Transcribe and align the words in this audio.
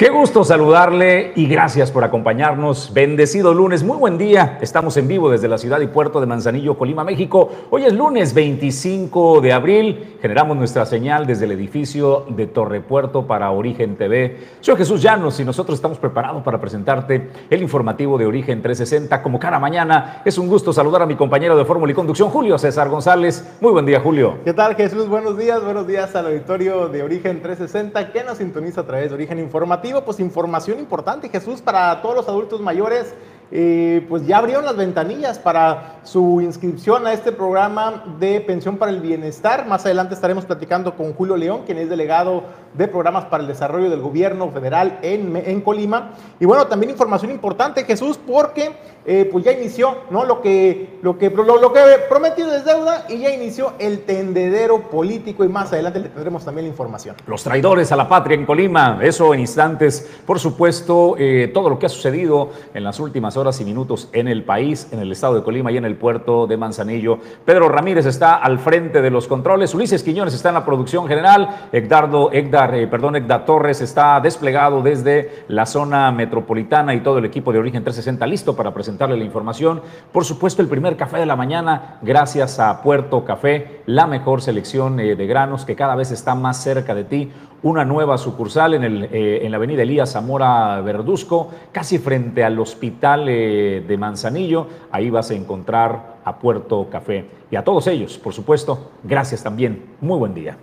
Qué 0.00 0.08
gusto 0.08 0.44
saludarle 0.44 1.32
y 1.36 1.46
gracias 1.46 1.90
por 1.90 2.04
acompañarnos. 2.04 2.90
Bendecido 2.94 3.52
lunes, 3.52 3.82
muy 3.82 3.98
buen 3.98 4.16
día. 4.16 4.56
Estamos 4.62 4.96
en 4.96 5.06
vivo 5.06 5.28
desde 5.28 5.46
la 5.46 5.58
ciudad 5.58 5.78
y 5.78 5.88
puerto 5.88 6.22
de 6.22 6.26
Manzanillo, 6.26 6.78
Colima, 6.78 7.04
México. 7.04 7.50
Hoy 7.68 7.84
es 7.84 7.92
lunes 7.92 8.32
25 8.32 9.42
de 9.42 9.52
abril. 9.52 10.16
Generamos 10.22 10.56
nuestra 10.56 10.86
señal 10.86 11.26
desde 11.26 11.44
el 11.44 11.52
edificio 11.52 12.24
de 12.30 12.46
Torre 12.46 12.80
Puerto 12.80 13.26
para 13.26 13.50
Origen 13.50 13.96
TV. 13.96 14.38
Soy 14.60 14.76
Jesús 14.76 15.02
Llanos 15.02 15.38
y 15.38 15.44
nosotros 15.44 15.76
estamos 15.76 15.98
preparados 15.98 16.42
para 16.42 16.58
presentarte 16.58 17.28
el 17.50 17.60
informativo 17.60 18.16
de 18.16 18.24
Origen 18.24 18.62
360. 18.62 19.20
Como 19.20 19.38
cada 19.38 19.58
mañana, 19.58 20.22
es 20.24 20.38
un 20.38 20.48
gusto 20.48 20.72
saludar 20.72 21.02
a 21.02 21.06
mi 21.06 21.16
compañero 21.16 21.58
de 21.58 21.66
Fórmula 21.66 21.92
y 21.92 21.94
Conducción, 21.94 22.30
Julio 22.30 22.56
César 22.56 22.88
González. 22.88 23.46
Muy 23.60 23.72
buen 23.72 23.84
día, 23.84 24.00
Julio. 24.00 24.38
¿Qué 24.46 24.54
tal, 24.54 24.76
Jesús? 24.76 25.08
Buenos 25.08 25.36
días, 25.36 25.62
buenos 25.62 25.86
días 25.86 26.16
al 26.16 26.28
auditorio 26.28 26.88
de 26.88 27.02
Origen 27.02 27.42
360 27.42 28.12
que 28.12 28.24
nos 28.24 28.38
sintoniza 28.38 28.80
a 28.80 28.86
través 28.86 29.10
de 29.10 29.16
Origen 29.16 29.38
Informativo 29.38 29.89
pues 30.04 30.20
información 30.20 30.78
importante, 30.78 31.28
Jesús, 31.28 31.60
para 31.60 32.00
todos 32.02 32.14
los 32.14 32.28
adultos 32.28 32.60
mayores. 32.60 33.14
Eh, 33.52 34.06
pues 34.08 34.24
ya 34.28 34.38
abrieron 34.38 34.64
las 34.64 34.76
ventanillas 34.76 35.40
para 35.40 35.96
su 36.04 36.40
inscripción 36.40 37.04
a 37.08 37.12
este 37.12 37.32
programa 37.32 38.04
de 38.20 38.40
pensión 38.40 38.76
para 38.76 38.92
el 38.92 39.00
bienestar. 39.00 39.66
Más 39.66 39.84
adelante 39.84 40.14
estaremos 40.14 40.44
platicando 40.44 40.96
con 40.96 41.12
Julio 41.14 41.36
León, 41.36 41.62
quien 41.66 41.78
es 41.78 41.88
delegado 41.90 42.44
de 42.74 42.88
programas 42.88 43.24
para 43.26 43.42
el 43.42 43.48
desarrollo 43.48 43.90
del 43.90 44.00
gobierno 44.00 44.50
federal 44.50 44.98
en, 45.02 45.36
en 45.36 45.60
Colima. 45.60 46.12
Y 46.38 46.44
bueno, 46.44 46.66
también 46.66 46.90
información 46.90 47.30
importante, 47.30 47.84
Jesús, 47.84 48.18
porque 48.18 48.72
eh, 49.06 49.28
pues 49.32 49.44
ya 49.44 49.52
inició, 49.52 49.96
¿no? 50.10 50.24
Lo 50.24 50.42
que, 50.42 50.98
lo 51.02 51.16
que, 51.16 51.30
lo, 51.30 51.72
que 51.72 51.80
prometido 52.08 52.54
es 52.54 52.66
deuda 52.66 53.06
y 53.08 53.18
ya 53.18 53.30
inició 53.30 53.72
el 53.78 54.00
tendedero 54.00 54.82
político 54.82 55.42
y 55.42 55.48
más 55.48 55.72
adelante 55.72 56.00
le 56.00 56.10
tendremos 56.10 56.44
también 56.44 56.66
la 56.66 56.70
información. 56.70 57.16
Los 57.26 57.42
traidores 57.42 57.90
a 57.92 57.96
la 57.96 58.08
patria 58.08 58.34
en 58.34 58.44
Colima, 58.44 58.98
eso 59.00 59.32
en 59.32 59.40
instantes. 59.40 60.08
Por 60.26 60.38
supuesto, 60.38 61.16
eh, 61.18 61.50
todo 61.52 61.70
lo 61.70 61.78
que 61.78 61.86
ha 61.86 61.88
sucedido 61.88 62.50
en 62.74 62.84
las 62.84 63.00
últimas 63.00 63.38
horas 63.38 63.58
y 63.60 63.64
minutos 63.64 64.10
en 64.12 64.28
el 64.28 64.44
país, 64.44 64.86
en 64.92 65.00
el 65.00 65.10
estado 65.10 65.34
de 65.34 65.42
Colima 65.42 65.72
y 65.72 65.78
en 65.78 65.86
el 65.86 65.96
puerto 65.96 66.46
de 66.46 66.58
Manzanillo. 66.58 67.18
Pedro 67.46 67.70
Ramírez 67.70 68.04
está 68.04 68.36
al 68.36 68.58
frente 68.58 69.00
de 69.00 69.10
los 69.10 69.26
controles, 69.26 69.74
Ulises 69.74 70.02
Quiñones 70.02 70.34
está 70.34 70.50
en 70.50 70.56
la 70.56 70.64
producción 70.64 71.08
general, 71.08 71.68
Egdardo, 71.72 72.30
Eh, 72.68 72.86
perdón, 72.86 73.16
Egda 73.16 73.46
Torres 73.46 73.80
está 73.80 74.20
desplegado 74.20 74.82
desde 74.82 75.44
la 75.48 75.64
zona 75.64 76.12
metropolitana 76.12 76.94
y 76.94 77.00
todo 77.00 77.16
el 77.16 77.24
equipo 77.24 77.52
de 77.52 77.58
Origen 77.58 77.82
360 77.82 78.26
listo 78.26 78.54
para 78.54 78.74
presentar 78.74 78.90
presentarle 78.90 79.16
la 79.16 79.24
información. 79.24 79.80
Por 80.12 80.24
supuesto, 80.24 80.60
el 80.60 80.68
primer 80.68 80.96
café 80.96 81.18
de 81.18 81.26
la 81.26 81.36
mañana, 81.36 81.98
gracias 82.02 82.60
a 82.60 82.82
Puerto 82.82 83.24
Café, 83.24 83.82
la 83.86 84.06
mejor 84.06 84.42
selección 84.42 85.00
eh, 85.00 85.16
de 85.16 85.26
granos 85.26 85.64
que 85.64 85.76
cada 85.76 85.94
vez 85.94 86.10
está 86.10 86.34
más 86.34 86.62
cerca 86.62 86.94
de 86.94 87.04
ti. 87.04 87.30
Una 87.62 87.84
nueva 87.84 88.18
sucursal 88.18 88.74
en, 88.74 88.84
el, 88.84 89.04
eh, 89.04 89.40
en 89.42 89.50
la 89.50 89.56
avenida 89.56 89.82
Elías 89.82 90.12
Zamora 90.12 90.80
Verduzco, 90.82 91.50
casi 91.72 91.98
frente 91.98 92.44
al 92.44 92.58
hospital 92.58 93.26
de 93.26 93.96
Manzanillo. 93.98 94.66
Ahí 94.90 95.08
vas 95.08 95.30
a 95.30 95.34
encontrar 95.34 96.16
a 96.24 96.36
Puerto 96.38 96.88
Café. 96.90 97.26
Y 97.50 97.56
a 97.56 97.64
todos 97.64 97.86
ellos, 97.86 98.18
por 98.18 98.32
supuesto, 98.32 98.90
gracias 99.04 99.42
también. 99.42 99.84
Muy 100.00 100.18
buen 100.18 100.34
día. 100.34 100.56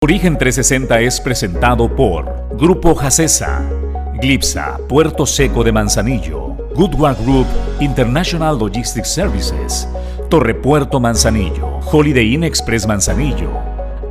Origen 0.00 0.38
360 0.38 1.00
es 1.00 1.20
presentado 1.20 1.96
por 1.96 2.56
Grupo 2.56 2.94
Jacesa, 2.94 3.68
Glipsa, 4.22 4.78
Puerto 4.88 5.26
Seco 5.26 5.64
de 5.64 5.72
Manzanillo. 5.72 6.56
Goodward 6.76 7.16
Group 7.24 7.46
International 7.80 8.56
Logistics 8.56 9.08
Services, 9.08 9.88
Torre 10.30 10.54
Puerto 10.54 11.00
Manzanillo, 11.00 11.80
Holiday 11.80 12.32
Inn 12.34 12.44
Express 12.44 12.86
Manzanillo, 12.86 13.50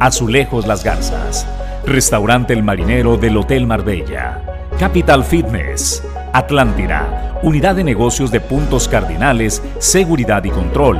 Azulejos 0.02 0.68
Las 0.68 0.84
Garzas, 0.84 1.47
Restaurante 1.86 2.52
El 2.52 2.64
Marinero 2.64 3.16
del 3.16 3.38
Hotel 3.38 3.66
Marbella, 3.66 4.68
Capital 4.78 5.24
Fitness, 5.24 6.03
Atlántida, 6.34 7.40
Unidad 7.44 7.76
de 7.76 7.86
Negocios 7.86 8.30
de 8.30 8.42
Puntos 8.42 8.90
Cardinales, 8.90 9.64
Seguridad 9.80 10.44
y 10.44 10.50
Control, 10.50 11.00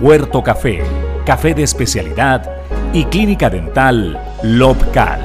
Puerto 0.00 0.42
Café, 0.42 0.82
Café 1.24 1.54
de 1.54 1.62
Especialidad 1.62 2.55
y 2.92 3.04
Clínica 3.04 3.50
Dental 3.50 4.18
Lobcal. 4.42 5.20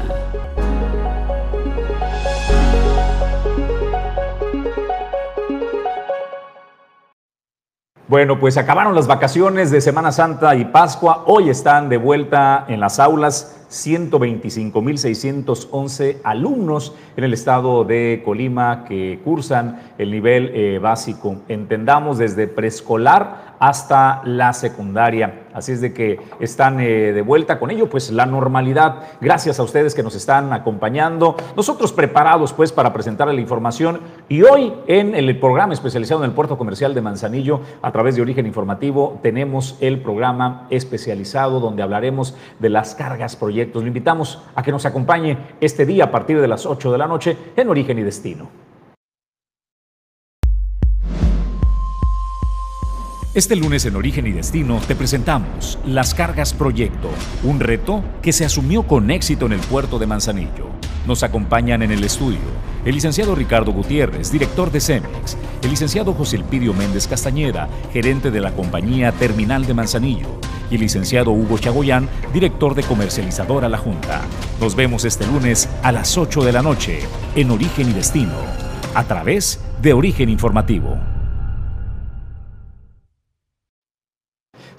Bueno, 8.08 8.40
pues 8.40 8.58
acabaron 8.58 8.94
las 8.94 9.08
vacaciones 9.08 9.72
de 9.72 9.80
Semana 9.80 10.12
Santa 10.12 10.54
y 10.56 10.66
Pascua. 10.66 11.24
Hoy 11.28 11.50
están 11.50 11.88
de 11.88 11.96
vuelta 11.96 12.66
en 12.68 12.82
las 12.82 13.00
aulas 13.00 13.61
125.611 13.72 16.18
alumnos 16.24 16.94
en 17.16 17.24
el 17.24 17.34
estado 17.34 17.86
de 17.86 18.22
Colima 18.24 18.84
que 18.84 19.20
cursan 19.24 19.80
el 19.98 20.12
nivel 20.12 20.52
eh, 20.54 20.80
básico. 20.80 21.38
Entendamos 21.48 22.18
desde 22.18 22.48
preescolar 22.48 23.56
hasta 23.60 24.22
la 24.26 24.54
secundaria. 24.54 25.44
Así 25.54 25.74
es 25.74 25.82
de 25.82 25.94
que 25.94 26.20
están 26.40 26.80
eh, 26.80 27.12
de 27.14 27.22
vuelta 27.22 27.60
con 27.60 27.72
ello, 27.72 27.90
pues 27.90 28.12
la 28.12 28.26
normalidad. 28.26 29.04
Gracias 29.22 29.60
a 29.60 29.64
ustedes 29.64 29.94
que 29.94 30.02
nos 30.02 30.16
están 30.16 30.52
acompañando. 30.52 31.36
Nosotros 31.56 31.94
preparados 31.94 32.54
pues 32.54 32.72
para 32.72 32.92
presentarle 32.92 33.34
la 33.34 33.42
información 33.42 34.00
y 34.30 34.42
hoy 34.42 34.74
en 34.88 35.14
el 35.14 35.38
programa 35.40 35.74
especializado 35.74 36.24
en 36.24 36.30
el 36.30 36.36
puerto 36.36 36.58
comercial 36.58 36.94
de 36.94 37.02
Manzanillo 37.02 37.62
a 37.82 37.92
través 37.92 38.16
de 38.16 38.22
Origen 38.22 38.46
Informativo 38.46 39.20
tenemos 39.22 39.78
el 39.80 40.02
programa 40.02 40.68
especializado 40.70 41.60
donde 41.60 41.84
hablaremos 41.84 42.36
de 42.60 42.70
las 42.70 42.96
cargas 42.96 43.36
proyectos. 43.36 43.61
Lo 43.66 43.88
invitamos 43.88 44.42
a 44.56 44.64
que 44.64 44.72
nos 44.72 44.86
acompañe 44.86 45.38
este 45.60 45.86
día 45.86 46.06
a 46.06 46.12
partir 46.12 46.40
de 46.40 46.48
las 46.48 46.66
8 46.66 46.92
de 46.92 46.98
la 46.98 47.08
noche 47.08 47.38
en 47.56 47.70
Origen 47.70 48.00
y 48.00 48.04
Destino. 48.04 48.50
Este 53.34 53.56
lunes 53.56 53.86
en 53.86 53.96
Origen 53.96 54.28
y 54.28 54.32
Destino 54.32 54.82
te 54.86 54.94
presentamos 54.94 55.80
Las 55.86 56.14
Cargas 56.14 56.54
Proyecto, 56.54 57.10
un 57.44 57.62
reto 57.62 58.04
que 58.22 58.34
se 58.34 58.44
asumió 58.44 58.84
con 58.84 59.10
éxito 59.10 59.46
en 59.46 59.54
el 59.54 59.62
puerto 59.62 60.00
de 60.00 60.06
Manzanillo. 60.06 60.68
Nos 61.08 61.24
acompañan 61.24 61.82
en 61.82 61.92
el 61.92 62.04
estudio 62.04 62.40
el 62.86 62.96
licenciado 62.96 63.36
Ricardo 63.36 63.72
Gutiérrez, 63.72 64.32
director 64.32 64.72
de 64.72 64.82
CEMEX, 64.82 65.38
el 65.62 65.70
licenciado 65.70 66.14
José 66.14 66.38
Elpidio 66.38 66.74
Méndez 66.74 67.08
Castañeda, 67.08 67.70
gerente 67.94 68.32
de 68.32 68.42
la 68.42 68.52
compañía 68.52 69.12
Terminal 69.12 69.66
de 69.66 69.74
Manzanillo, 69.74 70.40
y 70.72 70.78
licenciado 70.78 71.32
Hugo 71.32 71.58
Chagoyán, 71.58 72.10
director 72.34 72.74
de 72.74 72.84
comercializadora 72.84 73.70
La 73.70 73.78
Junta. 73.78 74.22
Nos 74.60 74.76
vemos 74.76 75.06
este 75.06 75.28
lunes 75.28 75.70
a 75.84 75.92
las 75.92 76.18
8 76.18 76.44
de 76.44 76.52
la 76.52 76.64
noche 76.64 77.00
en 77.36 77.52
Origen 77.52 77.90
y 77.90 77.94
Destino, 77.94 78.34
a 78.96 79.04
través 79.04 79.60
de 79.82 79.94
Origen 79.94 80.30
Informativo. 80.30 80.98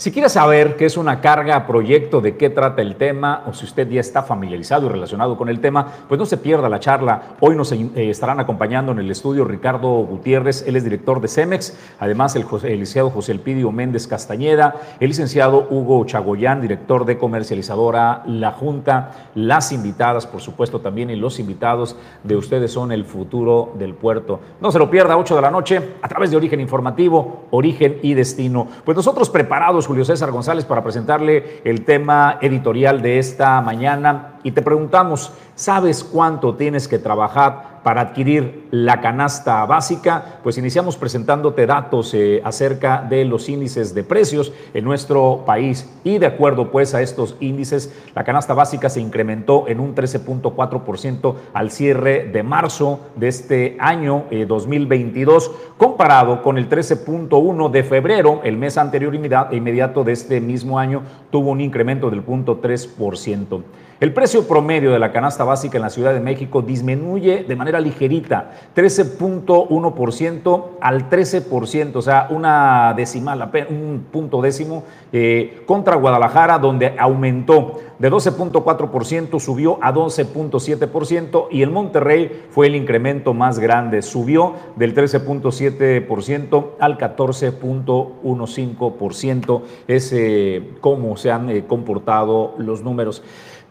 Si 0.02 0.10
quiere 0.10 0.28
saber 0.28 0.74
qué 0.74 0.86
es 0.86 0.96
una 0.96 1.20
carga 1.20 1.64
proyecto, 1.64 2.20
de 2.20 2.36
qué 2.36 2.50
trata 2.50 2.82
el 2.82 2.96
tema, 2.96 3.44
o 3.46 3.54
si 3.54 3.64
usted 3.64 3.88
ya 3.88 4.00
está 4.00 4.24
familiarizado 4.24 4.86
y 4.86 4.88
relacionado 4.88 5.36
con 5.36 5.48
el 5.48 5.60
tema, 5.60 5.92
pues 6.08 6.18
no 6.18 6.26
se 6.26 6.38
pierda 6.38 6.68
la 6.68 6.80
charla. 6.80 7.36
Hoy 7.38 7.54
nos 7.54 7.70
eh, 7.70 7.88
estarán 7.94 8.40
acompañando 8.40 8.90
en 8.90 8.98
el 8.98 9.08
estudio 9.08 9.44
Ricardo 9.44 9.88
Gutiérrez, 10.04 10.64
él 10.66 10.74
es 10.74 10.82
director 10.82 11.20
de 11.20 11.28
CEMEX, 11.28 11.76
además 12.00 12.34
el, 12.34 12.42
licenciado 12.42 13.10
José 13.10 13.30
Elpidio 13.30 13.70
Méndez 13.70 14.08
Castañeda, 14.08 14.74
el 14.98 15.06
licenciado 15.06 15.68
Hugo 15.70 16.04
Chagoyán, 16.04 16.60
director 16.60 17.04
de 17.04 17.16
comercializadora 17.16 18.24
La 18.26 18.50
Junta, 18.50 19.28
las 19.36 19.70
invitadas, 19.70 20.26
por 20.26 20.40
supuesto, 20.40 20.80
también, 20.80 21.10
y 21.10 21.14
los 21.14 21.38
invitados 21.38 21.94
de 22.24 22.34
ustedes 22.34 22.72
son 22.72 22.90
el 22.90 23.04
futuro 23.04 23.72
del 23.78 23.94
puerto. 23.94 24.40
No 24.60 24.72
se 24.72 24.80
lo 24.80 24.90
pierda, 24.90 25.16
8 25.16 25.36
de 25.36 25.42
la 25.42 25.50
noche, 25.52 25.80
a 26.02 26.08
través 26.08 26.32
de 26.32 26.38
Origen 26.38 26.58
Informativo, 26.58 27.44
Origen 27.52 28.00
y 28.02 28.14
Destino. 28.14 28.66
Pues 28.84 28.96
nosotros 28.96 29.30
preparados, 29.30 29.91
Julio 29.92 30.06
César 30.06 30.30
González 30.30 30.64
para 30.64 30.82
presentarle 30.82 31.60
el 31.64 31.84
tema 31.84 32.38
editorial 32.40 33.02
de 33.02 33.18
esta 33.18 33.60
mañana. 33.60 34.38
Y 34.42 34.52
te 34.52 34.62
preguntamos, 34.62 35.34
¿sabes 35.54 36.02
cuánto 36.02 36.54
tienes 36.54 36.88
que 36.88 36.98
trabajar 36.98 37.71
para 37.82 38.00
adquirir 38.00 38.68
la 38.70 39.00
canasta 39.00 39.64
básica, 39.66 40.38
pues 40.42 40.58
iniciamos 40.58 40.96
presentándote 40.96 41.66
datos 41.66 42.14
eh, 42.14 42.40
acerca 42.44 43.02
de 43.02 43.24
los 43.24 43.48
índices 43.48 43.94
de 43.94 44.04
precios 44.04 44.52
en 44.72 44.84
nuestro 44.84 45.44
país 45.44 45.88
y 46.04 46.18
de 46.18 46.26
acuerdo 46.26 46.70
pues 46.70 46.94
a 46.94 47.02
estos 47.02 47.36
índices, 47.40 47.92
la 48.14 48.24
canasta 48.24 48.54
básica 48.54 48.88
se 48.88 49.00
incrementó 49.00 49.68
en 49.68 49.80
un 49.80 49.94
13.4% 49.94 51.34
al 51.52 51.70
cierre 51.70 52.28
de 52.32 52.42
marzo 52.42 53.00
de 53.16 53.28
este 53.28 53.76
año 53.78 54.24
2022, 54.46 55.46
eh, 55.46 55.50
comparado 55.76 56.42
con 56.42 56.58
el 56.58 56.68
13.1 56.68 57.70
de 57.70 57.82
febrero, 57.82 58.40
el 58.44 58.56
mes 58.56 58.78
anterior 58.78 59.14
inmediato 59.14 60.04
de 60.04 60.12
este 60.12 60.40
mismo 60.40 60.78
año, 60.78 61.02
tuvo 61.30 61.50
un 61.50 61.60
incremento 61.60 62.10
del 62.10 62.24
0.3%. 62.24 63.62
El 64.02 64.12
precio 64.12 64.46
promedio 64.48 64.90
de 64.90 64.98
la 64.98 65.12
canasta 65.12 65.44
básica 65.44 65.78
en 65.78 65.82
la 65.82 65.88
Ciudad 65.88 66.12
de 66.12 66.18
México 66.18 66.60
disminuye 66.60 67.44
de 67.44 67.54
manera 67.54 67.78
ligerita, 67.78 68.50
13.1% 68.74 70.70
al 70.80 71.08
13%, 71.08 71.94
o 71.94 72.02
sea, 72.02 72.26
una 72.30 72.94
decimal, 72.96 73.48
un 73.70 74.06
punto 74.10 74.42
décimo, 74.42 74.82
eh, 75.12 75.62
contra 75.66 75.94
Guadalajara, 75.94 76.58
donde 76.58 76.96
aumentó 76.98 77.78
de 78.00 78.10
12.4%, 78.10 79.38
subió 79.38 79.78
a 79.80 79.94
12.7% 79.94 81.46
y 81.52 81.62
el 81.62 81.70
Monterrey 81.70 82.46
fue 82.50 82.66
el 82.66 82.74
incremento 82.74 83.34
más 83.34 83.60
grande, 83.60 84.02
subió 84.02 84.54
del 84.74 84.96
13.7% 84.96 86.70
al 86.80 86.98
14.15%. 86.98 89.62
Es 89.86 90.12
eh, 90.12 90.72
cómo 90.80 91.16
se 91.16 91.30
han 91.30 91.50
eh, 91.50 91.66
comportado 91.68 92.56
los 92.58 92.82
números. 92.82 93.22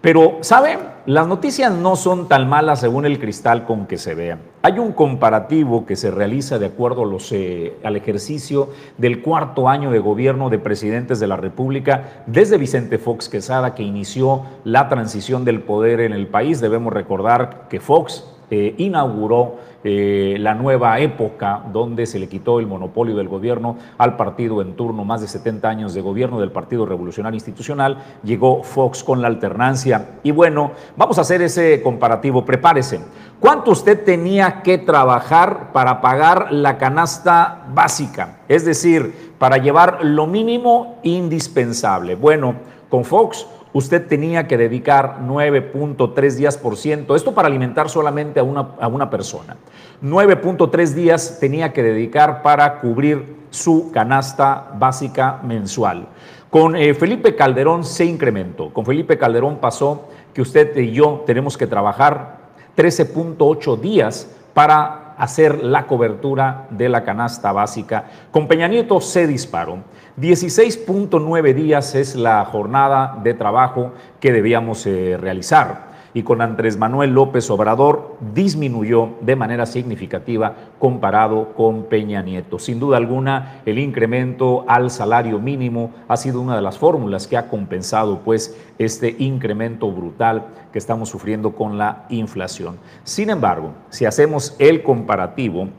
Pero, 0.01 0.39
¿saben? 0.41 0.79
Las 1.05 1.27
noticias 1.27 1.71
no 1.71 1.95
son 1.95 2.27
tan 2.27 2.49
malas 2.49 2.79
según 2.79 3.05
el 3.05 3.19
cristal 3.19 3.65
con 3.65 3.85
que 3.85 3.99
se 3.99 4.15
vean. 4.15 4.39
Hay 4.63 4.79
un 4.79 4.93
comparativo 4.93 5.85
que 5.85 5.95
se 5.95 6.09
realiza 6.09 6.57
de 6.57 6.65
acuerdo 6.65 7.17
eh, 7.31 7.77
al 7.83 7.95
ejercicio 7.95 8.69
del 8.97 9.21
cuarto 9.21 9.69
año 9.69 9.91
de 9.91 9.99
gobierno 9.99 10.49
de 10.49 10.57
presidentes 10.57 11.19
de 11.19 11.27
la 11.27 11.37
República 11.37 12.23
desde 12.25 12.57
Vicente 12.57 12.97
Fox 12.97 13.29
Quesada, 13.29 13.75
que 13.75 13.83
inició 13.83 14.43
la 14.63 14.89
transición 14.89 15.45
del 15.45 15.61
poder 15.61 15.99
en 16.01 16.13
el 16.13 16.25
país. 16.27 16.61
Debemos 16.61 16.93
recordar 16.93 17.67
que 17.69 17.79
Fox 17.79 18.25
eh, 18.49 18.73
inauguró 18.77 19.57
eh, 19.83 20.37
la 20.39 20.53
nueva 20.53 20.99
época 20.99 21.63
donde 21.71 22.05
se 22.05 22.19
le 22.19 22.27
quitó 22.29 22.59
el 22.59 22.67
monopolio 22.67 23.15
del 23.15 23.27
gobierno 23.27 23.77
al 23.97 24.15
partido 24.15 24.61
en 24.61 24.75
turno, 24.75 25.03
más 25.03 25.21
de 25.21 25.27
70 25.27 25.67
años 25.67 25.93
de 25.93 26.01
gobierno 26.01 26.39
del 26.39 26.51
Partido 26.51 26.85
Revolucionario 26.85 27.35
Institucional, 27.35 27.97
llegó 28.23 28.63
Fox 28.63 29.03
con 29.03 29.21
la 29.21 29.27
alternancia. 29.27 30.19
Y 30.23 30.31
bueno, 30.31 30.71
vamos 30.95 31.17
a 31.17 31.21
hacer 31.21 31.41
ese 31.41 31.81
comparativo, 31.81 32.45
prepárese. 32.45 32.99
¿Cuánto 33.39 33.71
usted 33.71 34.03
tenía 34.03 34.61
que 34.61 34.77
trabajar 34.77 35.71
para 35.71 35.99
pagar 35.99 36.51
la 36.51 36.77
canasta 36.77 37.65
básica? 37.73 38.39
Es 38.47 38.65
decir, 38.65 39.33
para 39.39 39.57
llevar 39.57 40.05
lo 40.05 40.27
mínimo 40.27 40.99
indispensable. 41.01 42.13
Bueno, 42.15 42.53
con 42.89 43.03
Fox 43.03 43.47
usted 43.73 44.07
tenía 44.07 44.47
que 44.47 44.57
dedicar 44.57 45.19
9.3 45.25 46.35
días 46.35 46.57
por 46.57 46.77
ciento, 46.77 47.15
esto 47.15 47.33
para 47.33 47.47
alimentar 47.47 47.89
solamente 47.89 48.39
a 48.39 48.43
una, 48.43 48.71
a 48.79 48.87
una 48.87 49.09
persona. 49.09 49.57
9.3 50.03 50.87
días 50.93 51.37
tenía 51.39 51.73
que 51.73 51.83
dedicar 51.83 52.41
para 52.41 52.79
cubrir 52.79 53.41
su 53.49 53.91
canasta 53.91 54.71
básica 54.77 55.39
mensual. 55.43 56.07
Con 56.49 56.75
eh, 56.75 56.93
Felipe 56.93 57.35
Calderón 57.35 57.85
se 57.85 58.05
incrementó. 58.05 58.73
Con 58.73 58.85
Felipe 58.85 59.17
Calderón 59.17 59.57
pasó 59.57 60.09
que 60.33 60.41
usted 60.41 60.75
y 60.77 60.91
yo 60.91 61.23
tenemos 61.25 61.57
que 61.57 61.67
trabajar 61.67 62.39
13.8 62.75 63.79
días 63.79 64.29
para 64.53 65.13
hacer 65.17 65.63
la 65.63 65.87
cobertura 65.87 66.67
de 66.71 66.89
la 66.89 67.03
canasta 67.03 67.51
básica. 67.51 68.05
Con 68.31 68.47
Peña 68.47 68.67
Nieto 68.67 68.99
se 68.99 69.27
disparó. 69.27 69.77
16.9 70.19 71.53
días 71.53 71.95
es 71.95 72.15
la 72.15 72.43
jornada 72.43 73.19
de 73.23 73.33
trabajo 73.33 73.93
que 74.19 74.33
debíamos 74.33 74.85
eh, 74.85 75.17
realizar 75.17 75.91
y 76.13 76.23
con 76.23 76.41
Andrés 76.41 76.77
Manuel 76.77 77.13
López 77.13 77.49
Obrador 77.49 78.17
disminuyó 78.33 79.11
de 79.21 79.35
manera 79.35 79.65
significativa 79.65 80.55
comparado 80.79 81.53
con 81.53 81.83
Peña 81.83 82.21
Nieto. 82.21 82.59
Sin 82.59 82.79
duda 82.79 82.97
alguna, 82.97 83.61
el 83.65 83.79
incremento 83.79 84.65
al 84.67 84.91
salario 84.91 85.39
mínimo 85.39 85.91
ha 86.07 86.17
sido 86.17 86.41
una 86.41 86.55
de 86.55 86.61
las 86.61 86.77
fórmulas 86.77 87.27
que 87.27 87.37
ha 87.37 87.47
compensado 87.47 88.19
pues 88.19 88.57
este 88.77 89.15
incremento 89.19 89.89
brutal 89.91 90.47
que 90.73 90.79
estamos 90.79 91.09
sufriendo 91.09 91.53
con 91.53 91.77
la 91.77 92.05
inflación. 92.09 92.77
Sin 93.03 93.29
embargo, 93.29 93.71
si 93.89 94.05
hacemos 94.05 94.55
el 94.59 94.83
comparativo, 94.83 95.69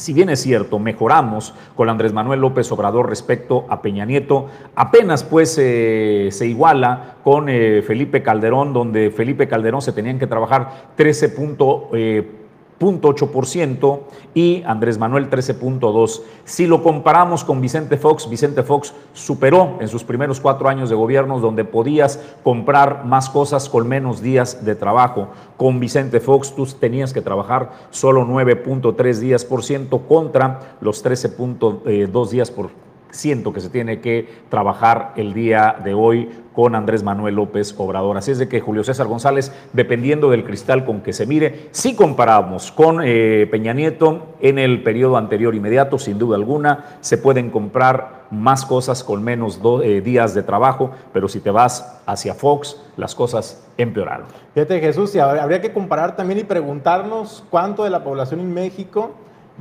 si 0.00 0.14
bien 0.14 0.30
es 0.30 0.40
cierto, 0.40 0.78
mejoramos 0.78 1.54
con 1.76 1.90
Andrés 1.90 2.14
Manuel 2.14 2.40
López 2.40 2.72
Obrador 2.72 3.08
respecto 3.08 3.66
a 3.68 3.82
Peña 3.82 4.06
Nieto, 4.06 4.46
apenas 4.74 5.24
pues 5.24 5.58
eh, 5.60 6.28
se 6.32 6.46
iguala 6.46 7.16
con 7.22 7.50
eh, 7.50 7.82
Felipe 7.86 8.22
Calderón, 8.22 8.72
donde 8.72 9.10
Felipe 9.10 9.46
Calderón 9.46 9.82
se 9.82 9.92
tenían 9.92 10.18
que 10.18 10.26
trabajar 10.26 10.92
13 10.96 11.28
puntos. 11.28 11.82
Eh, 11.92 12.39
0.8% 12.80 14.00
y 14.34 14.62
Andrés 14.64 14.98
Manuel 14.98 15.28
13.2%. 15.28 16.22
Si 16.44 16.66
lo 16.66 16.82
comparamos 16.82 17.44
con 17.44 17.60
Vicente 17.60 17.98
Fox, 17.98 18.28
Vicente 18.28 18.62
Fox 18.62 18.94
superó 19.12 19.76
en 19.80 19.88
sus 19.88 20.02
primeros 20.02 20.40
cuatro 20.40 20.68
años 20.68 20.88
de 20.88 20.96
gobierno 20.96 21.38
donde 21.40 21.64
podías 21.64 22.18
comprar 22.42 23.04
más 23.04 23.28
cosas 23.28 23.68
con 23.68 23.86
menos 23.86 24.22
días 24.22 24.64
de 24.64 24.74
trabajo. 24.74 25.28
Con 25.58 25.78
Vicente 25.78 26.20
Fox 26.20 26.54
tú 26.54 26.66
tenías 26.66 27.12
que 27.12 27.20
trabajar 27.20 27.70
solo 27.90 28.26
9.3 28.26 29.18
días 29.18 29.44
por 29.44 29.62
ciento 29.62 30.00
contra 30.08 30.76
los 30.80 31.04
13.2 31.04 32.28
días 32.30 32.50
por 32.50 32.89
siento 33.10 33.52
que 33.52 33.60
se 33.60 33.70
tiene 33.70 34.00
que 34.00 34.28
trabajar 34.48 35.12
el 35.16 35.34
día 35.34 35.76
de 35.82 35.94
hoy 35.94 36.28
con 36.54 36.74
Andrés 36.74 37.02
Manuel 37.02 37.36
López 37.36 37.74
Obrador. 37.78 38.16
Así 38.16 38.32
es 38.32 38.38
de 38.38 38.48
que 38.48 38.60
Julio 38.60 38.84
César 38.84 39.06
González, 39.06 39.52
dependiendo 39.72 40.30
del 40.30 40.44
cristal 40.44 40.84
con 40.84 41.00
que 41.00 41.12
se 41.12 41.26
mire, 41.26 41.68
si 41.70 41.94
comparamos 41.94 42.72
con 42.72 43.00
eh, 43.02 43.46
Peña 43.50 43.72
Nieto 43.72 44.34
en 44.40 44.58
el 44.58 44.82
periodo 44.82 45.16
anterior 45.16 45.54
inmediato, 45.54 45.98
sin 45.98 46.18
duda 46.18 46.36
alguna, 46.36 46.96
se 47.00 47.18
pueden 47.18 47.50
comprar 47.50 48.20
más 48.30 48.64
cosas 48.64 49.02
con 49.02 49.22
menos 49.22 49.60
eh, 49.82 50.00
días 50.00 50.34
de 50.34 50.42
trabajo, 50.42 50.90
pero 51.12 51.28
si 51.28 51.40
te 51.40 51.50
vas 51.50 52.00
hacia 52.06 52.34
Fox, 52.34 52.80
las 52.96 53.14
cosas 53.14 53.66
empeoraron. 53.76 54.26
Fíjate 54.54 54.80
Jesús, 54.80 55.14
y 55.14 55.18
habría 55.18 55.60
que 55.60 55.72
comparar 55.72 56.16
también 56.16 56.40
y 56.40 56.44
preguntarnos 56.44 57.44
cuánto 57.50 57.84
de 57.84 57.90
la 57.90 58.04
población 58.04 58.40
en 58.40 58.52
México 58.52 59.12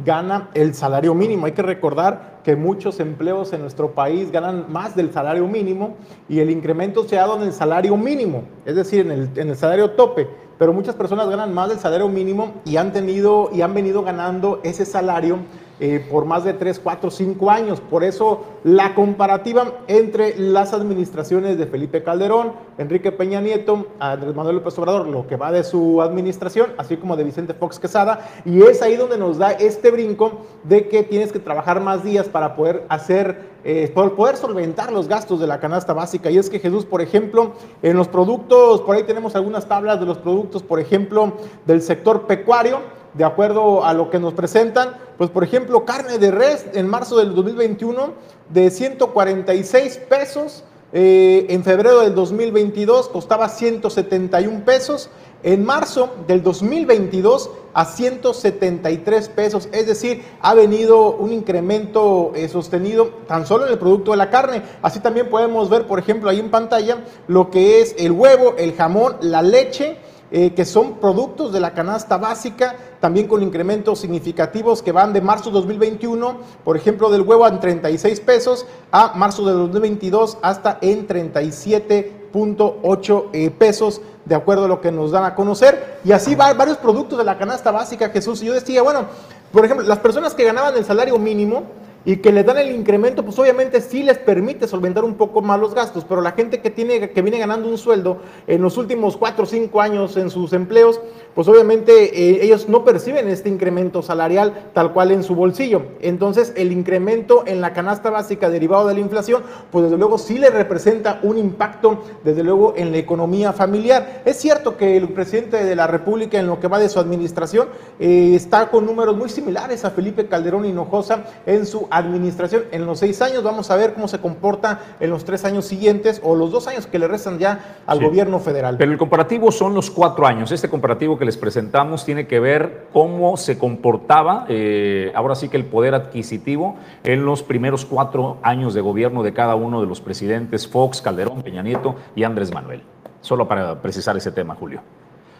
gana 0.05 0.49
el 0.53 0.73
salario 0.73 1.13
mínimo. 1.13 1.45
Hay 1.45 1.51
que 1.53 1.61
recordar 1.61 2.39
que 2.43 2.55
muchos 2.55 2.99
empleos 2.99 3.53
en 3.53 3.61
nuestro 3.61 3.93
país 3.93 4.31
ganan 4.31 4.71
más 4.71 4.95
del 4.95 5.11
salario 5.11 5.47
mínimo 5.47 5.95
y 6.27 6.39
el 6.39 6.49
incremento 6.49 7.03
se 7.03 7.17
ha 7.17 7.21
dado 7.21 7.37
en 7.37 7.43
el 7.43 7.53
salario 7.53 7.95
mínimo, 7.97 8.43
es 8.65 8.75
decir, 8.75 9.01
en 9.05 9.11
el, 9.11 9.29
en 9.35 9.49
el 9.49 9.55
salario 9.55 9.91
tope. 9.91 10.27
Pero 10.57 10.73
muchas 10.73 10.95
personas 10.95 11.29
ganan 11.29 11.53
más 11.53 11.69
del 11.69 11.79
salario 11.79 12.09
mínimo 12.09 12.53
y 12.65 12.77
han 12.77 12.91
tenido 12.91 13.49
y 13.53 13.61
han 13.61 13.73
venido 13.73 14.03
ganando 14.03 14.59
ese 14.63 14.85
salario 14.85 15.39
eh, 15.79 16.05
por 16.09 16.25
más 16.25 16.43
de 16.43 16.53
3, 16.53 16.79
4, 16.79 17.09
5 17.09 17.49
años. 17.49 17.79
Por 17.79 18.03
eso 18.03 18.43
la 18.63 18.95
comparativa 18.95 19.73
entre 19.87 20.37
las 20.37 20.73
administraciones 20.73 21.57
de 21.57 21.67
Felipe 21.67 22.03
Calderón, 22.03 22.53
Enrique 22.77 23.11
Peña 23.11 23.39
Nieto, 23.39 23.87
Andrés 23.99 24.35
Manuel 24.35 24.57
López 24.57 24.77
Obrador, 24.77 25.07
lo 25.07 25.27
que 25.27 25.37
va 25.37 25.51
de 25.51 25.63
su 25.63 26.01
administración, 26.01 26.73
así 26.77 26.97
como 26.97 27.15
de 27.15 27.23
Vicente 27.23 27.53
Fox 27.53 27.79
Quesada, 27.79 28.27
y 28.45 28.61
es 28.63 28.81
ahí 28.81 28.95
donde 28.95 29.17
nos 29.17 29.37
da 29.37 29.51
este 29.51 29.91
brinco 29.91 30.45
de 30.63 30.87
que 30.87 31.03
tienes 31.03 31.31
que 31.31 31.39
trabajar 31.39 31.79
más 31.79 32.03
días 32.03 32.27
para 32.27 32.55
poder 32.55 32.85
hacer, 32.89 33.49
eh, 33.63 33.91
poder 33.93 34.35
solventar 34.35 34.91
los 34.91 35.07
gastos 35.07 35.39
de 35.39 35.47
la 35.47 35.59
canasta 35.59 35.93
básica. 35.93 36.29
Y 36.29 36.37
es 36.37 36.49
que 36.49 36.59
Jesús, 36.59 36.85
por 36.85 37.01
ejemplo, 37.01 37.53
en 37.81 37.95
los 37.95 38.07
productos, 38.07 38.81
por 38.81 38.95
ahí 38.95 39.03
tenemos 39.03 39.35
algunas 39.35 39.67
tablas 39.67 39.99
de 39.99 40.05
los 40.05 40.17
productos, 40.17 40.63
por 40.63 40.79
ejemplo, 40.79 41.33
del 41.65 41.81
sector 41.81 42.27
pecuario, 42.27 42.79
de 43.13 43.23
acuerdo 43.23 43.85
a 43.85 43.93
lo 43.93 44.09
que 44.09 44.19
nos 44.19 44.33
presentan, 44.33 44.95
pues 45.17 45.29
por 45.29 45.43
ejemplo, 45.43 45.85
carne 45.85 46.17
de 46.17 46.31
res 46.31 46.65
en 46.73 46.87
marzo 46.87 47.17
del 47.17 47.33
2021 47.33 48.13
de 48.49 48.69
146 48.69 49.97
pesos, 50.09 50.63
eh, 50.91 51.45
en 51.49 51.63
febrero 51.63 51.99
del 51.99 52.15
2022 52.15 53.09
costaba 53.09 53.47
171 53.47 54.65
pesos, 54.65 55.09
en 55.43 55.63
marzo 55.63 56.09
del 56.27 56.43
2022 56.43 57.51
a 57.73 57.85
173 57.85 59.29
pesos, 59.29 59.69
es 59.71 59.87
decir, 59.87 60.23
ha 60.41 60.53
venido 60.53 61.11
un 61.11 61.31
incremento 61.31 62.33
eh, 62.35 62.49
sostenido 62.49 63.09
tan 63.27 63.45
solo 63.45 63.65
en 63.65 63.71
el 63.71 63.79
producto 63.79 64.11
de 64.11 64.17
la 64.17 64.29
carne. 64.29 64.63
Así 64.81 64.99
también 64.99 65.29
podemos 65.29 65.69
ver, 65.69 65.87
por 65.87 65.99
ejemplo, 65.99 66.29
ahí 66.29 66.39
en 66.39 66.49
pantalla 66.49 66.97
lo 67.27 67.49
que 67.51 67.81
es 67.81 67.95
el 67.97 68.11
huevo, 68.11 68.55
el 68.57 68.75
jamón, 68.75 69.15
la 69.21 69.41
leche 69.41 69.97
eh, 70.31 70.53
que 70.53 70.63
son 70.63 70.99
productos 70.99 71.51
de 71.51 71.59
la 71.59 71.73
canasta 71.73 72.17
básica, 72.17 72.75
también 72.99 73.27
con 73.27 73.43
incrementos 73.43 73.99
significativos 73.99 74.81
que 74.81 74.91
van 74.91 75.13
de 75.13 75.21
marzo 75.21 75.51
2021, 75.51 76.37
por 76.63 76.75
ejemplo, 76.75 77.09
del 77.09 77.21
huevo 77.21 77.47
en 77.47 77.59
36 77.59 78.19
pesos, 78.21 78.65
a 78.91 79.13
marzo 79.15 79.45
de 79.45 79.51
2022 79.53 80.39
hasta 80.41 80.79
en 80.81 81.07
37.8 81.07 83.25
eh, 83.33 83.51
pesos 83.51 84.01
de 84.25 84.33
acuerdo 84.35 84.65
a 84.65 84.67
lo 84.67 84.81
que 84.81 84.91
nos 84.91 85.11
dan 85.11 85.23
a 85.23 85.35
conocer. 85.35 85.99
Y 86.03 86.11
así 86.11 86.35
va 86.35 86.53
varios 86.53 86.77
productos 86.77 87.17
de 87.17 87.23
la 87.23 87.37
canasta 87.37 87.71
básica, 87.71 88.09
Jesús. 88.09 88.43
Y 88.43 88.47
yo 88.47 88.53
decía, 88.53 88.81
bueno, 88.81 89.05
por 89.51 89.65
ejemplo, 89.65 89.87
las 89.87 89.99
personas 89.99 90.35
que 90.35 90.43
ganaban 90.43 90.75
el 90.75 90.83
salario 90.85 91.17
mínimo, 91.17 91.63
y 92.05 92.17
que 92.17 92.31
le 92.31 92.43
dan 92.43 92.57
el 92.57 92.71
incremento, 92.71 93.23
pues 93.23 93.37
obviamente 93.39 93.81
sí 93.81 94.03
les 94.03 94.17
permite 94.17 94.67
solventar 94.67 95.03
un 95.03 95.15
poco 95.15 95.41
más 95.41 95.59
los 95.59 95.73
gastos, 95.73 96.05
pero 96.07 96.21
la 96.21 96.31
gente 96.31 96.61
que, 96.61 96.69
tiene, 96.69 97.09
que 97.09 97.21
viene 97.21 97.39
ganando 97.39 97.67
un 97.67 97.77
sueldo 97.77 98.17
en 98.47 98.61
los 98.61 98.77
últimos 98.77 99.17
cuatro 99.17 99.43
o 99.43 99.47
cinco 99.47 99.81
años 99.81 100.15
en 100.17 100.29
sus 100.29 100.53
empleos, 100.53 101.01
pues 101.35 101.47
obviamente 101.47 101.91
eh, 101.93 102.43
ellos 102.43 102.69
no 102.69 102.83
perciben 102.83 103.27
este 103.27 103.49
incremento 103.49 104.01
salarial 104.01 104.69
tal 104.73 104.93
cual 104.93 105.11
en 105.11 105.23
su 105.23 105.35
bolsillo. 105.35 105.83
Entonces 106.01 106.53
el 106.55 106.71
incremento 106.71 107.43
en 107.45 107.61
la 107.61 107.73
canasta 107.73 108.09
básica 108.09 108.49
derivado 108.49 108.87
de 108.87 108.93
la 108.93 108.99
inflación, 109.01 109.43
pues 109.71 109.85
desde 109.85 109.97
luego 109.97 110.17
sí 110.17 110.37
le 110.37 110.49
representa 110.49 111.19
un 111.23 111.37
impacto, 111.37 112.03
desde 112.23 112.43
luego, 112.43 112.73
en 112.75 112.91
la 112.91 112.97
economía 112.97 113.53
familiar. 113.53 114.21
Es 114.25 114.37
cierto 114.37 114.77
que 114.77 114.97
el 114.97 115.09
presidente 115.09 115.63
de 115.63 115.75
la 115.75 115.87
República 115.87 116.39
en 116.39 116.47
lo 116.47 116.59
que 116.59 116.67
va 116.67 116.79
de 116.79 116.89
su 116.89 116.99
administración 116.99 117.69
eh, 117.99 118.33
está 118.35 118.69
con 118.69 118.85
números 118.85 119.15
muy 119.17 119.29
similares 119.29 119.85
a 119.85 119.91
Felipe 119.91 120.27
Calderón 120.27 120.65
Hinojosa 120.65 121.25
en 121.45 121.65
su 121.65 121.87
administración 121.91 122.63
en 122.71 122.85
los 122.85 122.99
seis 122.99 123.21
años. 123.21 123.43
Vamos 123.43 123.71
a 123.71 123.75
ver 123.75 123.93
cómo 123.93 124.07
se 124.07 124.19
comporta 124.19 124.79
en 124.99 125.09
los 125.09 125.25
tres 125.25 125.45
años 125.45 125.65
siguientes 125.65 126.21
o 126.23 126.35
los 126.35 126.51
dos 126.51 126.67
años 126.67 126.87
que 126.87 126.99
le 126.99 127.07
restan 127.07 127.39
ya 127.39 127.77
al 127.85 128.03
gobierno 128.03 128.39
federal. 128.39 128.77
Pero 128.77 128.91
el 128.91 128.97
comparativo 128.97 129.51
son 129.51 129.73
los 129.73 129.89
cuatro 129.91 130.25
años. 130.25 130.51
Este 130.51 130.69
comparativo 130.69 131.17
que 131.17 131.25
les 131.25 131.37
presentamos 131.37 132.05
tiene 132.05 132.27
que 132.27 132.39
ver 132.39 132.87
cómo 132.93 133.37
se 133.37 133.57
comportaba, 133.57 134.45
eh, 134.49 135.11
ahora 135.15 135.35
sí 135.35 135.49
que 135.49 135.57
el 135.57 135.65
poder 135.65 135.93
adquisitivo 135.95 136.77
en 137.03 137.25
los 137.25 137.43
primeros 137.43 137.85
cuatro 137.85 138.37
años 138.41 138.73
de 138.73 138.81
gobierno 138.81 139.23
de 139.23 139.33
cada 139.33 139.55
uno 139.55 139.81
de 139.81 139.87
los 139.87 140.01
presidentes 140.01 140.67
Fox, 140.67 141.01
Calderón, 141.01 141.41
Peña 141.43 141.63
Nieto 141.63 141.95
y 142.15 142.23
Andrés 142.23 142.53
Manuel. 142.53 142.81
Solo 143.21 143.47
para 143.47 143.81
precisar 143.81 144.15
ese 144.17 144.31
tema, 144.31 144.55
Julio. 144.55 144.81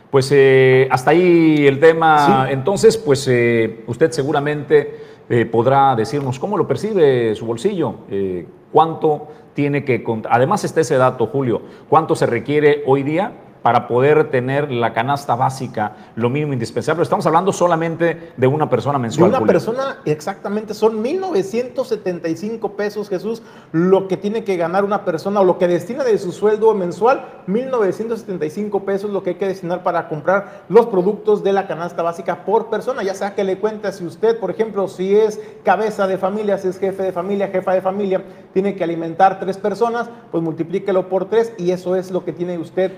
Pues 0.10 0.30
eh, 0.32 0.88
hasta 0.92 1.12
ahí 1.12 1.68
el 1.68 1.80
tema. 1.80 2.48
Entonces, 2.50 2.98
pues 2.98 3.28
eh, 3.28 3.84
usted 3.88 4.12
seguramente 4.12 5.19
eh, 5.30 5.46
podrá 5.46 5.96
decirnos 5.96 6.40
cómo 6.40 6.58
lo 6.58 6.68
percibe 6.68 7.36
su 7.36 7.46
bolsillo, 7.46 7.96
eh, 8.10 8.48
cuánto 8.72 9.28
tiene 9.54 9.86
que... 9.86 10.04
Además 10.30 10.64
está 10.64 10.82
ese 10.82 10.98
dato, 10.98 11.28
Julio, 11.28 11.62
cuánto 11.88 12.16
se 12.16 12.26
requiere 12.26 12.84
hoy 12.86 13.04
día 13.04 13.34
para 13.62 13.88
poder 13.88 14.30
tener 14.32 14.72
la 14.72 14.94
canasta 14.94 15.36
básica, 15.36 15.96
lo 16.16 16.30
mínimo 16.30 16.54
indispensable. 16.54 17.04
Estamos 17.04 17.26
hablando 17.26 17.52
solamente 17.52 18.34
de 18.38 18.48
una 18.48 18.70
persona 18.70 18.98
mensual. 18.98 19.32
De 19.32 19.38
una 19.38 19.46
persona, 19.46 19.98
exactamente, 20.06 20.74
son 20.74 21.04
1.975 21.04 22.76
pesos, 22.76 23.10
Jesús, 23.10 23.42
lo 23.72 24.08
que 24.08 24.18
tiene 24.18 24.44
que 24.44 24.58
ganar 24.58 24.84
una 24.84 25.06
persona 25.06 25.42
o 25.42 25.44
lo 25.44 25.58
que 25.58 25.68
destina 25.68 26.04
de 26.04 26.18
su 26.18 26.32
sueldo 26.32 26.74
mensual, 26.74 27.44
1.975 27.48 28.84
pesos 28.84 29.12
lo 29.12 29.24
que 29.24 29.32
hay 29.32 29.36
que 29.36 29.48
destinar 29.48 29.84
para 29.84 30.08
comprar 30.08 30.64
los 30.70 30.88
productos 30.88 31.44
de 31.44 31.54
la 31.54 31.68
canasta 31.68 32.04
básica 32.04 32.46
por 32.46 32.70
persona. 32.70 33.04
Ya 33.04 33.14
sea 33.14 33.36
que 33.36 33.44
le 33.44 33.58
cuenta 33.58 33.92
si 33.92 34.06
usted, 34.06 34.40
por 34.40 34.52
ejemplo, 34.52 34.88
si 34.88 35.16
es 35.16 35.40
cabeza 35.64 36.08
de 36.08 36.18
familia, 36.18 36.58
si 36.58 36.68
es 36.68 36.80
jefe 36.80 37.04
de 37.04 37.12
familia, 37.12 37.48
jefa 37.50 37.74
de 37.74 37.82
familia, 37.82 38.24
tiene 38.54 38.76
que 38.76 38.84
alimentar 38.84 39.40
tres 39.40 39.58
personas, 39.58 40.10
pues 40.32 40.44
multiplíquelo 40.44 41.10
por 41.10 41.26
tres 41.26 41.54
y 41.58 41.72
eso 41.72 41.96
es 41.96 42.12
lo 42.12 42.24
que 42.24 42.34
tiene 42.34 42.58
usted. 42.58 42.92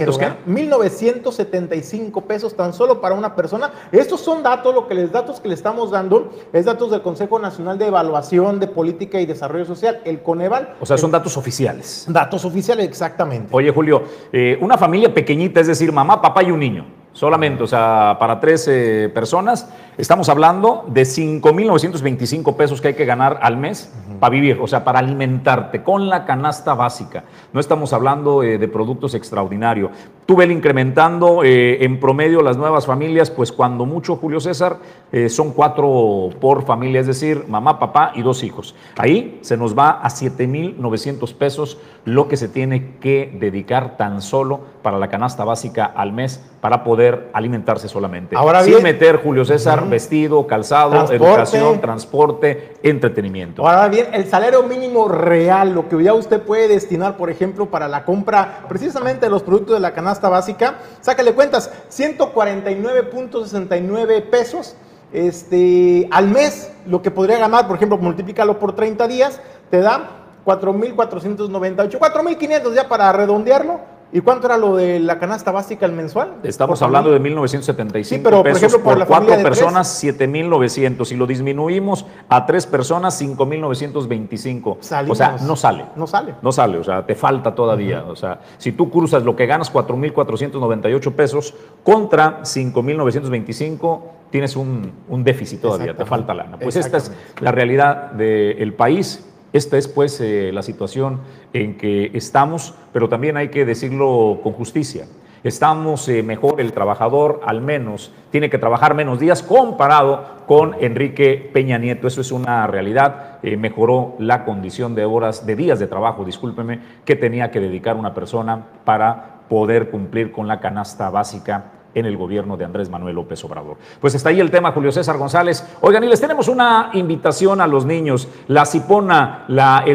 1900 0.00 0.18
qué? 0.18 0.50
1975 0.50 2.20
pesos 2.22 2.54
tan 2.56 2.72
solo 2.72 3.00
para 3.00 3.14
una 3.14 3.34
persona. 3.34 3.72
Estos 3.90 4.20
son 4.20 4.42
datos, 4.42 4.74
lo 4.74 4.86
que 4.86 4.94
les 4.94 5.12
datos 5.12 5.40
que 5.40 5.48
le 5.48 5.54
estamos 5.54 5.90
dando 5.90 6.30
es 6.52 6.64
datos 6.64 6.90
del 6.90 7.02
Consejo 7.02 7.38
Nacional 7.38 7.78
de 7.78 7.86
Evaluación 7.86 8.60
de 8.60 8.68
Política 8.68 9.20
y 9.20 9.26
Desarrollo 9.26 9.64
Social, 9.64 10.00
el 10.04 10.22
Coneval. 10.22 10.76
O 10.80 10.86
sea, 10.86 10.96
son 10.98 11.10
datos 11.10 11.36
oficiales. 11.36 12.06
Datos 12.08 12.44
oficiales, 12.44 12.86
exactamente. 12.86 13.48
Oye, 13.52 13.70
Julio, 13.70 14.02
eh, 14.32 14.58
una 14.60 14.78
familia 14.78 15.12
pequeñita, 15.12 15.60
es 15.60 15.66
decir, 15.66 15.92
mamá, 15.92 16.20
papá 16.20 16.42
y 16.42 16.50
un 16.50 16.60
niño 16.60 17.01
solamente, 17.12 17.62
o 17.62 17.66
sea, 17.66 18.16
para 18.18 18.40
13 18.40 19.10
personas, 19.10 19.68
estamos 19.96 20.28
hablando 20.28 20.84
de 20.88 21.02
5.925 21.02 22.56
pesos 22.56 22.80
que 22.80 22.88
hay 22.88 22.94
que 22.94 23.04
ganar 23.04 23.38
al 23.42 23.56
mes 23.56 23.92
para 24.18 24.30
vivir, 24.30 24.58
o 24.60 24.66
sea, 24.66 24.84
para 24.84 25.00
alimentarte 25.00 25.82
con 25.82 26.08
la 26.08 26.24
canasta 26.24 26.74
básica. 26.74 27.24
No 27.52 27.60
estamos 27.60 27.92
hablando 27.92 28.42
eh, 28.42 28.58
de 28.58 28.68
productos 28.68 29.14
extraordinarios. 29.14 29.90
Tú 30.32 30.40
incrementando 30.40 31.44
eh, 31.44 31.84
en 31.84 32.00
promedio 32.00 32.40
las 32.40 32.56
nuevas 32.56 32.86
familias, 32.86 33.30
pues 33.30 33.52
cuando 33.52 33.84
mucho, 33.84 34.16
Julio 34.16 34.40
César, 34.40 34.78
eh, 35.12 35.28
son 35.28 35.52
cuatro 35.52 36.30
por 36.40 36.64
familia, 36.64 37.00
es 37.00 37.06
decir, 37.06 37.44
mamá, 37.48 37.78
papá 37.78 38.12
y 38.14 38.22
dos 38.22 38.42
hijos. 38.42 38.74
Ahí 38.96 39.38
se 39.42 39.58
nos 39.58 39.76
va 39.76 39.90
a 39.90 40.08
7.900 40.08 41.34
pesos 41.34 41.76
lo 42.06 42.28
que 42.28 42.38
se 42.38 42.48
tiene 42.48 42.96
que 42.98 43.36
dedicar 43.38 43.98
tan 43.98 44.22
solo 44.22 44.60
para 44.82 44.98
la 44.98 45.08
canasta 45.08 45.44
básica 45.44 45.84
al 45.84 46.12
mes 46.12 46.42
para 46.60 46.82
poder 46.82 47.30
alimentarse 47.32 47.88
solamente. 47.88 48.36
Ahora 48.36 48.62
Sin 48.62 48.82
meter, 48.82 49.16
Julio 49.22 49.44
César, 49.44 49.88
vestido, 49.88 50.46
calzado, 50.46 51.12
educación, 51.12 51.80
transporte, 51.80 52.74
entretenimiento. 52.82 53.66
Ahora 53.66 53.88
bien, 53.88 54.06
el 54.12 54.26
salario 54.26 54.62
mínimo 54.62 55.08
real, 55.08 55.74
lo 55.74 55.88
que 55.88 56.02
ya 56.02 56.14
usted 56.14 56.40
puede 56.40 56.68
destinar, 56.68 57.16
por 57.16 57.30
ejemplo, 57.30 57.66
para 57.66 57.88
la 57.88 58.04
compra 58.04 58.64
precisamente 58.68 59.26
de 59.26 59.30
los 59.30 59.42
productos 59.42 59.74
de 59.74 59.80
la 59.80 59.92
canasta 59.92 60.21
básica, 60.28 60.76
sácale 61.00 61.34
cuentas, 61.34 61.70
149.69 61.90 64.30
pesos 64.30 64.76
este, 65.12 66.08
al 66.10 66.28
mes, 66.28 66.70
lo 66.86 67.02
que 67.02 67.10
podría 67.10 67.38
ganar, 67.38 67.66
por 67.66 67.76
ejemplo, 67.76 67.98
multiplícalo 67.98 68.58
por 68.58 68.74
30 68.74 69.06
días, 69.08 69.40
te 69.70 69.80
da 69.80 70.22
4.498, 70.44 71.98
4.500 71.98 72.74
ya 72.74 72.88
para 72.88 73.12
redondearlo, 73.12 73.80
¿Y 74.14 74.20
cuánto 74.20 74.46
era 74.46 74.58
lo 74.58 74.76
de 74.76 75.00
la 75.00 75.18
canasta 75.18 75.50
básica 75.52 75.86
el 75.86 75.92
mensual? 75.92 76.34
Estamos 76.42 76.82
hablando 76.82 77.10
de 77.10 77.20
1.975 77.20 78.04
sí, 78.04 78.18
pero, 78.18 78.42
por 78.42 78.48
ejemplo, 78.48 78.82
por, 78.82 79.06
cuatro 79.06 79.42
personas, 79.42 80.04
7.900. 80.04 81.04
Si 81.06 81.16
lo 81.16 81.26
disminuimos 81.26 82.04
a 82.28 82.44
tres 82.44 82.66
personas, 82.66 83.20
5.925. 83.22 84.76
O 85.08 85.14
sea, 85.14 85.36
no 85.40 85.56
sale. 85.56 85.86
No 85.96 86.06
sale. 86.06 86.34
No 86.42 86.52
sale, 86.52 86.76
o 86.76 86.84
sea, 86.84 87.06
te 87.06 87.14
falta 87.14 87.54
todavía. 87.54 88.04
O 88.06 88.14
sea, 88.14 88.40
si 88.58 88.72
tú 88.72 88.90
cruzas 88.90 89.22
lo 89.22 89.34
que 89.34 89.46
ganas, 89.46 89.72
4.498 89.72 91.12
pesos, 91.12 91.54
contra 91.82 92.42
5.925, 92.42 94.02
tienes 94.28 94.56
un, 94.56 94.92
un 95.08 95.24
déficit 95.24 95.62
todavía, 95.62 95.96
te 95.96 96.04
falta 96.04 96.34
lana. 96.34 96.58
Pues 96.58 96.76
esta 96.76 96.98
es 96.98 97.10
la 97.40 97.50
realidad 97.50 98.12
del 98.12 98.74
país 98.74 99.26
esta 99.52 99.76
es 99.76 99.86
pues 99.88 100.20
eh, 100.20 100.50
la 100.52 100.62
situación 100.62 101.20
en 101.52 101.76
que 101.76 102.10
estamos, 102.14 102.74
pero 102.92 103.08
también 103.08 103.36
hay 103.36 103.48
que 103.48 103.64
decirlo 103.64 104.40
con 104.42 104.52
justicia. 104.52 105.06
Estamos 105.44 106.08
eh, 106.08 106.22
mejor, 106.22 106.60
el 106.60 106.72
trabajador 106.72 107.40
al 107.44 107.60
menos 107.60 108.12
tiene 108.30 108.48
que 108.48 108.58
trabajar 108.58 108.94
menos 108.94 109.18
días 109.18 109.42
comparado 109.42 110.24
con 110.46 110.76
Enrique 110.80 111.50
Peña 111.52 111.78
Nieto. 111.78 112.06
Eso 112.06 112.20
es 112.20 112.30
una 112.30 112.66
realidad. 112.68 113.40
Eh, 113.42 113.56
mejoró 113.56 114.14
la 114.20 114.44
condición 114.44 114.94
de 114.94 115.04
horas, 115.04 115.44
de 115.44 115.56
días 115.56 115.80
de 115.80 115.88
trabajo, 115.88 116.24
discúlpeme, 116.24 116.78
que 117.04 117.16
tenía 117.16 117.50
que 117.50 117.58
dedicar 117.58 117.96
una 117.96 118.14
persona 118.14 118.66
para 118.84 119.40
poder 119.48 119.90
cumplir 119.90 120.30
con 120.30 120.46
la 120.46 120.60
canasta 120.60 121.10
básica 121.10 121.72
en 121.94 122.06
el 122.06 122.16
gobierno 122.16 122.56
de 122.56 122.64
Andrés 122.64 122.88
Manuel 122.88 123.16
López 123.16 123.42
Obrador. 123.44 123.76
Pues 124.00 124.14
está 124.14 124.30
ahí 124.30 124.40
el 124.40 124.50
tema, 124.50 124.72
Julio 124.72 124.92
César 124.92 125.18
González. 125.18 125.66
Oigan, 125.80 126.04
y 126.04 126.08
les 126.08 126.20
tenemos 126.20 126.48
una 126.48 126.90
invitación 126.94 127.60
a 127.60 127.66
los 127.66 127.84
niños. 127.84 128.28
La 128.48 128.66
CIPONA, 128.66 129.46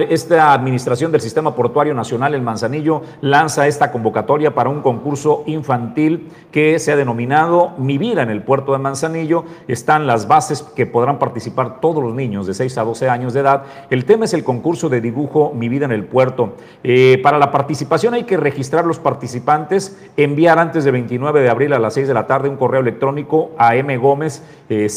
esta 0.10 0.54
administración 0.54 1.12
del 1.12 1.22
Sistema 1.22 1.56
Portuario 1.56 1.94
Nacional, 1.94 2.34
el 2.34 2.42
Manzanillo, 2.42 3.02
lanza 3.22 3.68
esta 3.68 3.92
convocatoria 3.92 4.54
para 4.54 4.70
un 4.70 4.82
concurso 4.82 5.44
infantil 5.48 6.30
que 6.52 6.80
se 6.80 6.92
ha 6.92 6.96
denominado 6.96 7.74
Mi 7.78 7.98
Vida 7.98 8.22
en 8.22 8.30
el 8.30 8.44
Puerto 8.44 8.72
de 8.72 8.80
Manzanillo. 8.80 9.46
Están 9.68 10.08
las 10.08 10.28
bases 10.28 10.64
que 10.64 10.86
podrán 10.86 11.20
participar 11.20 11.80
todos 11.80 12.04
los 12.04 12.14
niños 12.14 12.48
de 12.48 12.54
6 12.54 12.78
a 12.78 12.84
12 12.84 13.10
años 13.10 13.34
de 13.34 13.42
edad. 13.42 13.64
El 13.90 14.06
tema 14.06 14.26
es 14.26 14.34
el 14.34 14.44
concurso 14.44 14.90
de 14.90 15.02
dibujo 15.02 15.54
Mi 15.54 15.70
Vida 15.70 15.86
en 15.86 15.92
el 15.92 16.06
Puerto. 16.06 16.54
Eh, 16.84 17.20
para 17.24 17.38
la 17.38 17.52
participación 17.52 18.14
hay 18.14 18.24
que 18.24 18.38
registrar 18.38 18.86
los 18.86 19.00
participantes, 19.00 19.98
enviar 20.16 20.60
antes 20.60 20.84
de 20.84 20.92
29 20.92 21.42
de 21.42 21.50
abril 21.50 21.74
a 21.74 21.80
la 21.80 21.87
las 21.88 21.94
6 21.94 22.08
de 22.08 22.14
la 22.14 22.28
tarde 22.28 22.50
un 22.50 22.58
correo 22.58 22.82
electrónico 22.82 23.52
a 23.58 23.74
mgómez 23.76 24.44
eh, 24.70 24.90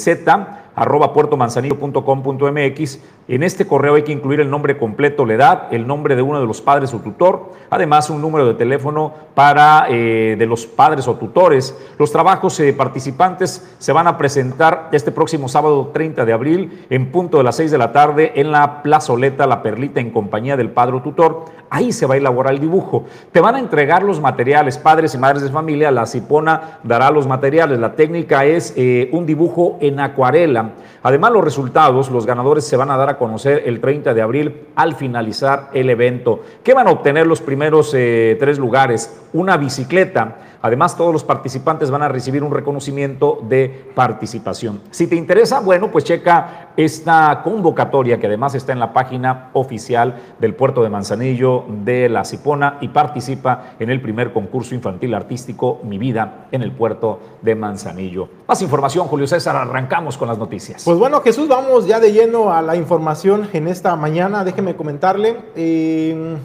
arroba 0.80 1.12
puertomanzanillo.com.mx. 1.12 3.00
En 3.28 3.42
este 3.42 3.66
correo 3.66 3.96
hay 3.96 4.02
que 4.02 4.12
incluir 4.12 4.40
el 4.40 4.48
nombre 4.48 4.78
completo, 4.78 5.26
la 5.26 5.34
edad, 5.34 5.68
el 5.72 5.86
nombre 5.86 6.16
de 6.16 6.22
uno 6.22 6.40
de 6.40 6.46
los 6.46 6.62
padres 6.62 6.94
o 6.94 7.00
tutor, 7.00 7.52
además 7.68 8.08
un 8.08 8.22
número 8.22 8.46
de 8.46 8.54
teléfono 8.54 9.12
para 9.34 9.86
eh, 9.90 10.36
de 10.38 10.46
los 10.46 10.66
padres 10.66 11.06
o 11.06 11.16
tutores. 11.16 11.76
Los 11.98 12.10
trabajos 12.10 12.58
eh, 12.60 12.72
participantes 12.72 13.70
se 13.78 13.92
van 13.92 14.06
a 14.06 14.16
presentar 14.16 14.88
este 14.92 15.12
próximo 15.12 15.50
sábado 15.50 15.90
30 15.92 16.24
de 16.24 16.32
abril 16.32 16.86
en 16.88 17.12
punto 17.12 17.36
de 17.36 17.44
las 17.44 17.56
6 17.56 17.70
de 17.70 17.78
la 17.78 17.92
tarde 17.92 18.32
en 18.36 18.50
la 18.50 18.82
plazoleta 18.82 19.46
La 19.46 19.62
Perlita 19.62 20.00
en 20.00 20.10
compañía 20.10 20.56
del 20.56 20.70
padre 20.70 20.96
o 20.96 21.02
tutor. 21.02 21.44
Ahí 21.68 21.92
se 21.92 22.06
va 22.06 22.14
a 22.14 22.16
elaborar 22.16 22.54
el 22.54 22.60
dibujo. 22.60 23.04
Te 23.32 23.40
van 23.40 23.54
a 23.54 23.58
entregar 23.58 24.02
los 24.02 24.18
materiales, 24.18 24.78
padres 24.78 25.14
y 25.14 25.18
madres 25.18 25.42
de 25.42 25.50
familia. 25.50 25.90
La 25.90 26.06
Cipona 26.06 26.80
dará 26.82 27.10
los 27.10 27.26
materiales. 27.26 27.78
La 27.78 27.92
técnica 27.92 28.46
es 28.46 28.72
eh, 28.76 29.10
un 29.12 29.26
dibujo 29.26 29.76
en 29.80 30.00
acuarela 30.00 30.69
Además, 31.02 31.32
los 31.32 31.44
resultados, 31.44 32.10
los 32.10 32.26
ganadores 32.26 32.66
se 32.66 32.76
van 32.76 32.90
a 32.90 32.96
dar 32.96 33.08
a 33.08 33.18
conocer 33.18 33.62
el 33.66 33.80
30 33.80 34.14
de 34.14 34.22
abril 34.22 34.54
al 34.76 34.94
finalizar 34.94 35.70
el 35.72 35.90
evento. 35.90 36.40
¿Qué 36.62 36.74
van 36.74 36.88
a 36.88 36.90
obtener 36.90 37.26
los 37.26 37.40
primeros 37.40 37.92
eh, 37.94 38.36
tres 38.38 38.58
lugares? 38.58 39.20
Una 39.32 39.56
bicicleta 39.56 40.36
Además, 40.62 40.96
todos 40.96 41.12
los 41.12 41.24
participantes 41.24 41.90
van 41.90 42.02
a 42.02 42.08
recibir 42.08 42.42
un 42.42 42.52
reconocimiento 42.52 43.38
de 43.48 43.90
participación. 43.94 44.80
Si 44.90 45.06
te 45.06 45.16
interesa, 45.16 45.60
bueno, 45.60 45.90
pues 45.90 46.04
checa 46.04 46.68
esta 46.76 47.40
convocatoria 47.42 48.18
que 48.18 48.26
además 48.26 48.54
está 48.54 48.72
en 48.72 48.78
la 48.78 48.92
página 48.92 49.50
oficial 49.54 50.16
del 50.38 50.54
puerto 50.54 50.82
de 50.82 50.90
Manzanillo 50.90 51.64
de 51.68 52.08
La 52.08 52.24
Cipona 52.24 52.78
y 52.80 52.88
participa 52.88 53.74
en 53.78 53.90
el 53.90 54.00
primer 54.00 54.32
concurso 54.32 54.74
infantil 54.74 55.14
artístico 55.14 55.80
Mi 55.82 55.98
Vida 55.98 56.46
en 56.52 56.62
el 56.62 56.72
puerto 56.72 57.20
de 57.42 57.54
Manzanillo. 57.54 58.28
Más 58.46 58.60
información, 58.62 59.06
Julio 59.06 59.26
César, 59.26 59.56
arrancamos 59.56 60.18
con 60.18 60.28
las 60.28 60.38
noticias. 60.38 60.84
Pues 60.84 60.98
bueno, 60.98 61.20
Jesús, 61.22 61.48
vamos 61.48 61.86
ya 61.86 62.00
de 62.00 62.12
lleno 62.12 62.52
a 62.52 62.62
la 62.62 62.76
información 62.76 63.48
en 63.52 63.68
esta 63.68 63.96
mañana. 63.96 64.44
Déjeme 64.44 64.76
comentarle. 64.76 65.36
Eh, 65.56 66.36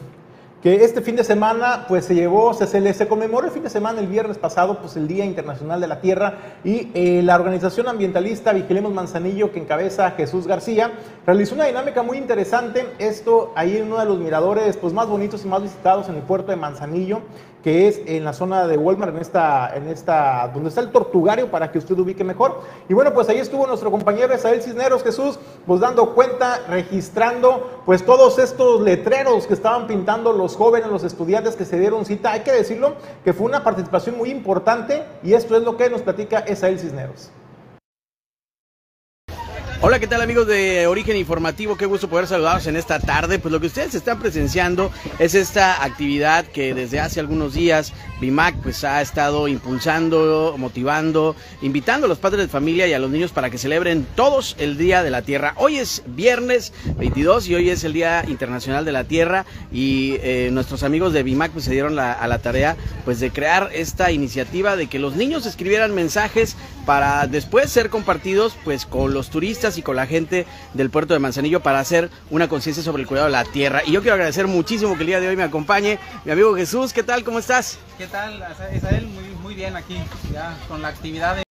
que 0.62 0.84
este 0.84 1.02
fin 1.02 1.16
de 1.16 1.24
semana 1.24 1.84
pues 1.86 2.06
se 2.06 2.14
llevó, 2.14 2.54
se, 2.54 2.66
se, 2.66 2.92
se, 2.94 3.08
conmemoró 3.08 3.46
el 3.46 3.52
fin 3.52 3.62
de 3.62 3.70
semana, 3.70 4.00
el 4.00 4.06
viernes 4.06 4.38
pasado, 4.38 4.78
pues 4.80 4.96
el 4.96 5.06
Día 5.06 5.24
Internacional 5.24 5.80
de 5.80 5.86
la 5.86 6.00
Tierra 6.00 6.38
y 6.64 6.90
eh, 6.94 7.22
la 7.22 7.34
organización 7.34 7.88
ambientalista 7.88 8.52
Vigilemos 8.52 8.92
Manzanillo 8.92 9.52
que 9.52 9.60
encabeza 9.60 10.10
Jesús 10.12 10.46
García 10.46 10.92
realizó 11.26 11.54
una 11.54 11.66
dinámica 11.66 12.02
muy 12.02 12.18
interesante, 12.18 12.86
esto 12.98 13.52
ahí 13.54 13.76
en 13.76 13.84
uno 13.86 13.98
de 13.98 14.06
los 14.06 14.18
miradores 14.18 14.76
pues 14.76 14.92
más 14.92 15.08
bonitos 15.08 15.44
y 15.44 15.48
más 15.48 15.62
visitados 15.62 16.08
en 16.08 16.16
el 16.16 16.22
puerto 16.22 16.50
de 16.50 16.56
Manzanillo, 16.56 17.20
que 17.66 17.88
es 17.88 18.00
en 18.06 18.24
la 18.24 18.32
zona 18.32 18.68
de 18.68 18.78
Walmart, 18.78 19.12
en 19.12 19.20
esta, 19.20 19.74
en 19.74 19.88
esta, 19.88 20.52
donde 20.54 20.68
está 20.68 20.80
el 20.80 20.92
tortugario, 20.92 21.50
para 21.50 21.72
que 21.72 21.78
usted 21.78 21.98
ubique 21.98 22.22
mejor. 22.22 22.60
Y 22.88 22.94
bueno, 22.94 23.12
pues 23.12 23.28
ahí 23.28 23.38
estuvo 23.38 23.66
nuestro 23.66 23.90
compañero 23.90 24.32
Isabel 24.32 24.62
Cisneros 24.62 25.02
Jesús, 25.02 25.40
pues 25.66 25.80
dando 25.80 26.14
cuenta, 26.14 26.60
registrando, 26.68 27.82
pues 27.84 28.06
todos 28.06 28.38
estos 28.38 28.82
letreros 28.82 29.48
que 29.48 29.54
estaban 29.54 29.88
pintando 29.88 30.32
los 30.32 30.54
jóvenes, 30.54 30.88
los 30.88 31.02
estudiantes 31.02 31.56
que 31.56 31.64
se 31.64 31.80
dieron 31.80 32.04
cita. 32.04 32.30
Hay 32.30 32.42
que 32.42 32.52
decirlo 32.52 32.94
que 33.24 33.32
fue 33.32 33.46
una 33.46 33.64
participación 33.64 34.16
muy 34.16 34.30
importante 34.30 35.02
y 35.24 35.32
esto 35.32 35.56
es 35.56 35.64
lo 35.64 35.76
que 35.76 35.90
nos 35.90 36.02
platica 36.02 36.44
Isabel 36.48 36.78
Cisneros. 36.78 37.32
Hola, 39.82 40.00
¿qué 40.00 40.06
tal 40.06 40.22
amigos 40.22 40.46
de 40.46 40.86
Origen 40.86 41.18
Informativo? 41.18 41.76
Qué 41.76 41.84
gusto 41.84 42.08
poder 42.08 42.26
saludarlos 42.26 42.66
en 42.66 42.76
esta 42.76 42.98
tarde. 42.98 43.38
Pues 43.38 43.52
lo 43.52 43.60
que 43.60 43.66
ustedes 43.66 43.94
están 43.94 44.18
presenciando 44.18 44.90
es 45.18 45.34
esta 45.34 45.84
actividad 45.84 46.46
que 46.46 46.72
desde 46.72 46.98
hace 46.98 47.20
algunos 47.20 47.52
días 47.52 47.92
BIMAC 48.18 48.56
pues 48.62 48.84
ha 48.84 49.02
estado 49.02 49.48
impulsando, 49.48 50.54
motivando, 50.56 51.36
invitando 51.60 52.06
a 52.06 52.08
los 52.08 52.16
padres 52.16 52.40
de 52.40 52.48
familia 52.48 52.86
y 52.86 52.94
a 52.94 52.98
los 52.98 53.10
niños 53.10 53.32
para 53.32 53.50
que 53.50 53.58
celebren 53.58 54.06
todos 54.14 54.56
el 54.58 54.78
Día 54.78 55.02
de 55.02 55.10
la 55.10 55.20
Tierra. 55.20 55.52
Hoy 55.56 55.76
es 55.76 56.02
viernes 56.06 56.72
22 56.96 57.46
y 57.48 57.54
hoy 57.56 57.68
es 57.68 57.84
el 57.84 57.92
Día 57.92 58.24
Internacional 58.26 58.86
de 58.86 58.92
la 58.92 59.04
Tierra 59.04 59.44
y 59.70 60.14
eh, 60.22 60.48
nuestros 60.52 60.84
amigos 60.84 61.12
de 61.12 61.22
BIMAC 61.22 61.52
pues 61.52 61.66
se 61.66 61.72
dieron 61.72 61.98
a 61.98 62.26
la 62.26 62.38
tarea 62.38 62.76
pues 63.04 63.20
de 63.20 63.30
crear 63.30 63.68
esta 63.74 64.10
iniciativa 64.10 64.74
de 64.74 64.86
que 64.86 64.98
los 64.98 65.16
niños 65.16 65.44
escribieran 65.44 65.94
mensajes 65.94 66.56
para 66.86 67.26
después 67.26 67.70
ser 67.70 67.90
compartidos 67.90 68.56
pues 68.64 68.86
con 68.86 69.12
los 69.12 69.28
turistas 69.28 69.65
y 69.76 69.82
con 69.82 69.96
la 69.96 70.06
gente 70.06 70.46
del 70.74 70.90
puerto 70.90 71.14
de 71.14 71.20
Manzanillo 71.20 71.60
para 71.60 71.80
hacer 71.80 72.10
una 72.30 72.48
conciencia 72.48 72.82
sobre 72.82 73.02
el 73.02 73.08
cuidado 73.08 73.26
de 73.26 73.32
la 73.32 73.44
tierra. 73.44 73.82
Y 73.84 73.92
yo 73.92 74.00
quiero 74.00 74.14
agradecer 74.14 74.46
muchísimo 74.46 74.94
que 74.94 75.00
el 75.00 75.06
día 75.08 75.20
de 75.20 75.28
hoy 75.28 75.36
me 75.36 75.42
acompañe 75.42 75.98
mi 76.24 76.32
amigo 76.32 76.54
Jesús. 76.54 76.92
¿Qué 76.92 77.02
tal? 77.02 77.24
¿Cómo 77.24 77.38
estás? 77.38 77.78
¿Qué 77.98 78.06
tal, 78.06 78.44
Isael? 78.74 79.06
Muy, 79.06 79.24
muy 79.42 79.54
bien 79.54 79.74
aquí, 79.74 79.98
ya 80.32 80.56
con 80.68 80.82
la 80.82 80.88
actividad 80.88 81.36
de 81.36 81.45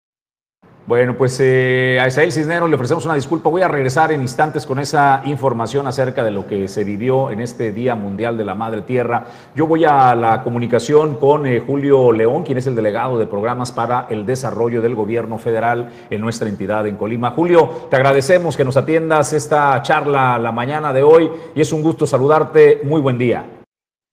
bueno, 0.86 1.16
pues 1.16 1.40
eh, 1.40 1.98
a 1.98 2.06
Isael 2.06 2.30
Cisneros 2.30 2.68
le 2.68 2.74
ofrecemos 2.74 3.06
una 3.06 3.14
disculpa. 3.14 3.48
Voy 3.48 3.62
a 3.62 3.68
regresar 3.68 4.12
en 4.12 4.20
instantes 4.20 4.66
con 4.66 4.78
esa 4.78 5.22
información 5.24 5.86
acerca 5.86 6.22
de 6.22 6.30
lo 6.30 6.46
que 6.46 6.68
se 6.68 6.84
vivió 6.84 7.30
en 7.30 7.40
este 7.40 7.72
Día 7.72 7.94
Mundial 7.94 8.36
de 8.36 8.44
la 8.44 8.54
Madre 8.54 8.82
Tierra. 8.82 9.26
Yo 9.54 9.66
voy 9.66 9.86
a 9.86 10.14
la 10.14 10.42
comunicación 10.42 11.16
con 11.16 11.46
eh, 11.46 11.62
Julio 11.66 12.12
León, 12.12 12.42
quien 12.42 12.58
es 12.58 12.66
el 12.66 12.74
delegado 12.74 13.18
de 13.18 13.26
programas 13.26 13.72
para 13.72 14.08
el 14.10 14.26
desarrollo 14.26 14.82
del 14.82 14.94
gobierno 14.94 15.38
federal 15.38 15.90
en 16.10 16.20
nuestra 16.20 16.50
entidad 16.50 16.86
en 16.86 16.96
Colima. 16.96 17.30
Julio, 17.30 17.88
te 17.88 17.96
agradecemos 17.96 18.54
que 18.54 18.64
nos 18.66 18.76
atiendas 18.76 19.32
esta 19.32 19.80
charla 19.80 20.38
la 20.38 20.52
mañana 20.52 20.92
de 20.92 21.02
hoy 21.02 21.30
y 21.54 21.62
es 21.62 21.72
un 21.72 21.82
gusto 21.82 22.06
saludarte. 22.06 22.80
Muy 22.84 23.00
buen 23.00 23.16
día. 23.16 23.46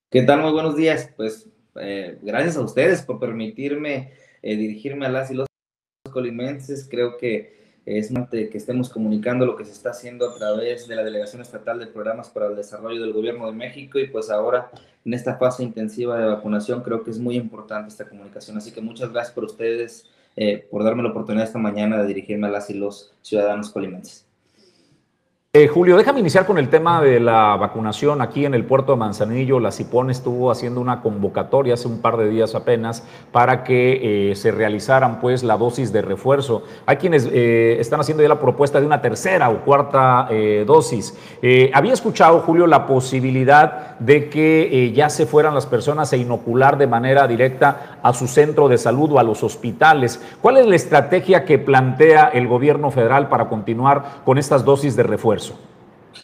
¿Qué 0.09 0.21
tal? 0.21 0.41
Muy 0.41 0.53
buenos 0.53 0.77
días. 0.77 1.09
Pues 1.17 1.49
eh, 1.81 2.17
gracias 2.21 2.55
a 2.55 2.61
ustedes 2.61 3.01
por 3.01 3.19
permitirme 3.19 4.13
dirigirme 4.41 5.05
a 5.05 5.09
las 5.09 5.29
y 5.29 5.35
los 5.35 5.50
colimenses, 6.11 6.87
creo 6.89 7.17
que 7.17 7.61
es 7.85 8.11
importante 8.11 8.49
que 8.49 8.57
estemos 8.57 8.89
comunicando 8.89 9.45
lo 9.45 9.55
que 9.55 9.65
se 9.65 9.71
está 9.71 9.89
haciendo 9.89 10.29
a 10.29 10.35
través 10.35 10.87
de 10.87 10.95
la 10.95 11.03
Delegación 11.03 11.41
Estatal 11.41 11.79
de 11.79 11.87
Programas 11.87 12.29
para 12.29 12.47
el 12.47 12.55
Desarrollo 12.55 13.01
del 13.01 13.13
Gobierno 13.13 13.47
de 13.47 13.53
México 13.53 13.97
y 13.97 14.07
pues 14.07 14.29
ahora 14.29 14.69
en 15.03 15.13
esta 15.13 15.37
fase 15.37 15.63
intensiva 15.63 16.19
de 16.19 16.27
vacunación 16.27 16.83
creo 16.83 17.03
que 17.03 17.09
es 17.09 17.17
muy 17.17 17.35
importante 17.35 17.89
esta 17.89 18.07
comunicación. 18.07 18.57
Así 18.57 18.71
que 18.71 18.81
muchas 18.81 19.11
gracias 19.11 19.33
por 19.33 19.45
ustedes, 19.45 20.05
eh, 20.35 20.67
por 20.69 20.83
darme 20.83 21.01
la 21.01 21.09
oportunidad 21.09 21.45
esta 21.45 21.57
mañana 21.57 22.01
de 22.01 22.07
dirigirme 22.07 22.47
a 22.47 22.51
las 22.51 22.69
y 22.69 22.75
los 22.75 23.13
ciudadanos 23.23 23.71
colimenses. 23.71 24.30
Eh, 25.53 25.67
Julio, 25.67 25.97
déjame 25.97 26.21
iniciar 26.21 26.45
con 26.45 26.57
el 26.57 26.69
tema 26.69 27.01
de 27.01 27.19
la 27.19 27.57
vacunación 27.57 28.21
aquí 28.21 28.45
en 28.45 28.53
el 28.53 28.63
puerto 28.63 28.93
de 28.93 28.97
Manzanillo. 28.99 29.59
La 29.59 29.73
CIPON 29.73 30.09
estuvo 30.09 30.49
haciendo 30.49 30.79
una 30.79 31.01
convocatoria 31.01 31.73
hace 31.73 31.89
un 31.89 31.99
par 31.99 32.15
de 32.15 32.29
días 32.29 32.55
apenas 32.55 33.03
para 33.33 33.65
que 33.65 34.29
eh, 34.31 34.35
se 34.37 34.51
realizaran 34.51 35.19
pues 35.19 35.43
la 35.43 35.57
dosis 35.57 35.91
de 35.91 36.03
refuerzo. 36.03 36.63
Hay 36.85 36.95
quienes 36.95 37.27
eh, 37.29 37.75
están 37.81 37.99
haciendo 37.99 38.23
ya 38.23 38.29
la 38.29 38.39
propuesta 38.39 38.79
de 38.79 38.85
una 38.85 39.01
tercera 39.01 39.49
o 39.49 39.65
cuarta 39.65 40.29
dosis. 40.65 41.17
había 41.73 41.91
escuchado, 41.91 42.39
Julio, 42.39 42.65
la 42.65 42.87
posibilidad 42.87 43.99
de 43.99 44.29
que 44.29 44.93
ya 44.95 45.09
se 45.09 45.25
fueran 45.25 45.53
las 45.53 45.65
personas 45.65 46.13
a 46.13 46.15
inocular 46.15 46.77
de 46.77 46.87
manera 46.87 47.27
directa 47.27 47.99
a 48.01 48.13
su 48.13 48.29
centro 48.29 48.69
de 48.69 48.77
salud 48.77 49.11
o 49.11 49.19
a 49.19 49.23
los 49.23 49.43
hospitales. 49.43 50.21
¿Cuál 50.41 50.57
es 50.57 50.65
la 50.65 50.77
estrategia 50.77 51.43
que 51.43 51.59
plantea 51.59 52.29
el 52.29 52.47
gobierno 52.47 52.89
federal 52.89 53.27
para 53.27 53.49
continuar 53.49 54.21
con 54.23 54.37
estas 54.37 54.63
dosis 54.63 54.95
de 54.95 55.03
refuerzo? 55.03 55.40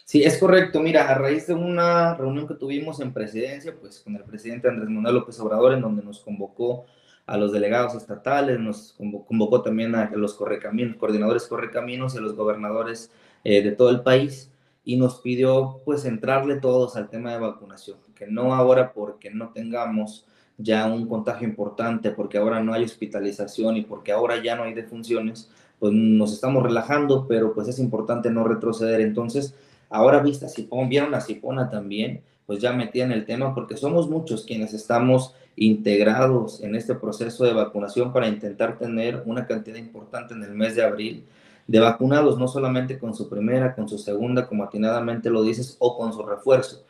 Sí, 0.04 0.22
es 0.22 0.38
correcto. 0.38 0.80
Mira, 0.80 1.08
a 1.08 1.14
raíz 1.14 1.46
de 1.46 1.54
una 1.54 2.14
reunión 2.14 2.46
que 2.46 2.54
tuvimos 2.54 3.00
en 3.00 3.12
presidencia, 3.12 3.74
pues 3.78 4.00
con 4.00 4.16
el 4.16 4.24
presidente 4.24 4.68
Andrés 4.68 4.88
Manuel 4.88 5.16
López 5.16 5.38
Obrador, 5.40 5.72
en 5.74 5.80
donde 5.80 6.02
nos 6.02 6.20
convocó 6.20 6.86
a 7.26 7.36
los 7.36 7.52
delegados 7.52 7.94
estatales, 7.94 8.58
nos 8.58 8.94
convocó, 8.96 9.60
también 9.62 9.94
a 9.94 10.10
los 10.10 10.34
correcaminos, 10.34 10.96
coordinadores 10.96 11.46
correcaminos 11.46 12.14
y 12.14 12.18
a 12.18 12.20
los 12.22 12.34
gobernadores 12.34 13.10
eh, 13.44 13.62
de 13.62 13.72
todo 13.72 13.90
el 13.90 14.00
país 14.00 14.50
y 14.82 14.96
nos 14.96 15.20
pidió 15.20 15.82
pues 15.84 16.06
entrarle 16.06 16.56
todos 16.56 16.96
al 16.96 17.10
tema 17.10 17.32
de 17.32 17.38
vacunación, 17.38 17.98
que 18.14 18.26
no 18.26 18.54
ahora 18.54 18.94
porque 18.94 19.30
no 19.30 19.50
tengamos 19.50 20.24
ya 20.56 20.86
un 20.86 21.06
contagio 21.06 21.46
importante, 21.46 22.10
porque 22.10 22.38
ahora 22.38 22.62
no 22.62 22.72
hay 22.72 22.84
hospitalización 22.84 23.76
y 23.76 23.82
porque 23.82 24.12
ahora 24.12 24.42
ya 24.42 24.56
no 24.56 24.62
hay 24.62 24.72
defunciones, 24.72 25.50
pues 25.78 25.92
nos 25.92 26.32
estamos 26.32 26.62
relajando, 26.62 27.26
pero 27.28 27.54
pues 27.54 27.68
es 27.68 27.78
importante 27.78 28.30
no 28.30 28.44
retroceder. 28.44 29.00
Entonces, 29.00 29.54
ahora 29.90 30.20
vista 30.20 30.48
Cipón, 30.48 30.88
vieron 30.88 31.14
a 31.14 31.20
Cipona 31.20 31.70
también, 31.70 32.22
pues 32.46 32.60
ya 32.60 32.72
metían 32.72 33.12
el 33.12 33.26
tema 33.26 33.54
porque 33.54 33.76
somos 33.76 34.08
muchos 34.08 34.44
quienes 34.44 34.72
estamos 34.74 35.34
integrados 35.56 36.62
en 36.62 36.74
este 36.74 36.94
proceso 36.94 37.44
de 37.44 37.52
vacunación 37.52 38.12
para 38.12 38.28
intentar 38.28 38.78
tener 38.78 39.22
una 39.26 39.46
cantidad 39.46 39.76
importante 39.76 40.34
en 40.34 40.42
el 40.42 40.54
mes 40.54 40.74
de 40.76 40.84
abril 40.84 41.24
de 41.68 41.80
vacunados, 41.80 42.38
no 42.38 42.48
solamente 42.48 42.98
con 42.98 43.14
su 43.14 43.28
primera, 43.28 43.74
con 43.74 43.88
su 43.88 43.98
segunda, 43.98 44.46
como 44.46 44.64
atinadamente 44.64 45.28
lo 45.28 45.42
dices, 45.42 45.76
o 45.78 45.98
con 45.98 46.14
su 46.14 46.24
refuerzo. 46.24 46.84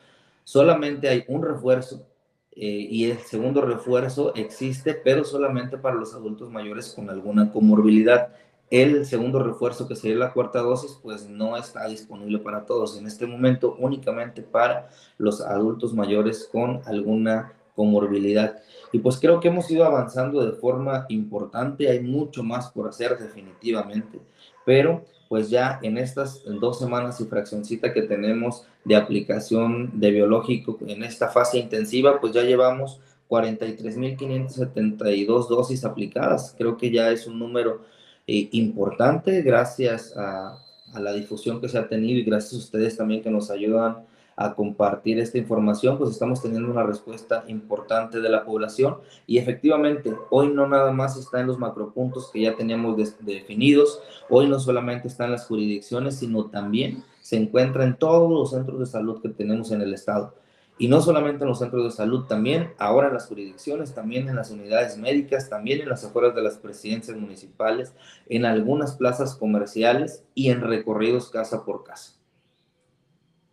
Solamente 0.44 1.08
hay 1.08 1.24
un 1.26 1.42
refuerzo 1.42 2.06
eh, 2.52 2.86
y 2.88 3.10
el 3.10 3.18
segundo 3.18 3.60
refuerzo 3.60 4.32
existe, 4.36 4.94
pero 4.94 5.24
solamente 5.24 5.78
para 5.78 5.96
los 5.96 6.14
adultos 6.14 6.50
mayores 6.50 6.92
con 6.94 7.10
alguna 7.10 7.52
comorbilidad. 7.52 8.28
El 8.70 9.06
segundo 9.06 9.42
refuerzo, 9.42 9.88
que 9.88 9.96
sería 9.96 10.18
la 10.18 10.32
cuarta 10.32 10.60
dosis, 10.60 10.98
pues 11.02 11.28
no 11.28 11.56
está 11.56 11.88
disponible 11.88 12.38
para 12.38 12.66
todos 12.66 12.98
en 12.98 13.06
este 13.06 13.26
momento, 13.26 13.74
únicamente 13.78 14.42
para 14.42 14.90
los 15.16 15.40
adultos 15.40 15.94
mayores 15.94 16.48
con 16.52 16.82
alguna 16.84 17.54
comorbilidad. 17.74 18.58
Y 18.92 18.98
pues 18.98 19.18
creo 19.18 19.40
que 19.40 19.48
hemos 19.48 19.70
ido 19.70 19.84
avanzando 19.84 20.44
de 20.44 20.52
forma 20.52 21.06
importante, 21.08 21.88
hay 21.88 22.00
mucho 22.00 22.42
más 22.42 22.70
por 22.70 22.88
hacer 22.88 23.16
definitivamente, 23.16 24.20
pero 24.66 25.04
pues 25.28 25.48
ya 25.48 25.78
en 25.82 25.96
estas 25.96 26.42
dos 26.44 26.78
semanas 26.78 27.20
y 27.20 27.24
fraccioncita 27.24 27.92
que 27.92 28.02
tenemos 28.02 28.66
de 28.84 28.96
aplicación 28.96 30.00
de 30.00 30.10
biológico 30.10 30.78
en 30.86 31.04
esta 31.04 31.28
fase 31.28 31.58
intensiva, 31.58 32.20
pues 32.20 32.32
ya 32.32 32.42
llevamos 32.42 33.00
43.572 33.28 35.48
dosis 35.48 35.84
aplicadas. 35.84 36.54
Creo 36.56 36.76
que 36.76 36.90
ya 36.90 37.10
es 37.10 37.26
un 37.26 37.38
número 37.38 37.82
eh, 38.28 38.50
importante 38.52 39.40
gracias 39.40 40.14
a, 40.14 40.62
la 41.00 41.12
difusión 41.14 41.60
que 41.60 41.68
se 41.68 41.78
ha 41.78 41.88
tenido 41.88 42.18
y 42.18 42.24
gracias 42.24 42.54
a 42.54 42.58
ustedes 42.58 42.96
también 42.96 43.22
que 43.22 43.30
nos 43.30 43.50
ayudan 43.50 44.04
a 44.36 44.54
compartir 44.54 45.18
esta 45.18 45.38
información, 45.38 45.96
pues 45.96 46.10
estamos 46.10 46.42
teniendo 46.42 46.70
una 46.70 46.82
respuesta 46.82 47.44
importante 47.48 48.20
de 48.20 48.28
la 48.28 48.44
población 48.44 48.98
y 49.26 49.38
efectivamente 49.38 50.14
hoy 50.30 50.48
no 50.48 50.68
nada 50.68 50.92
más 50.92 51.16
está 51.16 51.40
en 51.40 51.46
los 51.46 51.58
macropuntos 51.58 52.30
que 52.30 52.42
ya 52.42 52.54
teníamos 52.54 52.96
definidos, 53.20 54.00
hoy 54.28 54.46
no 54.48 54.60
solamente 54.60 55.08
está 55.08 55.24
en 55.24 55.32
las 55.32 55.46
jurisdicciones, 55.46 56.16
sino 56.16 56.46
también 56.46 57.04
se 57.22 57.36
encuentra 57.36 57.84
en 57.84 57.96
todos 57.96 58.30
los 58.30 58.50
centros 58.50 58.78
de 58.78 58.86
salud 58.86 59.22
que 59.22 59.30
tenemos 59.30 59.72
en 59.72 59.80
el 59.80 59.94
estado. 59.94 60.34
Y 60.78 60.88
no 60.88 61.00
solamente 61.00 61.42
en 61.44 61.48
los 61.48 61.58
centros 61.58 61.84
de 61.84 61.90
salud, 61.90 62.26
también 62.26 62.72
ahora 62.78 63.08
en 63.08 63.14
las 63.14 63.26
jurisdicciones, 63.26 63.94
también 63.94 64.28
en 64.28 64.36
las 64.36 64.50
unidades 64.50 64.96
médicas, 64.96 65.48
también 65.48 65.80
en 65.80 65.88
las 65.88 66.04
afueras 66.04 66.34
de 66.34 66.42
las 66.42 66.56
presidencias 66.56 67.16
municipales, 67.16 67.94
en 68.28 68.44
algunas 68.44 68.96
plazas 68.96 69.34
comerciales 69.34 70.24
y 70.34 70.50
en 70.50 70.60
recorridos 70.60 71.30
casa 71.30 71.64
por 71.64 71.84
casa. 71.84 72.12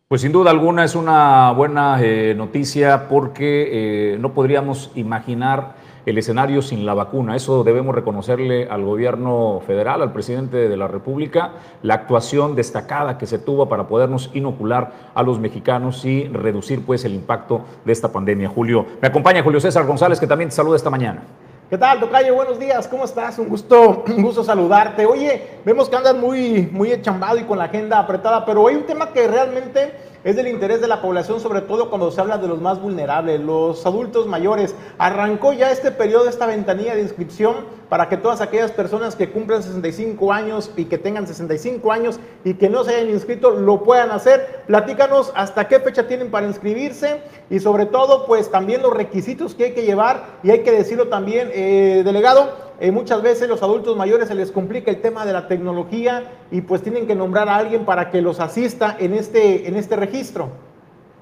Pues 0.08 0.22
sin 0.22 0.32
duda 0.32 0.52
alguna 0.52 0.84
es 0.84 0.94
una 0.94 1.52
buena 1.52 2.00
eh, 2.00 2.36
noticia 2.36 3.08
porque 3.08 4.14
eh, 4.14 4.18
no 4.20 4.36
podríamos 4.36 4.92
imaginar 4.94 5.76
el 6.06 6.18
escenario 6.18 6.62
sin 6.62 6.86
la 6.86 6.94
vacuna. 6.94 7.36
Eso 7.36 7.63
debemos 7.63 7.96
reconocerle 7.96 8.68
al 8.70 8.84
gobierno 8.84 9.62
federal, 9.65 10.02
al 10.02 10.13
presidente 10.13 10.70
de 10.70 10.78
la 10.78 10.88
República, 10.88 11.52
la 11.82 11.96
actuación 11.96 12.56
destacada 12.56 13.18
que 13.18 13.26
se 13.26 13.39
tuvo 13.39 13.68
para 13.68 13.88
podernos 13.88 14.30
inocular 14.34 14.91
a 15.13 15.24
los 15.24 15.39
mexicanos 15.39 16.06
y 16.06 16.28
reducir 16.28 16.86
pues 16.86 17.06
el 17.06 17.13
impacto 17.13 17.62
de 17.84 17.94
esta 17.94 18.12
pandemia. 18.12 18.50
Julio, 18.50 18.86
me 19.02 19.08
acompaña 19.08 19.44
Julio 19.44 19.60
César 19.60 19.86
González, 19.86 20.20
que 20.20 20.28
también 20.28 20.50
te 20.50 20.56
saluda 20.56 20.76
esta 20.76 20.89
mañana. 20.89 21.24
¿Qué 21.68 21.80
tal, 21.80 22.00
Tocayo? 22.00 22.36
Buenos 22.36 22.60
días, 22.60 22.88
¿cómo 22.88 23.06
estás? 23.06 23.39
Un 23.39 23.50
gusto, 23.50 24.04
un 24.08 24.22
gusto 24.22 24.44
saludarte. 24.44 25.04
Oye, 25.08 25.62
vemos 25.65 25.89
que 25.89 25.96
andas 25.96 26.15
muy, 26.15 26.70
muy 26.72 26.91
echambado 26.91 27.39
y 27.39 27.44
con 27.44 27.58
la 27.58 27.63
agenda 27.63 27.98
apretada, 27.98 28.46
pero 28.46 28.68
hay 28.68 28.76
un 28.76 28.84
tema 28.84 29.12
que 29.12 29.28
realmente 29.28 29.91
es 30.26 30.36
del 30.36 30.48
interés 30.48 30.82
de 30.82 30.88
la 30.88 31.04
población, 31.04 31.40
sobre 31.40 31.62
todo 31.62 31.92
cuando 31.92 32.12
se 32.12 32.20
habla 32.20 32.40
de 32.40 32.48
los 32.48 32.60
más 32.60 32.82
vulnerables, 32.82 33.40
los 33.40 33.86
adultos 33.86 34.26
mayores. 34.26 34.76
Arrancó 34.98 35.54
ya 35.54 35.70
este 35.70 35.92
periodo, 35.92 36.28
esta 36.28 36.48
ventanilla 36.48 36.96
de 36.96 37.04
inscripción 37.04 37.58
para 37.90 38.10
que 38.10 38.18
todas 38.18 38.42
aquellas 38.42 38.72
personas 38.72 39.16
que 39.16 39.30
cumplan 39.30 39.62
65 39.62 40.34
años 40.34 40.72
y 40.76 40.86
que 40.86 40.98
tengan 40.98 41.28
65 41.28 41.92
años 41.92 42.20
y 42.44 42.56
que 42.56 42.70
no 42.70 42.84
se 42.84 42.96
hayan 42.96 43.12
inscrito 43.12 43.52
lo 43.52 43.84
puedan 43.84 44.10
hacer. 44.10 44.64
Platícanos 44.66 45.32
hasta 45.36 45.68
qué 45.68 45.80
fecha 45.80 46.08
tienen 46.08 46.32
para 46.32 46.48
inscribirse 46.48 47.22
y 47.52 47.60
sobre 47.60 47.86
todo 47.86 48.26
pues 48.26 48.50
también 48.50 48.82
los 48.82 48.94
requisitos 48.98 49.54
que 49.54 49.66
hay 49.66 49.74
que 49.74 49.84
llevar 49.84 50.40
y 50.42 50.50
hay 50.50 50.64
que 50.64 50.72
decirlo 50.72 51.08
también, 51.08 51.52
eh, 51.54 52.02
delegado, 52.04 52.64
eh, 52.80 52.92
muchas 52.92 53.22
veces 53.22 53.48
los 53.48 53.64
adultos 53.64 53.96
mayores 53.96 54.28
se 54.28 54.36
les 54.36 54.52
complica 54.52 54.92
el 54.92 55.02
tema 55.02 55.26
de 55.26 55.34
la 55.34 55.48
tecnología 55.48 56.24
y 56.52 56.62
pues 56.62 56.82
tienen 56.82 57.08
que 57.08 57.16
nombrar 57.16 57.48
a 57.50 57.58
alguien 57.58 57.86
para 57.86 58.12
que 58.12 58.22
los 58.22 58.40
asista 58.40 58.98
en 59.00 59.14
este, 59.14 59.68
en 59.68 59.76
este 59.76 59.96
registro. 59.96 60.52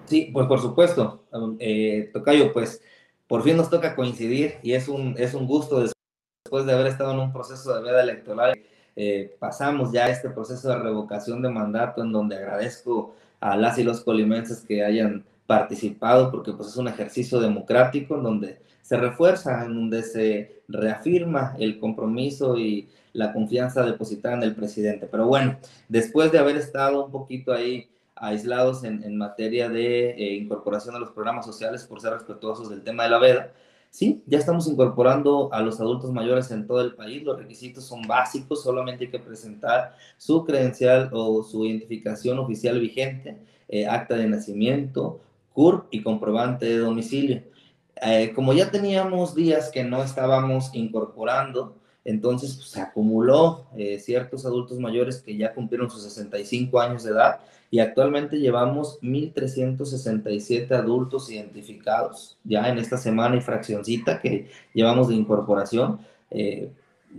Sí, 0.06 0.32
pues 0.34 0.48
por 0.48 0.60
supuesto, 0.60 1.24
eh, 1.60 2.10
Tocayo, 2.12 2.52
pues 2.52 2.82
por 3.28 3.44
fin 3.44 3.58
nos 3.58 3.70
toca 3.70 3.96
coincidir 3.96 4.56
y 4.62 4.74
es 4.74 4.88
un, 4.88 5.16
es 5.18 5.34
un 5.34 5.48
gusto 5.48 5.80
después 5.80 6.66
de 6.66 6.74
haber 6.74 6.88
estado 6.88 7.14
en 7.14 7.20
un 7.20 7.34
proceso 7.34 7.74
de 7.74 7.82
veda 7.82 8.04
electoral. 8.04 8.60
Eh, 8.96 9.36
pasamos 9.40 9.92
ya 9.92 10.08
este 10.08 10.30
proceso 10.30 10.70
de 10.70 10.78
revocación 10.78 11.42
de 11.42 11.50
mandato 11.50 12.04
en 12.04 12.12
donde 12.12 12.36
agradezco 12.36 13.16
a 13.40 13.58
las 13.58 13.78
y 13.80 13.84
los 13.84 14.02
colimenses 14.02 14.62
que 14.62 14.84
hayan 14.84 15.26
participado 15.48 16.32
porque 16.32 16.54
pues 16.54 16.70
es 16.70 16.78
un 16.78 16.88
ejercicio 16.88 17.40
democrático 17.40 18.16
en 18.16 18.24
donde 18.24 18.62
se 18.84 18.98
refuerza, 18.98 19.66
en 19.66 19.74
donde 19.74 20.04
se 20.04 20.62
reafirma 20.68 21.56
el 21.58 21.80
compromiso 21.80 22.58
y 22.58 22.90
la 23.14 23.32
confianza 23.32 23.84
depositada 23.84 24.36
en 24.36 24.44
el 24.44 24.56
presidente. 24.56 25.08
Pero 25.10 25.26
bueno, 25.26 25.58
después 25.88 26.32
de 26.32 26.40
haber 26.40 26.58
estado 26.58 27.06
un 27.06 27.12
poquito 27.12 27.54
ahí 27.54 27.90
aislados 28.16 28.84
en, 28.84 29.18
materia 29.18 29.70
de 29.70 30.12
eh, 30.12 30.36
incorporación 30.36 30.96
a 30.96 31.00
los 31.00 31.12
programas 31.12 31.46
sociales 31.46 31.84
por 31.84 32.00
ser 32.02 32.14
respetuosos 32.14 32.70
del 32.70 32.84
tema 32.84 33.04
de 33.04 33.10
la 33.10 33.20
veda, 33.20 33.54
sí, 33.90 34.22
ya 34.28 34.38
estamos 34.38 34.68
incorporando 34.68 35.52
a 35.54 35.62
los 35.62 35.80
adultos 35.80 36.12
mayores 36.12 36.52
en 36.52 36.68
todo 36.68 36.82
el 36.82 36.94
país. 36.94 37.24
Los 37.24 37.38
requisitos 37.38 37.86
son 37.86 38.02
básicos, 38.02 38.64
solamente 38.64 39.06
hay 39.06 39.12
que 39.12 39.20
presentar 39.20 39.96
su 40.18 40.44
credencial 40.44 41.10
o 41.14 41.42
su 41.44 41.66
identificación 41.66 42.38
oficial 42.38 42.80
vigente, 42.80 43.38
eh, 43.70 43.88
acta 43.88 44.16
de 44.16 44.28
nacimiento, 44.28 45.22
CURP 45.54 45.88
y 45.92 46.04
comprobante 46.04 46.66
de 46.66 46.80
domicilio. 46.80 47.53
Eh, 48.02 48.34
como 48.34 48.54
ya 48.54 48.72
teníamos 48.72 49.36
días 49.36 49.70
que 49.72 49.84
no 49.84 50.04
estábamos 50.04 50.74
incorporando, 50.74 51.76
entonces 52.06 52.56
pues, 52.56 52.70
se 52.70 52.82
acumuló 52.82 53.68
eh, 53.78 54.00
ciertos 54.00 54.46
adultos 54.46 54.80
mayores 54.80 55.22
que 55.22 55.38
ya 55.38 55.54
cumplieron 55.54 55.90
sus 55.90 56.04
65 56.04 56.80
años 56.82 57.04
de 57.04 57.12
edad 57.12 57.40
y 57.72 57.80
actualmente 57.80 58.40
llevamos 58.40 59.00
1.367 59.02 60.72
adultos 60.74 61.32
identificados 61.32 62.38
ya 62.44 62.68
en 62.70 62.78
esta 62.78 62.98
semana 62.98 63.36
y 63.38 63.42
fraccioncita 63.42 64.20
que 64.22 64.50
llevamos 64.74 65.08
de 65.08 65.16
incorporación. 65.16 66.00
Eh, 66.30 66.72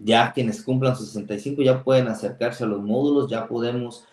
ya 0.03 0.33
quienes 0.33 0.63
cumplan 0.63 0.97
sus 0.97 1.09
65 1.09 1.63
ya 1.63 1.83
pueden 1.83 2.09
acercarse 2.09 2.65
a 2.65 2.67
los 2.67 2.83
módulos, 2.83 3.31
ya 3.31 3.47
podemos 3.47 4.07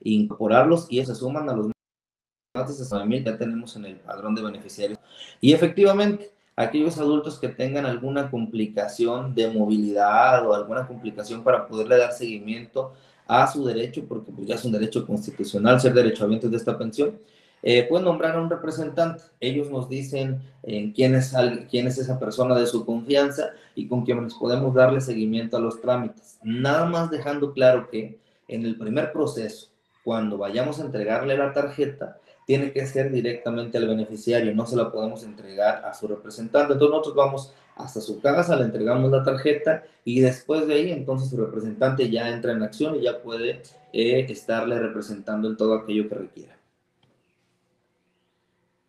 incorporarlos 0.00 0.86
y 0.90 1.04
se 1.04 1.14
suman 1.14 1.48
a 1.48 1.54
los 1.54 1.66
de 1.68 3.22
ya 3.24 3.36
tenemos 3.36 3.76
en 3.76 3.84
el 3.84 3.96
padrón 3.96 4.34
de 4.34 4.42
beneficiarios. 4.42 4.98
Y 5.40 5.52
efectivamente, 5.52 6.30
aquellos 6.56 6.98
adultos 6.98 7.38
que 7.38 7.48
tengan 7.48 7.86
alguna 7.86 8.30
complicación 8.30 9.34
de 9.34 9.48
movilidad 9.48 10.46
o 10.46 10.54
alguna 10.54 10.86
complicación 10.86 11.44
para 11.44 11.66
poderle 11.66 11.98
dar 11.98 12.12
seguimiento 12.12 12.92
a 13.26 13.46
su 13.46 13.64
derecho, 13.64 14.04
porque 14.08 14.32
pues, 14.32 14.46
ya 14.46 14.54
es 14.54 14.64
un 14.64 14.72
derecho 14.72 15.06
constitucional 15.06 15.80
ser 15.80 15.92
derechohabientes 15.92 16.50
de 16.50 16.56
esta 16.56 16.78
pensión, 16.78 17.18
eh, 17.62 17.82
pueden 17.88 18.04
nombrar 18.04 18.36
a 18.36 18.40
un 18.40 18.48
representante. 18.48 19.24
Ellos 19.40 19.70
nos 19.70 19.88
dicen 19.88 20.40
eh, 20.62 20.92
quién, 20.94 21.14
es, 21.14 21.34
quién 21.70 21.86
es 21.88 21.98
esa 21.98 22.18
persona 22.18 22.54
de 22.54 22.66
su 22.66 22.86
confianza 22.86 23.50
y 23.74 23.88
con 23.88 24.04
quienes 24.04 24.34
podemos 24.34 24.74
darle 24.74 25.00
seguimiento 25.00 25.56
a 25.56 25.60
los 25.60 25.80
trámites. 25.80 26.38
Nada 26.42 26.86
más 26.86 27.10
dejando 27.10 27.52
claro 27.52 27.88
que 27.90 28.18
en 28.46 28.64
el 28.64 28.76
primer 28.76 29.12
proceso, 29.12 29.68
cuando 30.04 30.38
vayamos 30.38 30.78
a 30.78 30.84
entregarle 30.84 31.36
la 31.36 31.52
tarjeta, 31.52 32.18
tiene 32.46 32.72
que 32.72 32.86
ser 32.86 33.10
directamente 33.10 33.76
al 33.76 33.88
beneficiario, 33.88 34.54
no 34.54 34.66
se 34.66 34.76
la 34.76 34.90
podemos 34.90 35.24
entregar 35.24 35.84
a 35.84 35.92
su 35.92 36.06
representante. 36.06 36.72
Entonces 36.72 36.92
nosotros 36.92 37.16
vamos 37.16 37.52
hasta 37.74 38.00
su 38.00 38.20
casa, 38.20 38.56
le 38.56 38.64
entregamos 38.64 39.10
la 39.10 39.22
tarjeta 39.22 39.82
y 40.04 40.20
después 40.20 40.66
de 40.66 40.74
ahí 40.74 40.92
entonces 40.92 41.28
su 41.28 41.36
representante 41.36 42.08
ya 42.08 42.30
entra 42.30 42.52
en 42.52 42.62
acción 42.62 42.94
y 42.96 43.02
ya 43.02 43.20
puede 43.20 43.62
eh, 43.92 44.26
estarle 44.28 44.78
representando 44.78 45.48
en 45.48 45.56
todo 45.56 45.74
aquello 45.74 46.08
que 46.08 46.14
requiera. 46.14 46.56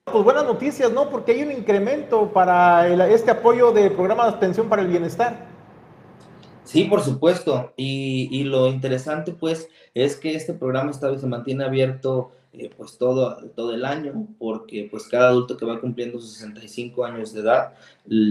Pues 0.06 0.24
buenas 0.24 0.46
noticias, 0.46 0.92
¿no? 0.94 1.10
Porque 1.10 1.34
hay 1.34 1.42
un 1.42 1.52
incremento 1.52 2.32
para 2.32 2.88
este 3.08 3.32
apoyo 3.32 3.74
de 3.74 3.90
programa 3.90 4.30
de 4.30 4.38
atención 4.38 4.70
para 4.70 4.84
el 4.84 4.88
bienestar. 4.88 5.48
Sí, 6.64 6.86
por 6.86 7.02
supuesto. 7.02 7.74
Y, 7.76 8.30
y, 8.32 8.44
lo 8.44 8.68
interesante, 8.68 9.34
pues, 9.34 9.70
es 9.94 10.16
que 10.16 10.36
este 10.36 10.54
programa 10.54 10.92
está, 10.92 11.18
se 11.18 11.28
mantiene 11.28 11.66
abierto 11.66 12.32
eh, 12.54 12.70
pues 12.76 12.98
todo, 12.98 13.38
todo 13.56 13.74
el 13.74 13.86
año, 13.86 14.28
porque 14.40 14.88
pues 14.90 15.08
cada 15.08 15.30
adulto 15.30 15.58
que 15.58 15.66
va 15.66 15.80
cumpliendo 15.80 16.20
65 16.20 17.06
años 17.06 17.34
de 17.34 17.42
edad 17.42 17.74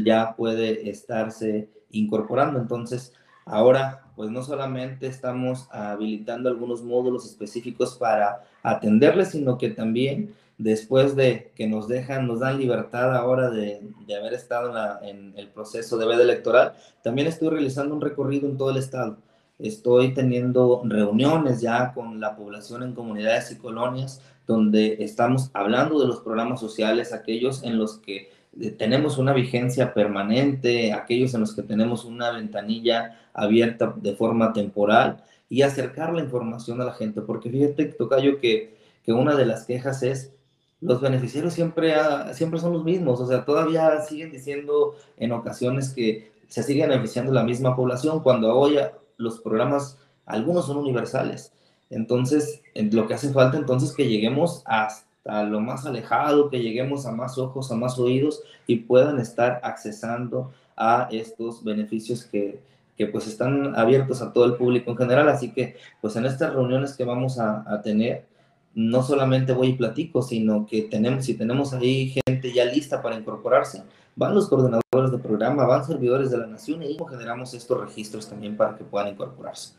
ya 0.04 0.34
puede 0.36 0.88
estarse 0.88 1.68
incorporando. 1.90 2.58
Entonces, 2.58 3.12
ahora 3.44 4.02
pues 4.16 4.30
no 4.30 4.42
solamente 4.42 5.06
estamos 5.06 5.68
habilitando 5.70 6.48
algunos 6.48 6.82
módulos 6.82 7.26
específicos 7.26 7.96
para 7.96 8.44
atenderles, 8.62 9.28
sino 9.28 9.58
que 9.58 9.68
también 9.70 10.34
después 10.58 11.14
de 11.14 11.52
que 11.54 11.66
nos 11.66 11.86
dejan, 11.86 12.26
nos 12.26 12.40
dan 12.40 12.58
libertad 12.58 13.14
ahora 13.14 13.50
de, 13.50 13.82
de 14.06 14.16
haber 14.16 14.32
estado 14.32 15.02
en, 15.02 15.08
en, 15.08 15.38
el 15.38 15.48
proceso 15.48 15.98
de 15.98 16.06
veda 16.06 16.22
electoral, 16.22 16.72
también 17.02 17.28
estoy 17.28 17.50
realizando 17.50 17.94
un 17.94 18.00
recorrido 18.00 18.48
en 18.48 18.56
todo 18.56 18.70
el 18.70 18.78
estado 18.78 19.18
Estoy 19.58 20.12
teniendo 20.14 20.82
reuniones 20.84 21.60
ya 21.60 21.92
con 21.94 22.20
la 22.20 22.36
población 22.36 22.82
en 22.82 22.94
comunidades 22.94 23.50
y 23.50 23.56
colonias 23.56 24.20
donde 24.46 24.98
estamos 25.00 25.50
hablando 25.54 25.98
de 26.00 26.06
los 26.06 26.20
programas 26.20 26.60
sociales, 26.60 27.12
aquellos 27.12 27.62
en 27.64 27.78
los 27.78 27.98
que 27.98 28.30
eh, 28.60 28.70
tenemos 28.70 29.18
una 29.18 29.32
vigencia 29.32 29.92
permanente, 29.92 30.92
aquellos 30.92 31.34
en 31.34 31.40
los 31.40 31.54
que 31.54 31.62
tenemos 31.62 32.04
una 32.04 32.30
ventanilla 32.30 33.18
abierta 33.34 33.94
de 33.96 34.14
forma 34.14 34.52
temporal 34.52 35.24
y 35.48 35.62
acercar 35.62 36.14
la 36.14 36.22
información 36.22 36.80
a 36.80 36.84
la 36.84 36.94
gente, 36.94 37.20
porque 37.22 37.50
fíjate, 37.50 37.86
Tocayo, 37.86 38.38
que, 38.38 38.76
que 39.04 39.12
una 39.12 39.34
de 39.34 39.46
las 39.46 39.64
quejas 39.64 40.02
es 40.02 40.32
los 40.80 41.00
beneficiarios 41.00 41.54
siempre, 41.54 41.94
siempre 42.32 42.60
son 42.60 42.72
los 42.72 42.84
mismos, 42.84 43.20
o 43.20 43.26
sea, 43.26 43.44
todavía 43.44 44.00
siguen 44.02 44.30
diciendo 44.30 44.94
en 45.16 45.32
ocasiones 45.32 45.92
que 45.92 46.30
se 46.48 46.62
sigue 46.62 46.86
beneficiando 46.86 47.32
la 47.32 47.42
misma 47.42 47.74
población, 47.74 48.22
cuando 48.22 48.54
hoy, 48.54 48.78
los 49.16 49.40
programas, 49.40 49.98
algunos 50.24 50.66
son 50.66 50.78
universales. 50.78 51.52
Entonces, 51.90 52.62
lo 52.74 53.06
que 53.06 53.14
hace 53.14 53.32
falta 53.32 53.56
entonces 53.56 53.92
que 53.92 54.08
lleguemos 54.08 54.62
hasta 54.66 55.44
lo 55.44 55.60
más 55.60 55.86
alejado, 55.86 56.50
que 56.50 56.60
lleguemos 56.60 57.06
a 57.06 57.12
más 57.12 57.38
ojos, 57.38 57.70
a 57.70 57.76
más 57.76 57.98
oídos 57.98 58.42
y 58.66 58.76
puedan 58.76 59.18
estar 59.18 59.60
accesando 59.62 60.52
a 60.76 61.08
estos 61.10 61.64
beneficios 61.64 62.24
que, 62.24 62.60
que 62.96 63.06
pues 63.06 63.26
están 63.26 63.76
abiertos 63.76 64.20
a 64.22 64.32
todo 64.32 64.44
el 64.44 64.54
público 64.54 64.90
en 64.90 64.96
general. 64.96 65.28
Así 65.28 65.52
que 65.52 65.76
pues 66.00 66.16
en 66.16 66.26
estas 66.26 66.52
reuniones 66.52 66.94
que 66.94 67.04
vamos 67.04 67.38
a, 67.38 67.64
a 67.72 67.82
tener, 67.82 68.26
no 68.74 69.02
solamente 69.02 69.52
voy 69.52 69.68
y 69.68 69.74
platico, 69.74 70.22
sino 70.22 70.66
que 70.66 70.82
tenemos, 70.82 71.24
si 71.24 71.34
tenemos 71.34 71.72
ahí 71.72 72.14
gente 72.26 72.52
ya 72.52 72.64
lista 72.64 73.00
para 73.00 73.16
incorporarse, 73.16 73.82
van 74.16 74.34
los 74.34 74.48
coordinadores 74.48 75.12
de 75.12 75.18
programa, 75.18 75.66
van 75.66 75.84
servidores 75.84 76.30
de 76.30 76.38
la 76.38 76.46
nación 76.46 76.82
y 76.82 76.96
generamos 77.08 77.54
estos 77.54 77.80
registros 77.80 78.28
también 78.28 78.56
para 78.56 78.76
que 78.76 78.82
puedan 78.82 79.08
incorporarse 79.08 79.74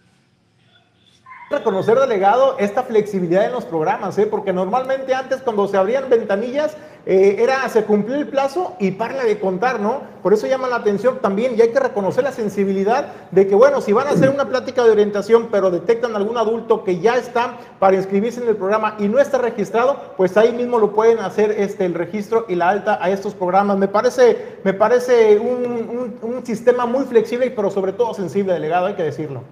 reconocer, 1.49 1.97
delegado, 1.99 2.57
esta 2.59 2.83
flexibilidad 2.83 3.45
en 3.45 3.53
los 3.53 3.65
programas, 3.65 4.17
¿eh? 4.17 4.25
porque 4.25 4.51
normalmente 4.51 5.13
antes 5.13 5.41
cuando 5.41 5.67
se 5.67 5.77
abrían 5.77 6.09
ventanillas 6.09 6.75
eh, 7.09 7.37
era 7.41 7.69
se 7.69 7.85
cumplió 7.85 8.17
el 8.17 8.27
plazo 8.27 8.75
y 8.79 8.91
parla 8.91 9.23
de 9.23 9.39
contar, 9.39 9.79
¿no? 9.79 10.01
Por 10.21 10.33
eso 10.33 10.45
llama 10.45 10.67
la 10.67 10.75
atención 10.75 11.19
también 11.21 11.55
y 11.57 11.61
hay 11.61 11.69
que 11.69 11.79
reconocer 11.79 12.25
la 12.25 12.33
sensibilidad 12.33 13.13
de 13.31 13.47
que, 13.47 13.55
bueno, 13.55 13.79
si 13.79 13.93
van 13.93 14.07
a 14.07 14.09
hacer 14.09 14.29
una 14.29 14.49
plática 14.49 14.83
de 14.83 14.91
orientación, 14.91 15.47
pero 15.49 15.71
detectan 15.71 16.17
algún 16.17 16.37
adulto 16.37 16.83
que 16.83 16.99
ya 16.99 17.15
está 17.15 17.57
para 17.79 17.95
inscribirse 17.95 18.41
en 18.43 18.49
el 18.49 18.57
programa 18.57 18.97
y 18.99 19.07
no 19.07 19.19
está 19.19 19.37
registrado, 19.37 20.13
pues 20.17 20.35
ahí 20.35 20.51
mismo 20.51 20.79
lo 20.79 20.91
pueden 20.91 21.19
hacer 21.19 21.51
este, 21.51 21.85
el 21.85 21.93
registro 21.93 22.45
y 22.49 22.55
la 22.55 22.67
alta 22.67 22.99
a 23.01 23.09
estos 23.09 23.33
programas. 23.33 23.77
Me 23.77 23.87
parece, 23.87 24.57
me 24.65 24.73
parece 24.73 25.39
un, 25.39 25.65
un, 25.65 26.19
un 26.21 26.45
sistema 26.45 26.85
muy 26.85 27.05
flexible, 27.05 27.49
pero 27.51 27.71
sobre 27.71 27.93
todo 27.93 28.13
sensible, 28.13 28.51
delegado, 28.51 28.87
hay 28.87 28.95
que 28.95 29.03
decirlo. 29.03 29.43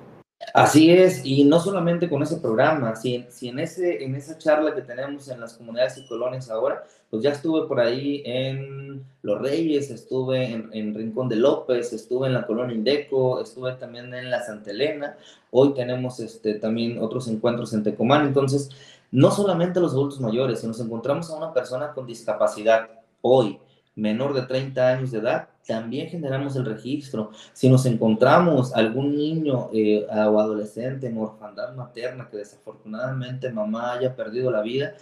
Así 0.54 0.92
es, 0.92 1.26
y 1.26 1.44
no 1.44 1.60
solamente 1.60 2.10
con 2.10 2.22
ese 2.22 2.38
programa, 2.38 2.96
si, 2.96 3.26
si 3.30 3.50
en, 3.50 3.60
ese, 3.60 4.04
en 4.04 4.16
esa 4.16 4.38
charla 4.38 4.76
que 4.76 4.82
tenemos 4.82 5.28
en 5.30 5.40
las 5.40 5.54
comunidades 5.54 5.98
y 5.98 6.08
colonias 6.08 6.50
ahora, 6.50 6.84
pues 7.16 7.24
ya 7.24 7.32
estuve 7.32 7.66
por 7.66 7.80
ahí 7.80 8.22
en 8.26 9.06
Los 9.22 9.40
Reyes, 9.40 9.90
estuve 9.90 10.52
en, 10.52 10.94
Rincón 10.94 11.30
de 11.30 11.38
López, 11.38 11.94
estuve 11.94 12.28
en 12.28 12.34
la 12.34 12.46
colonia 12.46 12.76
Indeco, 12.76 13.40
estuve 13.40 13.72
también 13.76 14.14
en 14.14 14.30
la 14.30 14.44
Santa 14.44 14.72
Elena, 14.72 15.16
hoy 15.50 15.74
tenemos 15.74 16.20
este, 16.20 16.56
también 16.56 17.02
otros 17.02 17.30
encuentros 17.30 17.72
en 17.74 17.84
Tecomán, 17.84 18.28
entonces 18.28 18.70
no 19.12 19.32
solamente 19.32 19.80
los 19.80 19.94
adultos 19.94 20.20
mayores, 20.20 20.60
si 20.60 20.68
nos 20.68 20.82
encontramos 20.82 21.30
a 21.30 21.38
una 21.38 21.54
persona 21.54 21.94
con 21.94 22.06
discapacidad 22.06 22.90
hoy, 23.22 23.60
menor 23.96 24.34
de 24.34 24.42
30 24.42 24.86
años 24.86 25.12
de 25.12 25.20
edad, 25.20 25.48
también 25.66 26.10
generamos 26.10 26.56
el 26.58 26.66
registro. 26.66 27.32
Si 27.54 27.70
nos 27.70 27.86
encontramos 27.86 28.76
algún 28.76 29.16
niño 29.16 29.70
eh, 29.74 30.06
o 30.06 30.40
adolescente 30.40 31.08
en 31.08 31.18
orfandad 31.18 31.74
materna 31.76 32.28
que 32.30 32.38
desafortunadamente 32.38 33.50
mamá 33.52 33.94
haya 33.94 34.16
perdido 34.16 34.52
la 34.52 34.62
vida, 34.62 34.96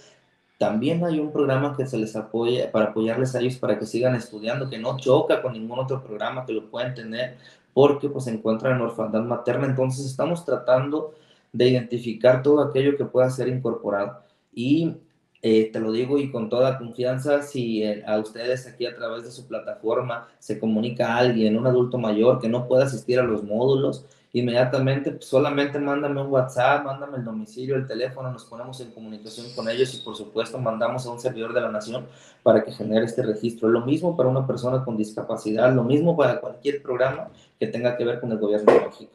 también 0.58 1.04
hay 1.04 1.20
un 1.20 1.32
programa 1.32 1.76
que 1.76 1.86
se 1.86 1.98
les 1.98 2.16
apoya 2.16 2.72
para 2.72 2.86
apoyarles 2.86 3.36
a 3.36 3.39
ellos 3.39 3.58
para 3.58 3.78
que 3.78 3.86
sigan 3.86 4.16
estudiando, 4.16 4.70
que 4.70 4.78
no 4.78 4.98
choca 4.98 5.42
con 5.42 5.54
ningún 5.54 5.80
otro 5.80 6.04
programa 6.04 6.46
que 6.46 6.54
lo 6.54 6.70
pueden 6.70 6.94
tener 6.94 7.38
porque 7.74 8.10
pues 8.10 8.26
se 8.26 8.32
encuentran 8.32 8.76
en 8.76 8.82
orfandad 8.82 9.24
materna. 9.24 9.66
Entonces 9.66 10.06
estamos 10.06 10.46
tratando 10.46 11.16
de 11.52 11.70
identificar 11.70 12.44
todo 12.44 12.62
aquello 12.62 12.98
que 12.98 13.06
pueda 13.06 13.30
ser 13.30 13.48
incorporado. 13.48 14.20
Y 14.54 14.96
eh, 15.42 15.70
te 15.72 15.80
lo 15.80 15.92
digo 15.92 16.18
y 16.18 16.32
con 16.32 16.50
toda 16.50 16.78
confianza, 16.78 17.42
si 17.42 17.84
eh, 17.84 18.04
a 18.08 18.18
ustedes 18.18 18.68
aquí 18.68 18.86
a 18.86 18.96
través 18.96 19.24
de 19.24 19.32
su 19.32 19.48
plataforma 19.48 20.28
se 20.39 20.60
comunica 20.60 21.18
alguien, 21.18 21.58
un 21.58 21.68
adulto 21.68 21.98
mayor 21.98 22.39
que 22.39 22.48
no 22.48 22.68
pueda 22.68 22.86
asistir 22.86 23.20
a 23.20 23.24
los 23.24 23.44
módulos, 23.44 24.06
inmediatamente 24.34 25.15
solamente 25.19 25.80
mándame 25.80 26.19
un 26.19 26.32
WhatsApp, 26.32 26.84
mándame 26.84 27.17
el 27.17 27.24
domicilio, 27.24 27.76
el 27.76 27.86
teléfono, 27.86 28.32
nos 28.32 28.46
ponemos 28.46 28.80
en 28.82 28.91
comunicación 28.91 29.46
con 29.56 29.69
ellos 29.69 29.93
y 29.93 30.04
por 30.04 30.15
supuesto 30.15 30.58
mandamos 30.58 31.06
a 31.06 31.12
un 31.12 31.19
servidor 31.19 31.54
de 31.54 31.62
la 31.62 31.69
nación 31.69 32.08
para 32.41 32.63
que 32.63 32.72
genere 32.72 33.06
este 33.06 33.22
registro. 33.22 33.69
Lo 33.69 33.82
mismo 33.82 34.17
para 34.17 34.30
una 34.30 34.46
persona 34.46 34.84
con 34.84 34.98
discapacidad, 34.98 35.72
lo 35.74 35.84
mismo 35.84 36.17
para 36.17 36.41
cualquier 36.41 36.82
programa 36.82 37.30
que 37.60 37.67
tenga 37.67 37.96
que 37.96 38.06
ver 38.06 38.19
con 38.19 38.32
el 38.32 38.39
gobierno 38.39 38.74
de 38.74 38.80
México. 38.80 39.13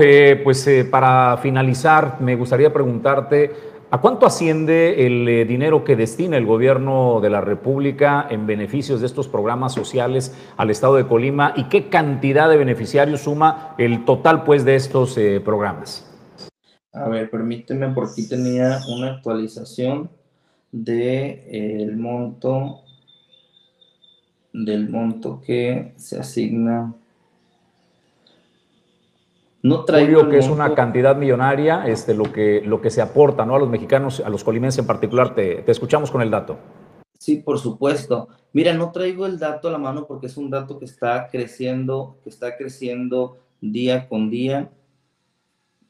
Eh, 0.00 0.40
pues 0.44 0.68
para 0.90 1.36
finalizar, 1.38 2.20
me 2.20 2.36
gustaría 2.36 2.72
preguntarte, 2.72 3.71
¿A 3.94 4.00
cuánto 4.00 4.24
asciende 4.24 5.04
el 5.04 5.28
eh, 5.28 5.44
dinero 5.44 5.84
que 5.84 5.96
destina 5.96 6.38
el 6.38 6.46
gobierno 6.46 7.20
de 7.20 7.28
la 7.28 7.42
República 7.42 8.26
en 8.30 8.46
beneficios 8.46 9.02
de 9.02 9.06
estos 9.06 9.28
programas 9.28 9.74
sociales 9.74 10.34
al 10.56 10.70
estado 10.70 10.96
de 10.96 11.06
Colima 11.06 11.52
y 11.58 11.64
qué 11.64 11.90
cantidad 11.90 12.48
de 12.48 12.56
beneficiarios 12.56 13.20
suma 13.20 13.74
el 13.76 14.06
total 14.06 14.44
pues 14.44 14.64
de 14.64 14.76
estos 14.76 15.18
eh, 15.18 15.42
programas? 15.44 16.10
A 16.94 17.06
ver, 17.10 17.28
permíteme, 17.28 17.90
por 17.90 18.08
aquí 18.08 18.26
tenía 18.26 18.78
una 18.88 19.16
actualización 19.16 20.08
de 20.70 21.82
eh, 21.82 21.90
monto 21.94 22.84
del 24.54 24.88
monto 24.88 25.42
que 25.44 25.92
se 25.96 26.18
asigna 26.18 26.94
no 29.62 29.84
traigo 29.84 30.28
que 30.28 30.38
es 30.38 30.48
una 30.48 30.74
cantidad 30.74 31.16
millonaria 31.16 31.86
este, 31.86 32.14
lo, 32.14 32.32
que, 32.32 32.62
lo 32.62 32.80
que 32.80 32.90
se 32.90 33.00
aporta 33.00 33.46
¿no? 33.46 33.54
a 33.54 33.60
los 33.60 33.68
mexicanos, 33.68 34.20
a 34.20 34.28
los 34.28 34.42
colimenses 34.42 34.80
en 34.80 34.86
particular. 34.86 35.36
Te, 35.36 35.70
escuchamos 35.70 36.10
con 36.10 36.20
el 36.20 36.30
dato. 36.30 36.58
Sí, 37.16 37.36
por 37.36 37.60
supuesto. 37.60 38.28
Mira, 38.52 38.74
no 38.74 38.90
traigo 38.90 39.24
el 39.24 39.38
dato 39.38 39.68
a 39.68 39.70
la 39.70 39.78
mano 39.78 40.06
porque 40.06 40.26
es 40.26 40.36
un 40.36 40.50
dato 40.50 40.80
que 40.80 40.84
está 40.84 41.28
creciendo, 41.30 42.16
que 42.24 42.30
está 42.30 42.56
creciendo 42.56 43.38
día 43.60 44.08
con 44.08 44.30
día. 44.30 44.68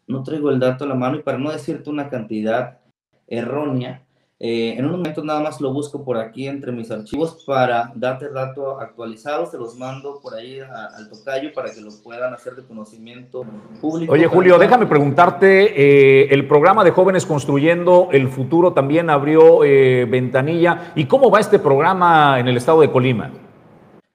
No 0.06 0.22
traigo 0.22 0.50
el 0.50 0.60
dato 0.60 0.84
a 0.84 0.88
la 0.88 0.94
mano 0.94 1.16
y 1.16 1.22
para 1.22 1.38
no 1.38 1.50
decirte 1.50 1.88
una 1.88 2.10
cantidad 2.10 2.80
errónea, 3.26 4.04
eh, 4.44 4.74
en 4.76 4.84
un 4.86 4.90
momento 4.90 5.22
nada 5.22 5.38
más 5.38 5.60
lo 5.60 5.72
busco 5.72 6.04
por 6.04 6.16
aquí 6.16 6.48
entre 6.48 6.72
mis 6.72 6.90
archivos 6.90 7.44
para 7.46 7.92
darte 7.94 8.24
el 8.24 8.34
dato 8.34 8.80
actualizado, 8.80 9.46
se 9.46 9.56
los 9.56 9.78
mando 9.78 10.18
por 10.20 10.34
ahí 10.34 10.58
al 10.58 11.08
tocayo 11.08 11.52
para 11.54 11.72
que 11.72 11.80
lo 11.80 11.92
puedan 12.02 12.34
hacer 12.34 12.56
de 12.56 12.64
conocimiento 12.64 13.46
público. 13.80 14.12
Oye 14.12 14.26
Julio, 14.26 14.58
déjame 14.58 14.86
preguntarte, 14.86 15.74
eh, 15.76 16.34
el 16.34 16.48
programa 16.48 16.82
de 16.82 16.90
Jóvenes 16.90 17.24
Construyendo 17.24 18.08
el 18.10 18.26
Futuro 18.26 18.72
también 18.72 19.10
abrió 19.10 19.62
eh, 19.62 20.06
ventanilla, 20.06 20.92
¿y 20.96 21.04
cómo 21.04 21.30
va 21.30 21.38
este 21.38 21.60
programa 21.60 22.40
en 22.40 22.48
el 22.48 22.56
estado 22.56 22.80
de 22.80 22.90
Colima? 22.90 23.30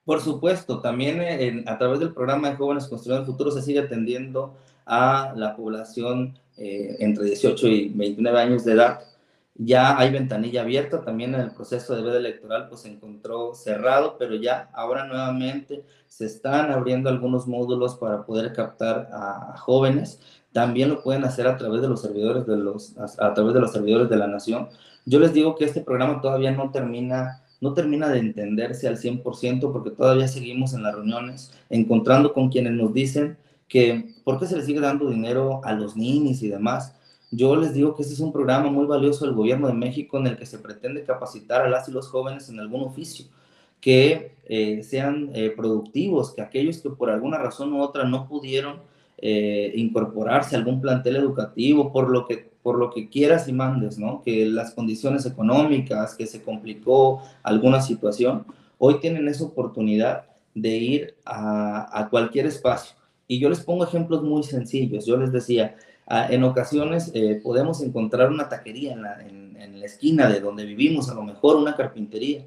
Por 0.04 0.20
supuesto, 0.20 0.80
también 0.80 1.66
a 1.66 1.78
través 1.78 2.00
del 2.00 2.12
programa 2.12 2.50
de 2.50 2.56
Jóvenes 2.56 2.86
Construyendo 2.86 3.22
el 3.22 3.32
Futuro 3.32 3.50
se 3.50 3.62
sigue 3.62 3.80
atendiendo 3.80 4.52
a 4.84 5.32
la 5.34 5.56
población 5.56 6.38
entre 6.54 7.24
18 7.24 7.66
y 7.66 7.88
29 7.94 8.38
años 8.38 8.66
de 8.66 8.72
edad 8.72 9.00
ya 9.58 9.98
hay 9.98 10.12
ventanilla 10.12 10.62
abierta, 10.62 11.02
también 11.02 11.34
en 11.34 11.40
el 11.40 11.50
proceso 11.50 11.96
de 11.96 12.02
veda 12.02 12.18
electoral 12.18 12.68
pues 12.68 12.82
se 12.82 12.88
encontró 12.88 13.54
cerrado, 13.54 14.16
pero 14.16 14.36
ya 14.36 14.70
ahora 14.72 15.04
nuevamente 15.04 15.84
se 16.06 16.26
están 16.26 16.70
abriendo 16.70 17.10
algunos 17.10 17.48
módulos 17.48 17.96
para 17.96 18.24
poder 18.24 18.52
captar 18.52 19.08
a, 19.12 19.56
jóvenes. 19.58 20.20
También 20.52 20.88
lo 20.88 21.02
pueden 21.02 21.24
hacer 21.24 21.48
a 21.48 21.56
través 21.56 21.82
de 21.82 21.88
los 21.88 22.00
servidores 22.00 22.46
de 22.46 22.56
los 22.56 22.96
a, 22.98 23.34
través 23.34 23.52
de 23.52 23.60
los 23.60 23.72
servidores 23.72 24.08
de 24.08 24.16
la 24.16 24.28
nación. 24.28 24.68
Yo 25.04 25.18
les 25.18 25.32
digo 25.32 25.56
que 25.56 25.64
este 25.64 25.80
programa 25.80 26.20
todavía 26.20 26.52
no 26.52 26.70
termina 26.70 27.42
no 27.60 27.74
termina 27.74 28.08
de 28.08 28.20
entenderse 28.20 28.86
al 28.86 28.96
100% 28.96 29.72
porque 29.72 29.90
todavía 29.90 30.28
seguimos 30.28 30.74
en 30.74 30.84
las 30.84 30.94
reuniones 30.94 31.52
encontrando 31.68 32.32
con 32.32 32.50
quienes 32.50 32.74
nos 32.74 32.94
dicen 32.94 33.36
que 33.66 34.14
por 34.22 34.38
qué 34.38 34.46
se 34.46 34.56
les 34.56 34.66
sigue 34.66 34.78
dando 34.78 35.10
dinero 35.10 35.60
a 35.64 35.72
los 35.72 35.96
niños 35.96 36.40
y 36.42 36.48
demás 36.48 36.94
yo 37.30 37.56
les 37.56 37.74
digo 37.74 37.94
que 37.94 38.02
este 38.02 38.14
es 38.14 38.20
un 38.20 38.32
programa 38.32 38.70
muy 38.70 38.86
valioso 38.86 39.24
del 39.24 39.34
gobierno 39.34 39.68
de 39.68 39.74
México 39.74 40.18
en 40.18 40.26
el 40.28 40.36
que 40.36 40.46
se 40.46 40.58
pretende 40.58 41.04
capacitar 41.04 41.62
a 41.62 41.68
las 41.68 41.88
y 41.88 41.92
los 41.92 42.08
jóvenes 42.08 42.48
en 42.48 42.58
algún 42.58 42.82
oficio, 42.82 43.26
que 43.80 44.32
eh, 44.46 44.82
sean 44.82 45.30
eh, 45.34 45.50
productivos, 45.50 46.32
que 46.34 46.42
aquellos 46.42 46.78
que 46.78 46.90
por 46.90 47.10
alguna 47.10 47.38
razón 47.38 47.72
u 47.72 47.82
otra 47.82 48.04
no 48.04 48.26
pudieron 48.26 48.80
eh, 49.18 49.72
incorporarse 49.76 50.56
a 50.56 50.58
algún 50.58 50.80
plantel 50.80 51.16
educativo, 51.16 51.92
por 51.92 52.10
lo 52.10 52.26
que 52.26 52.48
por 52.62 52.76
lo 52.76 52.90
que 52.90 53.08
quieras 53.08 53.48
y 53.48 53.52
mandes, 53.52 53.98
¿no? 53.98 54.20
Que 54.22 54.44
las 54.44 54.72
condiciones 54.74 55.24
económicas, 55.24 56.14
que 56.14 56.26
se 56.26 56.42
complicó 56.42 57.22
alguna 57.42 57.80
situación, 57.80 58.44
hoy 58.78 59.00
tienen 59.00 59.26
esa 59.26 59.44
oportunidad 59.44 60.26
de 60.54 60.76
ir 60.76 61.14
a, 61.24 61.98
a 61.98 62.10
cualquier 62.10 62.44
espacio. 62.46 62.94
Y 63.26 63.38
yo 63.38 63.48
les 63.48 63.60
pongo 63.60 63.84
ejemplos 63.84 64.22
muy 64.22 64.42
sencillos. 64.42 65.06
Yo 65.06 65.16
les 65.16 65.32
decía, 65.32 65.76
En 66.10 66.42
ocasiones 66.42 67.10
eh, 67.12 67.38
podemos 67.42 67.82
encontrar 67.82 68.30
una 68.30 68.48
taquería 68.48 68.92
en 68.92 69.02
la, 69.02 69.20
en, 69.20 69.78
la, 69.78 69.84
esquina 69.84 70.28
de 70.28 70.40
donde 70.40 70.64
vivimos, 70.64 71.10
a 71.10 71.14
lo 71.14 71.22
mejor 71.22 71.56
una 71.56 71.76
carpintería, 71.76 72.44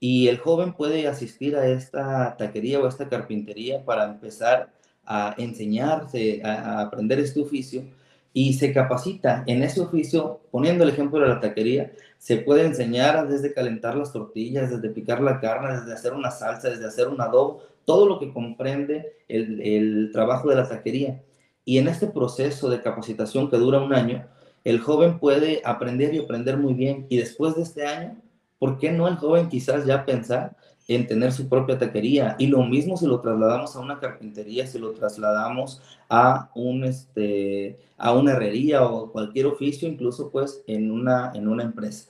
y 0.00 0.28
el 0.28 0.38
joven 0.38 0.72
puede 0.72 1.06
asistir 1.06 1.56
a 1.56 1.66
esta 1.68 2.36
taquería 2.36 2.80
o 2.80 2.86
a 2.86 2.88
esta 2.88 3.08
carpintería 3.08 3.84
para 3.84 4.04
empezar 4.04 4.70
a 5.04 5.34
enseñarse, 5.38 6.42
a, 6.44 6.80
aprender 6.80 7.20
este 7.20 7.40
oficio, 7.40 7.84
y 8.32 8.54
se 8.54 8.72
capacita 8.72 9.44
en 9.46 9.62
ese 9.62 9.80
oficio, 9.80 10.40
poniendo 10.50 10.84
el 10.84 10.90
ejemplo 10.90 11.20
de 11.20 11.28
la 11.28 11.40
taquería, 11.40 11.92
se 12.18 12.38
puede 12.38 12.66
enseñar 12.66 13.28
desde 13.28 13.54
calentar 13.54 13.96
las 13.96 14.12
tortillas, 14.12 14.70
desde 14.70 14.90
picar 14.90 15.20
la 15.22 15.40
carne, 15.40 15.78
desde 15.78 15.94
hacer 15.94 16.12
una 16.12 16.30
salsa, 16.30 16.70
desde 16.70 16.86
hacer 16.86 17.08
un 17.08 17.20
adobo, 17.20 17.62
todo 17.84 18.06
lo 18.06 18.18
que 18.18 18.32
comprende 18.32 19.12
el, 19.28 19.60
el 19.62 20.10
trabajo 20.12 20.50
de 20.50 20.56
la 20.56 20.68
taquería. 20.68 21.22
Y 21.66 21.76
en 21.76 21.88
este 21.88 22.06
proceso 22.06 22.70
de 22.70 22.80
capacitación 22.80 23.50
que 23.50 23.58
dura 23.58 23.82
un 23.82 23.92
año, 23.92 24.26
el 24.64 24.80
joven 24.80 25.18
puede 25.18 25.60
aprender 25.66 26.14
y 26.14 26.20
aprender 26.20 26.56
muy 26.56 26.72
bien 26.72 27.06
y 27.10 27.18
después 27.18 27.54
de 27.56 27.62
este 27.62 27.86
año 27.86 28.16
¿por 28.58 28.78
qué 28.78 28.90
no 28.90 29.08
el 29.08 29.16
joven 29.16 29.48
quizás 29.48 29.84
ya 29.84 30.04
pensar 30.04 30.56
en 30.88 31.06
tener 31.06 31.32
su 31.32 31.48
propia 31.48 31.78
taquería? 31.78 32.36
Y 32.38 32.46
lo 32.46 32.62
mismo 32.64 32.96
si 32.96 33.06
lo 33.06 33.20
trasladamos 33.20 33.76
a 33.76 33.80
una 33.80 33.98
carpintería, 33.98 34.66
si 34.66 34.78
lo 34.78 34.92
trasladamos 34.92 35.82
a, 36.08 36.50
un, 36.54 36.84
este, 36.84 37.78
a 37.98 38.12
una 38.12 38.32
herrería 38.32 38.84
o 38.84 39.10
cualquier 39.10 39.46
oficio, 39.46 39.88
incluso 39.88 40.30
pues 40.30 40.62
en 40.66 40.90
una, 40.90 41.32
en 41.34 41.48
una 41.48 41.64
empresa. 41.64 42.08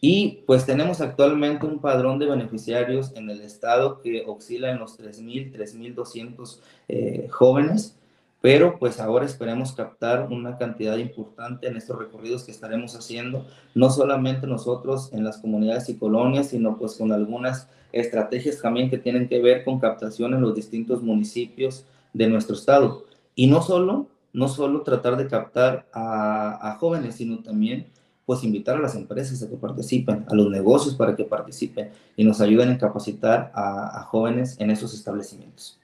Y 0.00 0.44
pues 0.46 0.64
tenemos 0.64 1.00
actualmente 1.00 1.66
un 1.66 1.80
padrón 1.80 2.20
de 2.20 2.26
beneficiarios 2.26 3.12
en 3.16 3.30
el 3.30 3.40
estado 3.40 4.00
que 4.00 4.22
oscila 4.26 4.70
en 4.70 4.78
los 4.78 4.96
3.000, 4.96 5.52
3.200 5.52 6.60
eh, 6.86 7.26
jóvenes 7.30 7.96
pero 8.40 8.78
pues 8.78 9.00
ahora 9.00 9.24
esperemos 9.24 9.72
captar 9.72 10.28
una 10.30 10.58
cantidad 10.58 10.96
importante 10.96 11.66
en 11.66 11.76
estos 11.76 11.98
recorridos 11.98 12.44
que 12.44 12.52
estaremos 12.52 12.94
haciendo, 12.94 13.44
no 13.74 13.90
solamente 13.90 14.46
nosotros 14.46 15.12
en 15.12 15.24
las 15.24 15.38
comunidades 15.38 15.88
y 15.88 15.96
colonias, 15.96 16.48
sino 16.50 16.78
pues 16.78 16.96
con 16.96 17.10
algunas 17.12 17.68
estrategias 17.92 18.60
también 18.60 18.90
que 18.90 18.98
tienen 18.98 19.28
que 19.28 19.42
ver 19.42 19.64
con 19.64 19.80
captación 19.80 20.34
en 20.34 20.42
los 20.42 20.54
distintos 20.54 21.02
municipios 21.02 21.84
de 22.12 22.28
nuestro 22.28 22.54
estado. 22.54 23.04
Y 23.34 23.48
no 23.48 23.60
solo, 23.60 24.06
no 24.32 24.48
solo 24.48 24.82
tratar 24.82 25.16
de 25.16 25.26
captar 25.26 25.88
a, 25.92 26.76
jóvenes, 26.78 27.16
sino 27.16 27.40
también 27.40 27.86
pues 28.24 28.44
invitar 28.44 28.76
a 28.76 28.80
las 28.80 28.94
empresas 28.94 29.42
a 29.42 29.48
que 29.48 29.56
participen, 29.56 30.26
a 30.28 30.34
los 30.34 30.50
negocios 30.50 30.94
para 30.94 31.16
que 31.16 31.24
participen 31.24 31.90
y 32.14 32.24
nos 32.24 32.40
ayuden 32.42 32.70
a 32.70 32.78
capacitar 32.78 33.50
a 33.54 34.02
jóvenes 34.02 34.60
en 34.60 34.70
esos 34.70 34.92
establecimientos. 34.92 35.78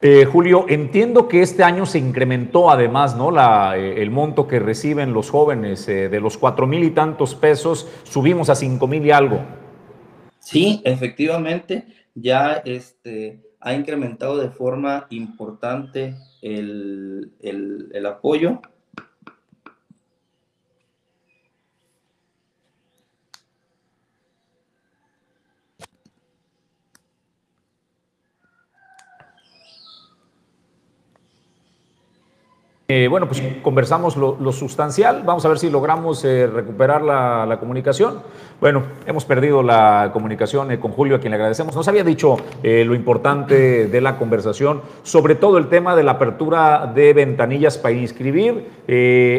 Eh, 0.00 0.26
Julio, 0.26 0.66
entiendo 0.68 1.26
que 1.26 1.42
este 1.42 1.64
año 1.64 1.84
se 1.84 1.98
incrementó 1.98 2.70
además 2.70 3.16
¿no? 3.16 3.32
La, 3.32 3.76
eh, 3.76 4.00
el 4.00 4.12
monto 4.12 4.46
que 4.46 4.60
reciben 4.60 5.12
los 5.12 5.28
jóvenes 5.28 5.88
eh, 5.88 6.08
de 6.08 6.20
los 6.20 6.38
cuatro 6.38 6.68
mil 6.68 6.84
y 6.84 6.90
tantos 6.90 7.34
pesos, 7.34 7.88
subimos 8.04 8.48
a 8.48 8.54
cinco 8.54 8.86
mil 8.86 9.04
y 9.04 9.10
algo. 9.10 9.40
Sí, 10.38 10.80
efectivamente, 10.84 11.88
ya 12.14 12.62
este, 12.64 13.42
ha 13.60 13.74
incrementado 13.74 14.38
de 14.38 14.50
forma 14.50 15.08
importante 15.10 16.14
el, 16.42 17.32
el, 17.40 17.90
el 17.92 18.06
apoyo 18.06 18.62
Eh, 32.90 33.06
bueno, 33.06 33.28
pues 33.28 33.42
conversamos 33.60 34.16
lo, 34.16 34.50
sustancial. 34.50 35.22
Vamos 35.22 35.44
a 35.44 35.48
ver 35.48 35.58
si 35.58 35.68
logramos 35.68 36.24
eh, 36.24 36.46
recuperar 36.46 37.02
la, 37.02 37.58
comunicación. 37.60 38.22
Bueno, 38.60 38.82
hemos 39.06 39.24
perdido 39.24 39.62
la 39.62 40.10
comunicación 40.12 40.72
eh, 40.72 40.80
con 40.80 40.90
Julio, 40.90 41.14
a 41.14 41.20
quien 41.20 41.30
le 41.30 41.36
agradecemos. 41.36 41.76
Nos 41.76 41.86
había 41.86 42.02
dicho 42.02 42.38
lo 42.64 42.94
importante 42.96 43.86
de 43.86 44.00
la 44.00 44.18
conversación, 44.18 44.82
sobre 45.04 45.36
todo 45.36 45.58
el 45.58 45.68
tema 45.68 45.94
de 45.94 46.02
la 46.02 46.12
apertura 46.12 46.90
de 46.92 47.12
ventanillas 47.12 47.78
para 47.78 47.94
inscribir 47.94 48.66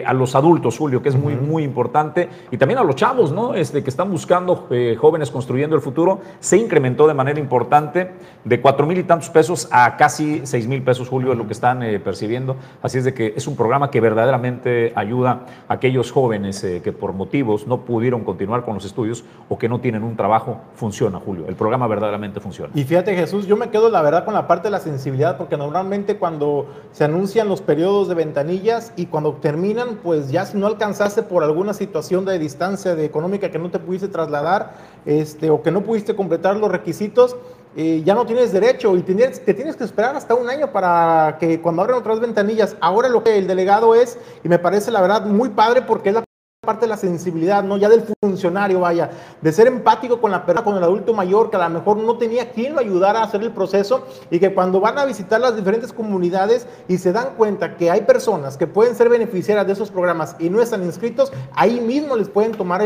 a 0.06 0.14
los 0.14 0.36
adultos, 0.36 0.78
Julio, 0.78 1.02
que 1.02 1.10
es 1.10 1.16
muy, 1.16 1.36
muy 1.36 1.64
importante, 1.64 2.30
y 2.50 2.58
también 2.58 2.78
a 2.78 2.84
los 2.84 2.96
chavos, 2.96 3.32
¿no? 3.34 3.56
Este, 3.56 3.84
que 3.84 3.90
están 3.90 4.10
buscando 4.10 4.70
jóvenes 4.98 5.32
construyendo 5.32 5.76
el 5.76 5.82
futuro. 5.82 6.22
Se 6.40 6.56
incrementó 6.56 7.08
de 7.08 7.14
manera 7.14 7.40
importante 7.40 8.12
de 8.46 8.62
cuatro 8.62 8.86
mil 8.86 8.98
y 8.98 9.04
tantos 9.04 9.30
pesos 9.30 9.68
a 9.72 9.98
casi 9.98 10.42
seis 10.46 10.66
mil 10.66 10.82
pesos, 10.82 11.10
Julio, 11.10 11.34
es 11.34 11.38
lo 11.38 11.46
que 11.46 11.54
están 11.54 11.80
percibiendo. 12.04 12.56
Así 12.82 13.00
es 13.00 13.04
de 13.04 13.14
que 13.14 13.34
es 13.36 13.48
un 13.48 13.58
programa 13.58 13.92
que 13.92 14.00
verdaderamente 14.00 14.94
ayuda 14.96 15.46
a 15.68 15.74
aquellos 15.74 16.12
jóvenes 16.12 16.64
eh, 16.64 16.82
que 16.82 16.94
por 16.94 17.12
motivos 17.12 17.68
no 17.68 17.82
pudieron 17.82 18.24
continuar 18.24 18.64
con 18.64 18.76
los 18.76 18.86
estudios 18.86 19.09
o 19.50 19.58
que 19.58 19.68
no 19.68 19.80
tienen 19.80 20.04
un 20.04 20.16
trabajo. 20.16 20.62
Funciona, 20.76 21.20
Julio. 21.20 21.46
El 21.48 21.56
programa 21.56 21.88
verdaderamente 21.88 22.40
funciona. 22.40 22.72
Y 22.76 22.84
fíjate, 22.84 23.16
Jesús, 23.16 23.48
yo 23.48 23.58
me 23.58 23.70
quedo 23.70 23.90
la 23.90 24.02
verdad 24.02 24.26
con 24.26 24.34
la 24.34 24.48
parte 24.48 24.68
de 24.68 24.72
la 24.72 24.80
sensibilidad, 24.80 25.38
porque 25.38 25.58
normalmente 25.58 26.18
cuando 26.18 26.68
se 26.92 27.04
anuncian 27.04 27.48
los 27.48 27.62
periodos 27.62 28.08
de 28.08 28.16
ventanillas 28.16 28.94
y 28.96 29.08
cuando 29.08 29.34
terminan, 29.34 30.00
pues 30.04 30.32
ya 30.32 30.46
si 30.46 30.58
no 30.58 30.68
alcanzaste 30.68 31.24
por 31.24 31.44
alguna 31.44 31.74
situación 31.74 32.26
de 32.26 32.38
distancia 32.40 32.96
de 32.96 33.06
económica 33.06 33.50
que 33.50 33.60
no 33.60 33.72
te 33.72 33.80
pudiste 33.80 34.08
trasladar 34.08 34.74
este, 35.06 35.50
o 35.50 35.62
que 35.62 35.72
no 35.72 35.82
pudiste 35.82 36.16
completar 36.16 36.56
los 36.58 36.72
requisitos, 36.72 37.36
eh, 37.76 38.02
ya 38.04 38.16
no 38.16 38.26
tienes 38.26 38.52
derecho 38.52 38.96
y 38.98 39.04
tienes, 39.04 39.44
te 39.46 39.54
tienes 39.54 39.76
que 39.76 39.84
esperar 39.84 40.16
hasta 40.16 40.34
un 40.34 40.50
año 40.50 40.72
para 40.72 41.38
que 41.40 41.62
cuando 41.62 41.84
abran 41.84 42.00
otras 42.00 42.20
ventanillas. 42.20 42.76
Ahora 42.82 43.10
lo 43.10 43.24
que 43.24 43.38
el 43.38 43.48
delegado 43.48 43.96
es, 43.96 44.18
y 44.44 44.50
me 44.50 44.60
parece 44.60 44.92
la 44.92 45.02
verdad 45.02 45.26
muy 45.26 45.50
padre 45.50 45.84
porque 45.84 46.10
es 46.10 46.16
la 46.16 46.24
parte 46.62 46.86
de 46.86 46.90
la 46.90 46.98
sensibilidad, 46.98 47.64
¿no? 47.64 47.78
Ya 47.78 47.88
del 47.88 48.04
funcionario, 48.22 48.82
vaya, 48.82 49.10
de 49.42 49.52
ser 49.54 49.68
empático 49.68 50.20
con 50.20 50.30
la 50.30 50.46
persona, 50.46 50.66
con 50.66 50.76
el 50.76 50.84
adulto 50.84 51.14
mayor, 51.14 51.50
que 51.50 51.56
a 51.56 51.70
lo 51.70 51.70
mejor 51.70 51.96
no 51.98 52.18
tenía 52.18 52.52
quien 52.52 52.74
lo 52.74 52.82
ayudara 52.82 53.22
a 53.22 53.24
hacer 53.24 53.42
el 53.42 53.52
proceso 53.52 54.06
y 54.30 54.40
que 54.40 54.54
cuando 54.54 54.82
van 54.82 55.00
a 55.00 55.06
visitar 55.06 55.40
las 55.40 55.56
diferentes 55.56 55.94
comunidades 55.94 56.68
y 56.90 56.98
se 56.98 57.14
dan 57.14 57.36
cuenta 57.38 57.78
que 57.78 57.90
hay 57.90 58.02
personas 58.02 58.58
que 58.58 58.68
pueden 58.68 58.94
ser 58.94 59.08
beneficiarias 59.08 59.66
de 59.68 59.72
esos 59.72 59.90
programas 59.90 60.36
y 60.38 60.50
no 60.50 60.62
están 60.62 60.84
inscritos, 60.84 61.32
ahí 61.56 61.80
mismo 61.80 62.18
les 62.18 62.28
pueden 62.28 62.52
tomar 62.52 62.84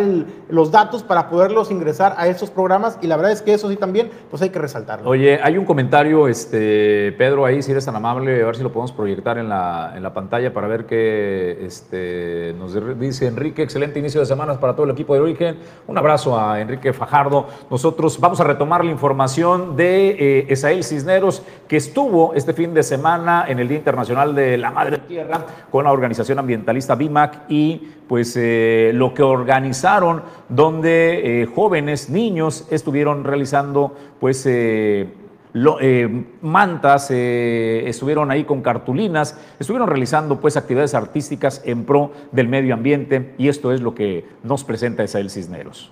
los 0.50 0.72
datos 0.72 1.02
para 1.02 1.28
poderlos 1.28 1.72
ingresar 1.72 2.14
a 2.18 2.28
esos 2.28 2.52
programas 2.52 3.00
y 3.02 3.08
la 3.08 3.18
verdad 3.18 3.32
es 3.32 3.42
que 3.42 3.56
eso 3.56 3.72
sí 3.72 3.76
también, 3.76 4.12
pues 4.30 4.44
hay 4.44 4.50
que 4.50 4.60
resaltarlo. 4.60 5.10
Oye, 5.10 5.40
hay 5.42 5.58
un 5.58 5.66
comentario, 5.66 6.28
este, 6.28 7.12
Pedro, 7.18 7.44
ahí, 7.44 7.64
si 7.64 7.72
eres 7.72 7.86
tan 7.86 7.96
amable, 7.96 8.40
a 8.40 8.46
ver 8.46 8.56
si 8.56 8.62
lo 8.62 8.72
podemos 8.72 8.92
proyectar 8.92 9.40
en 9.40 9.50
la, 9.50 9.94
en 9.96 10.04
la 10.04 10.14
pantalla 10.14 10.54
para 10.54 10.68
ver 10.68 10.86
qué 10.86 11.66
este, 11.66 12.54
nos 12.60 12.78
dice 13.00 13.26
Enrique 13.26 13.63
excelente 13.64 14.00
inicio 14.00 14.20
de 14.20 14.26
semanas 14.26 14.58
para 14.58 14.74
todo 14.74 14.86
el 14.86 14.92
equipo 14.92 15.14
de 15.14 15.22
Origen. 15.22 15.58
Un 15.88 15.98
abrazo 15.98 16.40
a 16.40 16.60
Enrique 16.60 16.94
Fajardo. 16.94 17.48
Nosotros 17.70 18.20
vamos 18.20 18.40
a 18.40 18.44
retomar 18.44 18.84
la 18.84 18.92
información 18.92 19.76
de 19.76 20.10
eh, 20.10 20.46
Esael 20.50 20.84
Cisneros, 20.84 21.42
que 21.68 21.78
estuvo 21.78 22.34
este 22.34 22.54
fin 22.54 22.74
de 22.74 22.84
semana 22.84 23.46
en 23.48 23.60
el 23.60 23.68
Día 23.68 23.78
Internacional 23.78 24.36
de 24.36 24.58
la 24.58 24.72
Madre 24.72 25.00
Tierra 25.00 25.46
con 25.72 25.86
la 25.86 25.92
organización 25.92 26.40
ambientalista 26.40 26.96
BIMAC 26.96 27.50
y 27.50 27.90
pues 28.08 28.36
eh, 28.38 28.92
lo 28.94 29.14
que 29.14 29.24
organizaron 29.24 30.24
donde 30.50 31.42
eh, 31.42 31.46
jóvenes, 31.46 32.10
niños 32.10 32.68
estuvieron 32.70 33.24
realizando 33.24 33.96
pues 34.20 34.46
eh, 35.82 36.26
mantas, 36.42 37.10
eh, 37.12 37.84
estuvieron 37.88 38.32
ahí 38.32 38.44
con 38.44 38.62
cartulinas, 38.62 39.38
estuvieron 39.60 39.88
realizando 39.88 40.40
pues 40.40 40.58
actividades 40.58 40.96
artísticas 40.96 41.62
en 41.66 41.86
pro 41.86 42.12
del 42.32 42.48
medio 42.48 42.74
ambiente 42.74 43.36
y 43.38 43.48
esto 43.48 43.72
es 43.72 43.82
lo 43.82 43.94
que 43.94 44.26
nos 44.44 44.64
presenta 44.64 45.04
Isael 45.04 45.30
Cisneros. 45.30 45.92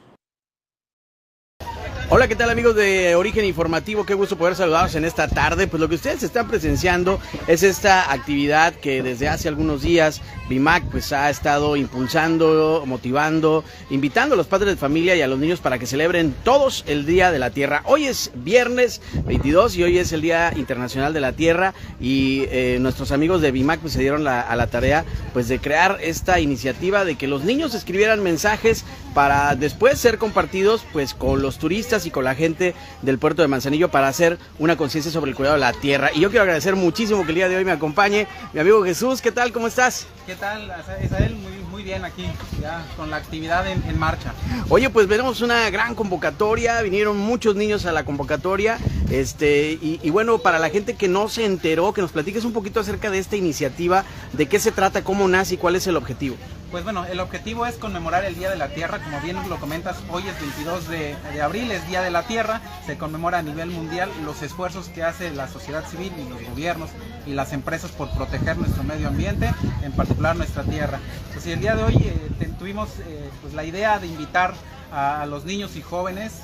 Hola, 2.13 2.27
¿qué 2.27 2.35
tal 2.35 2.49
amigos 2.49 2.75
de 2.75 3.15
Origen 3.15 3.45
Informativo? 3.45 4.05
Qué 4.05 4.15
gusto 4.15 4.37
poder 4.37 4.57
saludarlos 4.57 4.95
en 4.95 5.05
esta 5.05 5.29
tarde. 5.29 5.67
Pues 5.67 5.79
lo 5.79 5.87
que 5.87 5.95
ustedes 5.95 6.21
están 6.23 6.49
presenciando 6.49 7.21
es 7.47 7.63
esta 7.63 8.11
actividad 8.11 8.73
que 8.73 9.01
desde 9.01 9.29
hace 9.29 9.47
algunos 9.47 9.81
días 9.81 10.21
BIMAC 10.49 10.83
pues 10.91 11.13
ha 11.13 11.29
estado 11.29 11.77
impulsando, 11.77 12.83
motivando, 12.85 13.63
invitando 13.89 14.33
a 14.33 14.37
los 14.37 14.47
padres 14.47 14.71
de 14.71 14.75
familia 14.75 15.15
y 15.15 15.21
a 15.21 15.27
los 15.27 15.39
niños 15.39 15.61
para 15.61 15.79
que 15.79 15.85
celebren 15.85 16.35
todos 16.43 16.83
el 16.85 17.05
Día 17.05 17.31
de 17.31 17.39
la 17.39 17.51
Tierra. 17.51 17.81
Hoy 17.85 18.07
es 18.07 18.31
viernes 18.35 19.01
22 19.25 19.77
y 19.77 19.83
hoy 19.83 19.97
es 19.97 20.11
el 20.11 20.19
Día 20.19 20.51
Internacional 20.57 21.13
de 21.13 21.21
la 21.21 21.31
Tierra 21.31 21.73
y 22.01 22.43
eh, 22.49 22.77
nuestros 22.81 23.13
amigos 23.13 23.41
de 23.41 23.51
BIMAC 23.51 23.79
pues 23.79 23.93
se 23.93 24.01
dieron 24.01 24.27
a 24.27 24.53
la 24.57 24.67
tarea 24.67 25.05
pues 25.31 25.47
de 25.47 25.59
crear 25.59 25.97
esta 26.01 26.41
iniciativa 26.41 27.05
de 27.05 27.15
que 27.15 27.27
los 27.27 27.45
niños 27.45 27.73
escribieran 27.73 28.21
mensajes 28.21 28.83
para 29.13 29.55
después 29.55 29.97
ser 29.97 30.17
compartidos 30.17 30.83
pues 30.91 31.13
con 31.13 31.41
los 31.41 31.57
turistas 31.57 32.00
y 32.05 32.11
con 32.11 32.23
la 32.23 32.35
gente 32.35 32.75
del 33.01 33.19
puerto 33.19 33.41
de 33.41 33.47
Manzanillo 33.47 33.89
para 33.89 34.07
hacer 34.07 34.37
una 34.59 34.77
conciencia 34.77 35.11
sobre 35.11 35.31
el 35.31 35.35
cuidado 35.35 35.55
de 35.55 35.61
la 35.61 35.73
tierra. 35.73 36.11
Y 36.13 36.19
yo 36.19 36.29
quiero 36.29 36.43
agradecer 36.43 36.75
muchísimo 36.75 37.23
que 37.23 37.29
el 37.29 37.35
día 37.35 37.49
de 37.49 37.57
hoy 37.57 37.65
me 37.65 37.71
acompañe 37.71 38.27
mi 38.53 38.59
amigo 38.59 38.83
Jesús. 38.83 39.21
¿Qué 39.21 39.31
tal? 39.31 39.51
¿Cómo 39.51 39.67
estás? 39.67 40.07
¿Qué 40.25 40.35
tal, 40.35 40.71
Isael? 41.03 41.35
Muy, 41.35 41.51
muy 41.81 41.89
bien 41.89 42.05
aquí, 42.05 42.27
ya 42.61 42.85
con 42.95 43.09
la 43.09 43.17
actividad 43.17 43.65
en, 43.67 43.97
marcha. 43.97 44.33
Oye, 44.69 44.91
pues 44.91 45.07
veremos 45.07 45.41
una 45.41 45.67
gran 45.71 45.95
convocatoria, 45.95 46.79
vinieron 46.83 47.17
muchos 47.17 47.55
niños 47.55 47.87
a 47.87 47.91
la 47.91 48.05
convocatoria, 48.05 48.77
este, 49.09 49.71
y, 49.81 49.99
y, 50.03 50.09
bueno, 50.11 50.37
para 50.37 50.59
la 50.59 50.69
gente 50.69 50.93
que 50.93 51.07
no 51.07 51.27
se 51.27 51.43
enteró, 51.43 51.91
que 51.91 52.01
nos 52.01 52.11
platiques 52.11 52.45
un 52.45 52.53
poquito 52.53 52.79
acerca 52.79 53.09
de 53.09 53.17
esta 53.17 53.35
iniciativa, 53.35 54.05
de 54.33 54.45
qué 54.45 54.59
se 54.59 54.71
trata, 54.71 55.03
cómo 55.03 55.27
nace 55.27 55.55
y 55.55 55.57
cuál 55.57 55.75
es 55.75 55.87
el 55.87 55.97
objetivo. 55.97 56.35
Pues 56.71 56.85
bueno, 56.85 57.03
el 57.05 57.19
objetivo 57.19 57.65
es 57.65 57.75
conmemorar 57.75 58.23
el 58.23 58.33
Día 58.33 58.49
de 58.49 58.55
la 58.55 58.69
Tierra, 58.69 58.99
como 59.03 59.19
bien 59.19 59.37
lo 59.49 59.59
comentas, 59.59 59.97
hoy 60.09 60.23
es 60.25 60.39
22 60.39 60.87
de, 60.87 61.41
abril, 61.41 61.69
es 61.69 61.85
Día 61.89 62.01
de 62.01 62.11
la 62.11 62.23
Tierra, 62.23 62.61
se 62.85 62.97
conmemora 62.97 63.39
a 63.39 63.41
nivel 63.41 63.69
mundial 63.69 64.09
los 64.23 64.41
esfuerzos 64.41 64.87
que 64.87 65.03
hace 65.03 65.31
la 65.31 65.49
sociedad 65.49 65.85
civil 65.85 66.13
y 66.17 66.29
los 66.29 66.41
gobiernos 66.49 66.89
y 67.25 67.33
las 67.33 67.51
empresas 67.51 67.91
por 67.91 68.09
proteger 68.11 68.57
nuestro 68.57 68.83
medio 68.83 69.09
ambiente, 69.09 69.53
en 69.83 69.91
particular 69.91 70.37
nuestra 70.37 70.63
tierra. 70.63 71.01
Pues 71.33 71.45
el 71.45 71.59
día 71.59 71.70
de 71.75 71.83
hoy 71.83 71.95
eh, 71.95 72.49
tuvimos 72.59 72.89
eh, 72.99 73.29
pues, 73.41 73.53
la 73.53 73.63
idea 73.63 73.97
de 73.97 74.07
invitar 74.07 74.53
a, 74.91 75.25
los 75.25 75.45
niños 75.45 75.77
y 75.77 75.81
jóvenes 75.81 76.41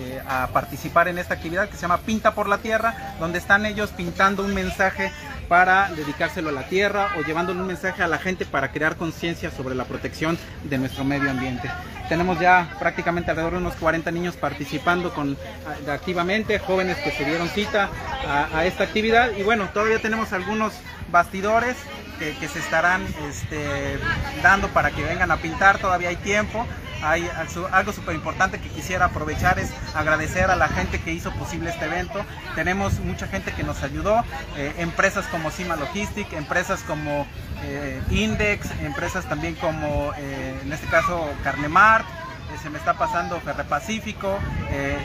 eh, 0.00 0.20
a 0.26 0.48
participar 0.48 1.06
en 1.06 1.18
esta 1.18 1.34
actividad 1.34 1.68
que 1.68 1.76
se 1.76 1.82
llama 1.82 1.98
Pinta 1.98 2.34
por 2.34 2.48
la 2.48 2.58
Tierra, 2.58 3.14
donde 3.20 3.38
están 3.38 3.66
ellos 3.66 3.90
pintando 3.90 4.44
un 4.44 4.52
mensaje 4.52 5.12
para 5.48 5.90
dedicárselo 5.94 6.48
a 6.48 6.52
la 6.52 6.66
tierra 6.66 7.10
o 7.16 7.22
llevándole 7.22 7.60
un 7.60 7.68
mensaje 7.68 8.02
a 8.02 8.08
la 8.08 8.18
gente 8.18 8.46
para 8.46 8.72
crear 8.72 8.96
conciencia 8.96 9.52
sobre 9.52 9.76
la 9.76 9.84
protección 9.84 10.36
de 10.64 10.78
nuestro 10.78 11.04
medio 11.04 11.30
ambiente. 11.30 11.70
Tenemos 12.08 12.40
ya 12.40 12.74
prácticamente 12.80 13.30
alrededor 13.30 13.54
de 13.54 13.58
unos 13.60 13.74
40 13.76 14.10
niños 14.10 14.36
participando 14.36 15.14
con, 15.14 15.36
activamente, 15.88 16.58
jóvenes 16.58 16.96
que 16.98 17.12
se 17.12 17.24
dieron 17.24 17.48
cita 17.48 17.90
a, 18.52 18.64
esta 18.64 18.84
actividad 18.84 19.30
y 19.36 19.42
bueno, 19.42 19.68
todavía 19.72 20.00
tenemos 20.00 20.32
algunos 20.32 20.72
bastidores 21.12 21.76
que, 22.18 22.48
se 22.48 22.58
estarán 22.58 23.06
este, 23.28 23.98
dando 24.42 24.68
para 24.68 24.90
que 24.90 25.02
vengan 25.02 25.30
a 25.30 25.36
pintar, 25.38 25.78
todavía 25.78 26.08
hay 26.10 26.16
tiempo. 26.16 26.66
Hay 27.02 27.28
algo 27.72 27.92
súper 27.92 28.14
importante 28.14 28.58
que 28.58 28.70
quisiera 28.70 29.06
aprovechar 29.06 29.58
es 29.58 29.70
agradecer 29.94 30.50
a 30.50 30.56
la 30.56 30.68
gente 30.68 31.00
que 31.00 31.12
hizo 31.12 31.30
posible 31.32 31.68
este 31.68 31.84
evento. 31.84 32.24
Tenemos 32.54 32.98
mucha 33.00 33.26
gente 33.26 33.52
que 33.52 33.62
nos 33.62 33.82
ayudó, 33.82 34.24
eh, 34.56 34.72
empresas 34.78 35.26
como 35.26 35.50
Cima 35.50 35.76
Logistic, 35.76 36.32
empresas 36.32 36.80
como 36.82 37.26
eh, 37.62 38.00
Index, 38.08 38.70
empresas 38.80 39.26
también 39.28 39.54
como 39.56 40.12
eh, 40.16 40.58
en 40.62 40.72
este 40.72 40.86
caso 40.86 41.28
Carnemart, 41.42 42.06
se 42.62 42.70
me 42.70 42.78
está 42.78 42.94
pasando 42.94 43.40
Ferrepacífico, 43.40 44.38
eh, 44.70 44.96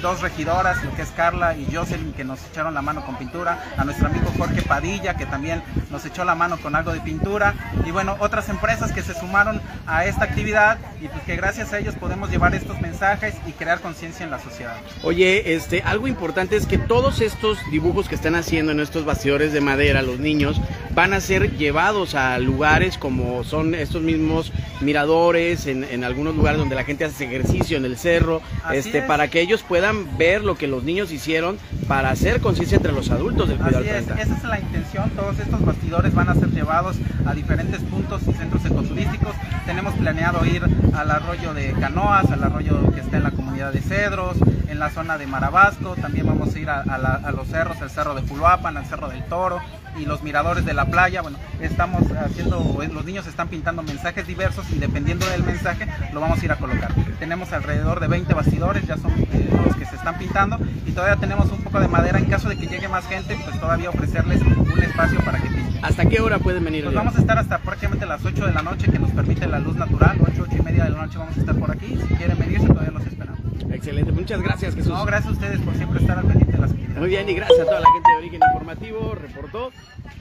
dos 0.00 0.20
regidoras, 0.20 0.82
lo 0.84 0.94
que 0.94 1.02
es 1.02 1.10
Carla 1.10 1.56
y 1.56 1.66
Jocelyn, 1.74 2.12
que 2.12 2.24
nos 2.24 2.38
echaron 2.50 2.74
la 2.74 2.82
mano 2.82 3.04
con 3.04 3.16
pintura, 3.16 3.72
a 3.76 3.84
nuestro 3.84 4.08
amigo 4.08 4.30
Jorge 4.36 4.62
Padilla, 4.62 5.14
que 5.14 5.26
también 5.26 5.62
nos 5.90 6.04
echó 6.04 6.24
la 6.24 6.34
mano 6.34 6.58
con 6.58 6.76
algo 6.76 6.92
de 6.92 7.00
pintura, 7.00 7.54
y 7.84 7.90
bueno, 7.90 8.16
otras 8.20 8.48
empresas 8.48 8.92
que 8.92 9.02
se 9.02 9.14
sumaron 9.14 9.60
a 9.86 10.04
esta 10.04 10.24
actividad 10.24 10.78
y 11.00 11.08
pues 11.08 11.22
que 11.24 11.36
gracias 11.36 11.72
a 11.72 11.78
ellos 11.78 11.94
podemos 11.94 12.30
llevar 12.30 12.54
estos 12.54 12.80
mensajes 12.80 13.34
y 13.46 13.52
crear 13.52 13.80
conciencia 13.80 14.24
en 14.24 14.30
la 14.30 14.38
sociedad. 14.38 14.76
Oye, 15.02 15.54
este, 15.54 15.82
algo 15.82 16.06
importante 16.06 16.56
es 16.56 16.66
que 16.66 16.78
todos 16.78 17.20
estos 17.20 17.58
dibujos 17.70 18.08
que 18.08 18.14
están 18.14 18.34
haciendo 18.34 18.72
en 18.72 18.80
estos 18.80 19.04
bastidores 19.04 19.52
de 19.52 19.60
madera, 19.60 20.02
los 20.02 20.18
niños, 20.18 20.60
van 20.94 21.12
a 21.12 21.20
ser 21.20 21.56
llevados 21.56 22.14
a 22.14 22.38
lugares 22.38 22.98
como 22.98 23.42
son 23.42 23.74
estos 23.74 24.02
mismos 24.02 24.52
miradores, 24.80 25.66
en 25.66 26.04
algunos 26.04 26.36
lugares 26.36 26.58
donde 26.58 26.74
la 26.74 26.84
gente 26.84 26.93
hace 27.02 27.24
ejercicio 27.24 27.76
en 27.76 27.84
el 27.84 27.96
cerro, 27.96 28.42
este, 28.72 29.02
para 29.02 29.28
que 29.28 29.40
ellos 29.40 29.62
puedan 29.62 30.16
ver 30.16 30.44
lo 30.44 30.56
que 30.56 30.66
los 30.68 30.84
niños 30.84 31.10
hicieron 31.10 31.58
para 31.88 32.10
hacer 32.10 32.40
conciencia 32.40 32.76
entre 32.76 32.92
los 32.92 33.10
adultos 33.10 33.48
del 33.48 33.58
cuidado 33.58 33.82
del 33.82 34.04
planeta. 34.04 34.22
Esa 34.22 34.36
es 34.36 34.44
la 34.44 34.60
intención, 34.60 35.10
todos 35.10 35.38
estos 35.38 35.64
bastidores 35.64 36.14
van 36.14 36.28
a 36.28 36.34
ser 36.34 36.50
llevados 36.50 36.96
a 37.26 37.34
diferentes 37.34 37.80
puntos 37.80 38.22
y 38.28 38.32
centros 38.32 38.64
ecoturísticos. 38.64 39.34
Tenemos 39.66 39.94
planeado 39.94 40.44
ir 40.46 40.62
al 40.94 41.10
arroyo 41.10 41.54
de 41.54 41.72
Canoas, 41.72 42.30
al 42.30 42.44
arroyo 42.44 42.92
que 42.92 43.00
está 43.00 43.16
en 43.16 43.24
la 43.24 43.30
comunidad 43.30 43.72
de 43.72 43.80
Cedros, 43.80 44.36
en 44.68 44.78
la 44.78 44.90
zona 44.90 45.18
de 45.18 45.26
Marabasco, 45.26 45.94
también 45.96 46.26
vamos 46.26 46.54
a 46.54 46.58
ir 46.58 46.68
a, 46.68 46.80
a 46.80 47.32
los 47.32 47.48
cerros, 47.48 47.80
el 47.80 47.90
cerro 47.90 48.14
de 48.14 48.22
Puluapan, 48.22 48.76
al 48.76 48.86
cerro 48.86 49.08
del 49.08 49.24
Toro, 49.24 49.60
y 49.98 50.04
los 50.04 50.22
miradores 50.22 50.64
de 50.64 50.74
la 50.74 50.86
playa. 50.86 51.22
Bueno, 51.22 51.38
estamos 51.60 52.02
haciendo, 52.12 52.76
los 52.92 53.04
niños 53.04 53.26
están 53.26 53.48
pintando 53.48 53.82
mensajes 53.82 54.26
diversos 54.26 54.70
y 54.70 54.78
dependiendo 54.78 55.26
del 55.26 55.42
mensaje 55.42 55.86
lo 56.12 56.20
vamos 56.20 56.40
a 56.40 56.44
ir 56.44 56.52
a 56.52 56.56
colocar. 56.56 56.92
Tenemos 57.18 57.52
alrededor 57.52 58.00
de 58.00 58.08
20 58.08 58.34
bastidores, 58.34 58.86
ya 58.86 58.96
son 58.96 59.12
eh, 59.32 59.50
los 59.64 59.76
que 59.76 59.86
se 59.86 59.96
están 59.96 60.18
pintando 60.18 60.58
y 60.86 60.92
todavía 60.92 61.16
tenemos 61.16 61.50
un 61.50 61.62
poco 61.62 61.80
de 61.80 61.88
madera 61.88 62.18
en 62.18 62.26
caso 62.26 62.48
de 62.48 62.56
que 62.56 62.66
llegue 62.66 62.88
más 62.88 63.06
gente, 63.06 63.36
pues 63.44 63.58
todavía 63.60 63.90
ofrecerles 63.90 64.40
un 64.42 64.82
espacio 64.82 65.20
para 65.24 65.38
que 65.38 65.48
pinten. 65.48 65.84
¿Hasta 65.84 66.06
qué 66.06 66.20
hora 66.20 66.38
pueden 66.38 66.64
venir? 66.64 66.84
Pues 66.84 66.96
vamos 66.96 67.16
a 67.16 67.20
estar 67.20 67.38
hasta 67.38 67.58
prácticamente 67.58 68.06
las 68.06 68.24
8 68.24 68.46
de 68.46 68.52
la 68.52 68.62
noche 68.62 68.90
que 68.90 68.98
nos 68.98 69.10
permite 69.10 69.46
la 69.46 69.58
luz 69.58 69.76
natural, 69.76 70.18
8, 70.20 70.44
8 70.48 70.56
y 70.58 70.62
media 70.62 70.84
de 70.84 70.90
la 70.90 71.02
noche 71.02 71.18
vamos 71.18 71.36
a 71.36 71.40
estar 71.40 71.54
por 71.56 71.70
aquí. 71.70 71.98
Si 72.08 72.14
quieren 72.14 72.38
venirse 72.38 72.66
todavía 72.66 72.90
los 72.90 73.06
esperamos. 73.06 73.43
Excelente, 73.70 74.12
muchas 74.12 74.40
gracias 74.42 74.74
Jesús. 74.74 74.92
No, 74.92 75.04
gracias 75.04 75.30
a 75.30 75.32
ustedes 75.32 75.60
por 75.60 75.74
siempre 75.74 76.00
estar 76.00 76.18
al 76.18 76.26
pendiente 76.26 76.52
de 76.52 76.58
las. 76.58 76.74
Muy 76.74 77.08
bien 77.08 77.28
y 77.28 77.34
gracias 77.34 77.60
a 77.60 77.64
toda 77.64 77.80
la 77.80 77.86
gente 77.92 78.10
de 78.10 78.18
Origen 78.18 78.40
Informativo, 78.52 79.14
reportó 79.14 79.70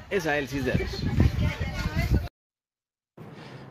Esael 0.09 0.47
Cisneros. 0.47 1.03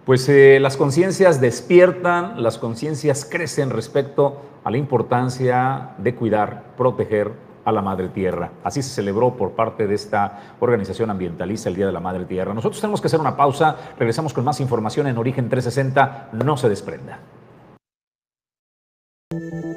Pues 0.05 0.29
eh, 0.29 0.59
las 0.61 0.77
conciencias 0.77 1.41
despiertan, 1.41 2.43
las 2.43 2.59
conciencias 2.59 3.25
crecen 3.25 3.71
respecto 3.71 4.43
a 4.65 4.71
la 4.71 4.77
importancia 4.77 5.91
de 5.99 6.15
cuidar, 6.15 6.75
proteger 6.77 7.33
a 7.65 7.71
la 7.73 7.83
Madre 7.83 8.09
Tierra. 8.09 8.51
Así 8.65 8.83
se 8.83 8.91
celebró 8.91 9.37
por 9.37 9.53
parte 9.53 9.87
de 9.87 9.95
esta 9.95 10.57
organización 10.61 11.11
ambientalista 11.11 11.69
el 11.69 11.77
Día 11.77 11.87
de 11.87 11.93
la 11.93 12.01
Madre 12.01 12.25
Tierra. 12.25 12.53
Nosotros 12.55 12.81
tenemos 12.81 13.01
que 13.01 13.07
hacer 13.07 13.21
una 13.21 13.37
pausa, 13.37 13.77
regresamos 13.99 14.33
con 14.33 14.45
más 14.45 14.61
información 14.61 15.07
en 15.07 15.19
Origen 15.19 15.49
360, 15.49 16.31
no 16.33 16.57
se 16.57 16.69
desprenda. 16.69 17.21
Thank 19.33 19.64
you. 19.64 19.72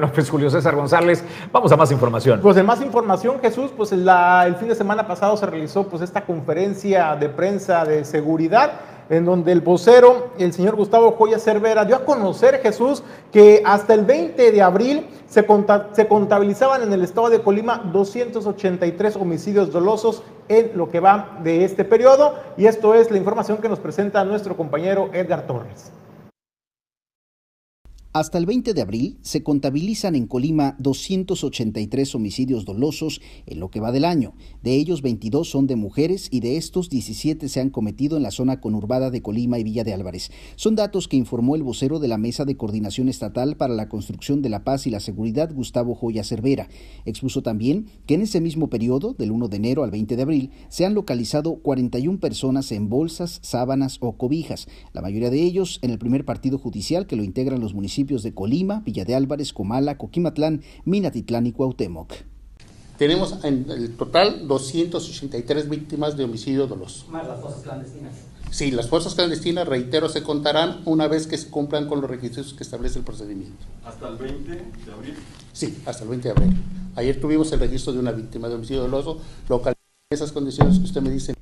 Bueno, 0.00 0.14
pues 0.14 0.30
Julio 0.30 0.48
César 0.48 0.74
González, 0.74 1.22
vamos 1.52 1.70
a 1.72 1.76
más 1.76 1.92
información. 1.92 2.40
Pues 2.40 2.56
de 2.56 2.62
más 2.62 2.80
información, 2.80 3.38
Jesús, 3.38 3.70
pues 3.76 3.92
el 3.92 4.56
fin 4.56 4.68
de 4.68 4.74
semana 4.74 5.06
pasado 5.06 5.36
se 5.36 5.44
realizó 5.44 5.86
pues 5.88 6.00
esta 6.00 6.24
conferencia 6.24 7.14
de 7.16 7.28
prensa 7.28 7.84
de 7.84 8.06
seguridad 8.06 8.80
en 9.10 9.26
donde 9.26 9.52
el 9.52 9.60
vocero, 9.60 10.30
el 10.38 10.54
señor 10.54 10.74
Gustavo 10.76 11.12
Joya 11.18 11.38
Cervera, 11.38 11.84
dio 11.84 11.96
a 11.96 12.06
conocer, 12.06 12.62
Jesús, 12.62 13.02
que 13.30 13.62
hasta 13.66 13.92
el 13.92 14.06
20 14.06 14.50
de 14.50 14.62
abril 14.62 15.06
se, 15.28 15.44
se 15.92 16.08
contabilizaban 16.08 16.82
en 16.82 16.94
el 16.94 17.02
estado 17.02 17.28
de 17.28 17.42
Colima 17.42 17.82
283 17.92 19.16
homicidios 19.16 19.70
dolosos 19.70 20.22
en 20.48 20.70
lo 20.76 20.88
que 20.88 21.00
va 21.00 21.36
de 21.42 21.66
este 21.66 21.84
periodo. 21.84 22.36
Y 22.56 22.64
esto 22.64 22.94
es 22.94 23.10
la 23.10 23.18
información 23.18 23.58
que 23.58 23.68
nos 23.68 23.80
presenta 23.80 24.24
nuestro 24.24 24.56
compañero 24.56 25.10
Edgar 25.12 25.46
Torres. 25.46 25.92
Hasta 28.12 28.38
el 28.38 28.46
20 28.46 28.74
de 28.74 28.82
abril 28.82 29.18
se 29.22 29.44
contabilizan 29.44 30.16
en 30.16 30.26
Colima 30.26 30.74
283 30.80 32.16
homicidios 32.16 32.64
dolosos 32.64 33.20
en 33.46 33.60
lo 33.60 33.70
que 33.70 33.78
va 33.78 33.92
del 33.92 34.04
año. 34.04 34.34
De 34.64 34.74
ellos 34.74 35.00
22 35.00 35.48
son 35.48 35.68
de 35.68 35.76
mujeres 35.76 36.26
y 36.32 36.40
de 36.40 36.56
estos 36.56 36.90
17 36.90 37.48
se 37.48 37.60
han 37.60 37.70
cometido 37.70 38.16
en 38.16 38.24
la 38.24 38.32
zona 38.32 38.60
conurbada 38.60 39.10
de 39.10 39.22
Colima 39.22 39.60
y 39.60 39.62
Villa 39.62 39.84
de 39.84 39.94
Álvarez. 39.94 40.32
Son 40.56 40.74
datos 40.74 41.06
que 41.06 41.16
informó 41.16 41.54
el 41.54 41.62
vocero 41.62 42.00
de 42.00 42.08
la 42.08 42.18
Mesa 42.18 42.44
de 42.44 42.56
Coordinación 42.56 43.08
Estatal 43.08 43.56
para 43.56 43.74
la 43.74 43.88
Construcción 43.88 44.42
de 44.42 44.48
la 44.48 44.64
Paz 44.64 44.88
y 44.88 44.90
la 44.90 44.98
Seguridad, 44.98 45.54
Gustavo 45.54 45.94
Joya 45.94 46.24
Cervera. 46.24 46.68
Expuso 47.04 47.44
también 47.44 47.86
que 48.06 48.14
en 48.14 48.22
ese 48.22 48.40
mismo 48.40 48.70
periodo, 48.70 49.14
del 49.14 49.30
1 49.30 49.46
de 49.46 49.56
enero 49.56 49.84
al 49.84 49.92
20 49.92 50.16
de 50.16 50.22
abril, 50.22 50.50
se 50.68 50.84
han 50.84 50.94
localizado 50.94 51.60
41 51.62 52.18
personas 52.18 52.72
en 52.72 52.88
bolsas, 52.88 53.38
sábanas 53.44 53.98
o 54.00 54.16
cobijas, 54.16 54.66
la 54.94 55.00
mayoría 55.00 55.30
de 55.30 55.44
ellos 55.44 55.78
en 55.82 55.90
el 55.90 56.00
primer 56.00 56.24
partido 56.24 56.58
judicial 56.58 57.06
que 57.06 57.14
lo 57.14 57.22
integran 57.22 57.60
los 57.60 57.72
municipios 57.72 57.99
de 58.04 58.34
Colima, 58.34 58.80
Villa 58.80 59.04
de 59.04 59.14
Álvarez, 59.14 59.52
Comala, 59.52 59.96
Coquimatlán, 59.98 60.62
Minatitlán 60.84 61.46
y 61.46 61.52
Cuauhtémoc. 61.52 62.12
Tenemos 62.98 63.44
en 63.44 63.66
el 63.70 63.96
total 63.96 64.46
283 64.46 65.68
víctimas 65.68 66.16
de 66.16 66.24
homicidio 66.24 66.66
doloso. 66.66 67.06
Más 67.10 67.26
las 67.26 67.40
fosas 67.40 67.62
clandestinas. 67.62 68.12
Sí, 68.50 68.72
las 68.72 68.88
fuerzas 68.88 69.14
clandestinas, 69.14 69.68
reitero, 69.68 70.08
se 70.08 70.22
contarán 70.22 70.82
una 70.84 71.06
vez 71.06 71.26
que 71.26 71.38
se 71.38 71.48
cumplan 71.48 71.86
con 71.86 72.00
los 72.00 72.10
requisitos 72.10 72.52
que 72.52 72.64
establece 72.64 72.98
el 72.98 73.04
procedimiento. 73.04 73.64
¿Hasta 73.84 74.08
el 74.08 74.16
20 74.16 74.50
de 74.50 74.92
abril? 74.92 75.14
Sí, 75.52 75.78
hasta 75.86 76.02
el 76.02 76.10
20 76.10 76.28
de 76.28 76.32
abril. 76.32 76.56
Ayer 76.96 77.20
tuvimos 77.20 77.52
el 77.52 77.60
registro 77.60 77.92
de 77.92 78.00
una 78.00 78.12
víctima 78.12 78.48
de 78.48 78.56
homicidio 78.56 78.82
doloso, 78.82 79.20
local 79.48 79.74
esas 80.10 80.32
condiciones 80.32 80.78
que 80.78 80.84
usted 80.86 81.00
me 81.00 81.10
dice 81.10 81.34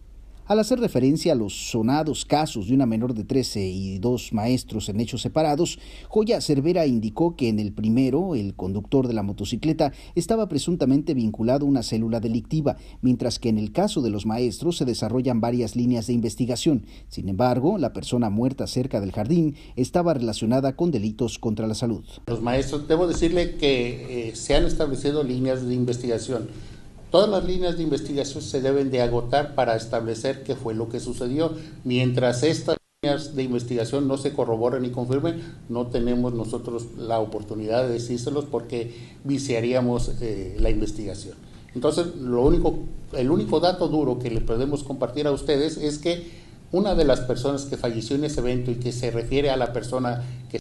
al 0.49 0.59
hacer 0.59 0.81
referencia 0.81 1.33
a 1.33 1.37
los 1.37 1.71
sonados 1.71 2.25
casos 2.25 2.69
de 2.69 2.75
una 2.75 2.87
menor 2.87 3.13
de 3.13 3.25
13 3.25 3.67
y 3.67 3.99
dos 3.99 4.33
maestros 4.33 4.89
en 4.89 4.99
hechos 4.99 5.21
separados, 5.21 5.79
Joya 6.09 6.41
Cervera 6.41 6.87
indicó 6.87 7.37
que 7.37 7.49
en 7.49 7.59
el 7.59 7.73
primero, 7.73 8.35
el 8.35 8.55
conductor 8.55 9.07
de 9.07 9.13
la 9.13 9.23
motocicleta 9.23 9.93
estaba 10.15 10.49
presuntamente 10.49 11.13
vinculado 11.13 11.67
a 11.67 11.69
una 11.69 11.83
célula 11.83 12.19
delictiva, 12.21 12.77
mientras 13.03 13.39
que 13.39 13.51
en 13.51 13.59
el 13.59 13.73
caso 13.73 14.01
de 14.01 14.09
los 14.09 14.25
maestros 14.25 14.79
se 14.79 14.87
desarrollan 14.87 15.43
varias 15.43 15.77
líneas 15.77 16.07
de 16.07 16.15
investigación. 16.15 16.87
Sin 17.09 17.29
embargo, 17.29 17.77
la 17.77 17.93
persona 17.93 18.31
muerta 18.31 18.67
cerca 18.67 19.01
del 19.03 19.13
jardín 19.13 19.55
estaba 19.77 20.15
relacionada 20.15 20.77
con 20.77 20.91
delitos 20.91 21.39
contra 21.39 21.67
la 21.67 21.75
salud. 21.75 22.05
Los 22.27 22.41
maestros, 22.41 22.89
debo 22.89 23.07
decirle 23.07 23.57
que 23.57 24.29
eh, 24.31 24.35
se 24.35 24.55
han 24.55 24.65
establecido 24.65 25.23
líneas 25.23 25.67
de 25.67 25.75
investigación 25.75 26.49
Todas 27.11 27.31
las 27.31 27.45
líneas 27.45 27.77
de 27.77 27.85
investigación 27.85 28.43
se 28.43 28.61
deben 28.61 28.91
de 28.91 29.01
agotar 29.01 29.55
para 29.55 29.77
establecer 29.77 30.43
qué 30.43 30.55
fue 30.55 30.75
lo 30.75 30.91
que 30.91 31.01
sucedió. 31.01 31.53
Mientras 31.85 32.43
estas 32.43 32.77
líneas 33.03 33.35
de 33.35 33.45
investigación 33.45 34.07
no 34.07 34.19
se 34.19 34.35
corroboren 34.35 34.85
y 34.85 34.91
confirmen, 34.91 35.41
no 35.71 35.87
tenemos 35.87 36.35
nosotros 36.35 36.97
la 36.99 37.19
oportunidad 37.21 37.85
de 37.85 37.95
decírselos 37.95 38.45
porque 38.45 38.95
viciaríamos 39.25 40.21
eh, 40.21 40.57
la 40.61 40.69
investigación. 40.69 41.37
Entonces, 41.75 42.15
lo 42.17 42.43
único, 42.43 42.81
el 43.13 43.31
único 43.31 43.61
dato 43.61 43.89
duro 43.89 44.19
que 44.19 44.31
le 44.31 44.43
podemos 44.43 44.83
compartir 44.85 45.27
a 45.27 45.33
ustedes 45.33 45.79
es 45.79 45.99
que 45.99 46.27
una 46.73 46.95
de 46.95 47.05
las 47.05 47.21
personas 47.21 47.65
que 47.65 47.79
falleció 47.79 48.17
en 48.17 48.25
ese 48.25 48.41
evento 48.41 48.71
y 48.71 48.77
que 48.77 48.93
se 48.93 49.11
refiere 49.11 49.49
a 49.49 49.57
la 49.57 49.73
persona 49.73 50.25
que 50.51 50.61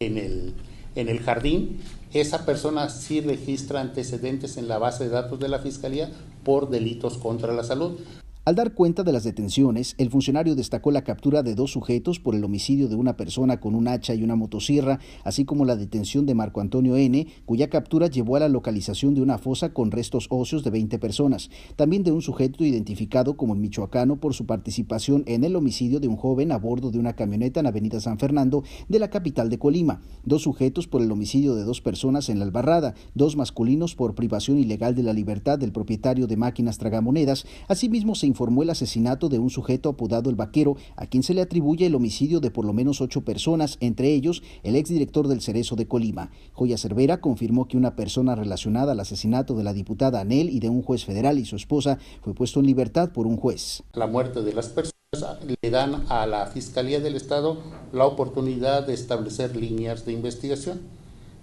en 0.00 0.16
el, 0.16 0.54
en 0.94 1.08
el 1.08 1.20
jardín 1.20 1.80
esa 2.14 2.46
persona 2.46 2.88
sí 2.90 3.20
registra 3.20 3.80
antecedentes 3.80 4.56
en 4.56 4.68
la 4.68 4.78
base 4.78 5.04
de 5.04 5.10
datos 5.10 5.40
de 5.40 5.48
la 5.48 5.58
Fiscalía 5.58 6.10
por 6.44 6.70
delitos 6.70 7.18
contra 7.18 7.52
la 7.52 7.64
salud. 7.64 7.98
Al 8.46 8.56
dar 8.56 8.74
cuenta 8.74 9.04
de 9.04 9.12
las 9.12 9.24
detenciones, 9.24 9.94
el 9.96 10.10
funcionario 10.10 10.54
destacó 10.54 10.90
la 10.90 11.02
captura 11.02 11.42
de 11.42 11.54
dos 11.54 11.72
sujetos 11.72 12.20
por 12.20 12.34
el 12.34 12.44
homicidio 12.44 12.88
de 12.88 12.94
una 12.94 13.16
persona 13.16 13.58
con 13.58 13.74
un 13.74 13.88
hacha 13.88 14.14
y 14.14 14.22
una 14.22 14.36
motosierra, 14.36 15.00
así 15.24 15.46
como 15.46 15.64
la 15.64 15.76
detención 15.76 16.26
de 16.26 16.34
Marco 16.34 16.60
Antonio 16.60 16.94
N., 16.94 17.26
cuya 17.46 17.70
captura 17.70 18.06
llevó 18.08 18.36
a 18.36 18.40
la 18.40 18.50
localización 18.50 19.14
de 19.14 19.22
una 19.22 19.38
fosa 19.38 19.72
con 19.72 19.90
restos 19.90 20.26
óseos 20.28 20.62
de 20.62 20.68
20 20.68 20.98
personas, 20.98 21.48
también 21.76 22.02
de 22.02 22.12
un 22.12 22.20
sujeto 22.20 22.66
identificado 22.66 23.38
como 23.38 23.54
el 23.54 23.60
michoacano 23.60 24.20
por 24.20 24.34
su 24.34 24.44
participación 24.44 25.22
en 25.26 25.44
el 25.44 25.56
homicidio 25.56 25.98
de 25.98 26.08
un 26.08 26.16
joven 26.16 26.52
a 26.52 26.58
bordo 26.58 26.90
de 26.90 26.98
una 26.98 27.16
camioneta 27.16 27.60
en 27.60 27.66
Avenida 27.66 27.98
San 27.98 28.18
Fernando 28.18 28.62
de 28.90 28.98
la 28.98 29.08
capital 29.08 29.48
de 29.48 29.58
Colima, 29.58 30.02
dos 30.22 30.42
sujetos 30.42 30.86
por 30.86 31.00
el 31.00 31.10
homicidio 31.10 31.54
de 31.54 31.64
dos 31.64 31.80
personas 31.80 32.28
en 32.28 32.40
la 32.40 32.44
Albarrada, 32.44 32.94
dos 33.14 33.36
masculinos 33.36 33.94
por 33.94 34.14
privación 34.14 34.58
ilegal 34.58 34.94
de 34.94 35.02
la 35.02 35.14
libertad 35.14 35.58
del 35.58 35.72
propietario 35.72 36.26
de 36.26 36.36
máquinas 36.36 36.76
tragamonedas, 36.76 37.46
asimismo 37.68 38.14
se 38.14 38.33
informó 38.34 38.64
el 38.64 38.70
asesinato 38.70 39.28
de 39.28 39.38
un 39.38 39.48
sujeto 39.48 39.88
apodado 39.88 40.28
El 40.28 40.34
Vaquero, 40.34 40.76
a 40.96 41.06
quien 41.06 41.22
se 41.22 41.34
le 41.34 41.40
atribuye 41.40 41.86
el 41.86 41.94
homicidio 41.94 42.40
de 42.40 42.50
por 42.50 42.64
lo 42.64 42.72
menos 42.72 43.00
ocho 43.00 43.20
personas, 43.20 43.76
entre 43.78 44.12
ellos 44.12 44.42
el 44.64 44.74
exdirector 44.74 45.28
del 45.28 45.40
Cerezo 45.40 45.76
de 45.76 45.86
Colima. 45.86 46.32
Joya 46.52 46.76
Cervera 46.76 47.20
confirmó 47.20 47.68
que 47.68 47.76
una 47.76 47.94
persona 47.94 48.34
relacionada 48.34 48.90
al 48.90 48.98
asesinato 48.98 49.54
de 49.54 49.62
la 49.62 49.72
diputada 49.72 50.20
Anel 50.20 50.50
y 50.50 50.58
de 50.58 50.68
un 50.68 50.82
juez 50.82 51.04
federal 51.04 51.38
y 51.38 51.44
su 51.44 51.54
esposa 51.54 51.98
fue 52.22 52.34
puesto 52.34 52.58
en 52.58 52.66
libertad 52.66 53.12
por 53.12 53.28
un 53.28 53.36
juez. 53.36 53.84
La 53.92 54.08
muerte 54.08 54.42
de 54.42 54.52
las 54.52 54.68
personas 54.68 55.38
le 55.46 55.70
dan 55.70 56.02
a 56.08 56.26
la 56.26 56.46
Fiscalía 56.46 56.98
del 56.98 57.14
Estado 57.14 57.58
la 57.92 58.04
oportunidad 58.04 58.84
de 58.84 58.94
establecer 58.94 59.54
líneas 59.54 60.04
de 60.04 60.12
investigación. 60.12 60.80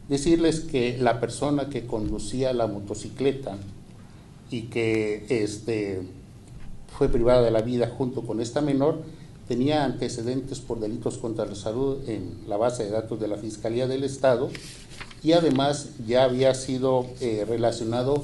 Decirles 0.10 0.60
que 0.60 0.98
la 0.98 1.22
persona 1.22 1.70
que 1.70 1.88
conducía 1.88 2.52
la 2.52 2.68
motocicleta 2.68 3.56
y 4.50 4.64
que 4.64 5.26
este, 5.30 6.02
fue 6.98 7.10
privada 7.10 7.42
de 7.42 7.52
la 7.52 7.62
vida 7.62 7.92
junto 7.98 8.22
con 8.22 8.42
esta 8.42 8.62
menor, 8.62 9.02
tenía 9.48 9.84
antecedentes 9.84 10.60
por 10.60 10.80
delitos 10.80 11.18
contra 11.18 11.46
la 11.46 11.56
salud 11.56 12.08
en 12.08 12.42
la 12.48 12.58
base 12.58 12.86
de 12.86 12.92
datos 12.92 13.20
de 13.20 13.28
la 13.28 13.38
Fiscalía 13.38 13.88
del 13.88 14.04
Estado 14.04 14.50
y 15.24 15.34
además 15.34 15.90
ya 16.08 16.24
había 16.24 16.54
sido 16.54 17.06
eh, 17.20 17.46
relacionado 17.48 18.24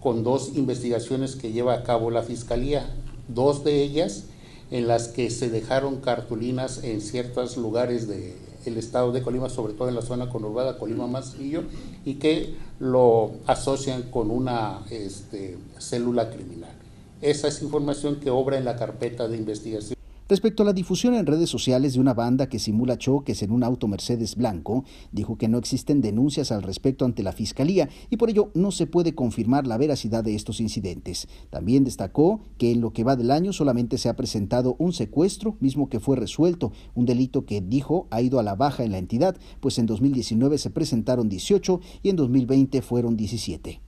con 0.00 0.22
dos 0.22 0.52
investigaciones 0.54 1.36
que 1.36 1.52
lleva 1.52 1.74
a 1.74 1.82
cabo 1.82 2.10
la 2.10 2.22
Fiscalía, 2.22 2.88
dos 3.28 3.64
de 3.64 3.82
ellas 3.82 4.24
en 4.70 4.86
las 4.86 5.08
que 5.08 5.30
se 5.30 5.50
dejaron 5.50 6.00
cartulinas 6.00 6.84
en 6.84 7.00
ciertos 7.00 7.56
lugares 7.56 8.06
del 8.06 8.76
estado 8.76 9.12
de 9.12 9.22
Colima, 9.22 9.48
sobre 9.48 9.72
todo 9.72 9.88
en 9.88 9.96
la 9.96 10.02
zona 10.02 10.28
conurbada 10.28 10.78
Colima 10.78 11.06
Masillo, 11.06 11.64
y 12.04 12.14
que 12.14 12.54
lo 12.78 13.32
asocian 13.46 14.02
con 14.10 14.30
una 14.30 14.80
este, 14.90 15.58
célula 15.78 16.30
criminal. 16.30 16.79
Esa 17.22 17.48
es 17.48 17.62
información 17.62 18.18
que 18.18 18.30
obra 18.30 18.56
en 18.56 18.64
la 18.64 18.76
carpeta 18.76 19.28
de 19.28 19.36
investigación. 19.36 19.96
Respecto 20.30 20.62
a 20.62 20.66
la 20.66 20.72
difusión 20.72 21.14
en 21.14 21.26
redes 21.26 21.50
sociales 21.50 21.94
de 21.94 22.00
una 22.00 22.14
banda 22.14 22.48
que 22.48 22.60
simula 22.60 22.96
choques 22.96 23.42
en 23.42 23.50
un 23.50 23.64
auto 23.64 23.88
Mercedes 23.88 24.36
blanco, 24.36 24.84
dijo 25.10 25.36
que 25.36 25.48
no 25.48 25.58
existen 25.58 26.00
denuncias 26.00 26.52
al 26.52 26.62
respecto 26.62 27.04
ante 27.04 27.24
la 27.24 27.32
Fiscalía 27.32 27.88
y 28.10 28.16
por 28.16 28.30
ello 28.30 28.52
no 28.54 28.70
se 28.70 28.86
puede 28.86 29.12
confirmar 29.12 29.66
la 29.66 29.76
veracidad 29.76 30.22
de 30.22 30.36
estos 30.36 30.60
incidentes. 30.60 31.26
También 31.50 31.82
destacó 31.82 32.40
que 32.58 32.70
en 32.70 32.80
lo 32.80 32.92
que 32.92 33.02
va 33.02 33.16
del 33.16 33.32
año 33.32 33.52
solamente 33.52 33.98
se 33.98 34.08
ha 34.08 34.14
presentado 34.14 34.76
un 34.78 34.92
secuestro, 34.92 35.56
mismo 35.58 35.88
que 35.88 35.98
fue 35.98 36.16
resuelto, 36.16 36.70
un 36.94 37.06
delito 37.06 37.44
que 37.44 37.60
dijo 37.60 38.06
ha 38.10 38.22
ido 38.22 38.38
a 38.38 38.44
la 38.44 38.54
baja 38.54 38.84
en 38.84 38.92
la 38.92 38.98
entidad, 38.98 39.36
pues 39.58 39.80
en 39.80 39.86
2019 39.86 40.58
se 40.58 40.70
presentaron 40.70 41.28
18 41.28 41.80
y 42.04 42.08
en 42.08 42.14
2020 42.14 42.82
fueron 42.82 43.16
17. 43.16 43.70
E, 43.70 43.80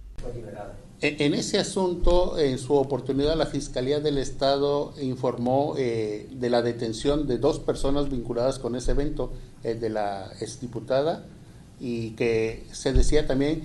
en 1.02 1.34
ese 1.34 1.58
asunto, 1.58 2.38
en 2.38 2.58
su 2.58 2.74
oportunidad, 2.74 3.36
la 3.36 3.46
Fiscalía 3.46 3.98
del 3.98 4.18
Estado 4.18 4.94
informó 5.00 5.74
eh, 5.76 6.28
de 6.30 6.48
la 6.48 6.62
detención 6.62 7.26
de 7.26 7.38
dos 7.38 7.58
personas 7.58 8.08
vinculadas 8.08 8.60
con 8.60 8.76
ese 8.76 8.92
evento, 8.92 9.32
el 9.64 9.80
de 9.80 9.90
la 9.90 10.30
exdiputada, 10.40 11.26
y 11.80 12.10
que 12.10 12.62
se 12.70 12.92
decía 12.92 13.26
también 13.26 13.64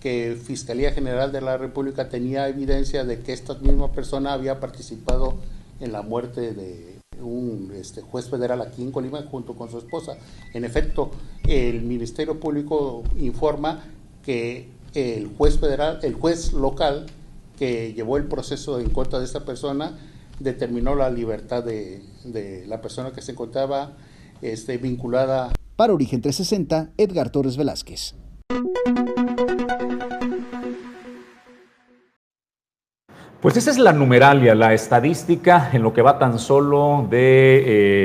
que 0.00 0.38
Fiscalía 0.42 0.92
General 0.92 1.30
de 1.30 1.42
la 1.42 1.58
República 1.58 2.08
tenía 2.08 2.48
evidencia 2.48 3.04
de 3.04 3.20
que 3.20 3.34
esta 3.34 3.54
misma 3.54 3.92
persona 3.92 4.32
había 4.32 4.58
participado 4.58 5.34
en 5.80 5.92
la 5.92 6.00
muerte 6.00 6.54
de 6.54 6.98
un 7.20 7.70
este, 7.74 8.00
juez 8.00 8.30
federal 8.30 8.62
aquí 8.62 8.82
en 8.82 8.92
Colima 8.92 9.22
junto 9.30 9.54
con 9.54 9.70
su 9.70 9.76
esposa. 9.76 10.16
En 10.54 10.64
efecto, 10.64 11.10
el 11.46 11.82
Ministerio 11.82 12.40
Público 12.40 13.02
informa 13.18 13.84
que 14.24 14.77
el 14.94 15.28
juez 15.36 15.58
federal, 15.58 15.98
el 16.02 16.14
juez 16.14 16.52
local 16.52 17.06
que 17.58 17.92
llevó 17.92 18.16
el 18.16 18.24
proceso 18.24 18.80
en 18.80 18.90
contra 18.90 19.18
de 19.18 19.24
esta 19.24 19.44
persona 19.44 19.98
determinó 20.38 20.94
la 20.94 21.10
libertad 21.10 21.64
de, 21.64 22.02
de 22.24 22.66
la 22.66 22.80
persona 22.80 23.12
que 23.12 23.22
se 23.22 23.32
encontraba 23.32 23.96
este, 24.42 24.78
vinculada. 24.78 25.52
Para 25.76 25.92
Origen 25.92 26.20
360, 26.20 26.92
Edgar 26.96 27.30
Torres 27.30 27.56
Velázquez. 27.56 28.14
Pues 33.40 33.56
esa 33.56 33.70
es 33.70 33.78
la 33.78 33.92
numeralia, 33.92 34.56
la 34.56 34.74
estadística 34.74 35.70
en 35.72 35.84
lo 35.84 35.92
que 35.92 36.02
va 36.02 36.18
tan 36.18 36.40
solo 36.40 37.06
de, 37.08 37.62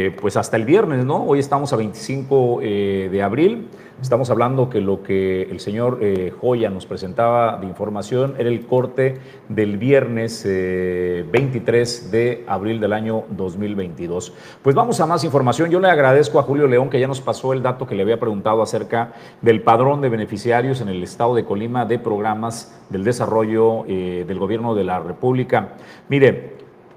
eh, 0.08 0.16
pues 0.22 0.38
hasta 0.38 0.58
el 0.58 0.66
viernes, 0.66 1.06
¿no? 1.06 1.24
Hoy 1.24 1.40
estamos 1.40 1.74
a 1.74 1.76
25 1.76 2.60
eh, 2.62 3.10
de 3.12 3.24
abril. 3.24 3.68
Estamos 4.02 4.30
hablando 4.30 4.70
que 4.70 4.82
lo 4.82 5.02
que 5.02 5.44
el 5.44 5.60
señor 5.60 6.00
eh, 6.02 6.34
Joya 6.41 6.70
nos 6.70 6.86
presentaba 6.86 7.58
de 7.58 7.68
información 7.68 8.36
era 8.38 8.50
el 8.50 8.66
corte 8.66 9.20
del 9.48 9.78
viernes 9.78 10.44
23 10.44 12.12
de 12.12 12.44
abril 12.48 12.80
del 12.80 12.91
año 12.91 13.24
2022. 13.30 14.34
Pues 14.62 14.76
vamos 14.76 15.00
a 15.00 15.06
más 15.06 15.24
información. 15.24 15.70
Yo 15.70 15.80
le 15.80 15.89
agradezco 15.89 16.39
a 16.39 16.44
Julio 16.44 16.68
León 16.68 16.89
que 16.89 17.00
ya 17.00 17.08
nos 17.08 17.22
pasó 17.22 17.54
el 17.54 17.62
dato 17.62 17.88
que 17.88 17.96
le 17.96 18.02
había 18.02 18.20
preguntado 18.20 18.62
acerca 18.62 19.14
del 19.41 19.62
padrón 19.62 20.02
de 20.02 20.10
beneficiarios 20.10 20.82
en 20.82 20.89
el 20.89 21.02
estado 21.02 21.36
de 21.36 21.46
Colima 21.46 21.86
de 21.86 22.00
programas 22.00 22.78
del 22.89 23.04
desarrollo 23.04 23.84
del 23.88 24.39
gobierno 24.39 24.76
de 24.76 24.84
la 24.84 25.00
República. 25.00 25.70
Mire, 26.10 26.53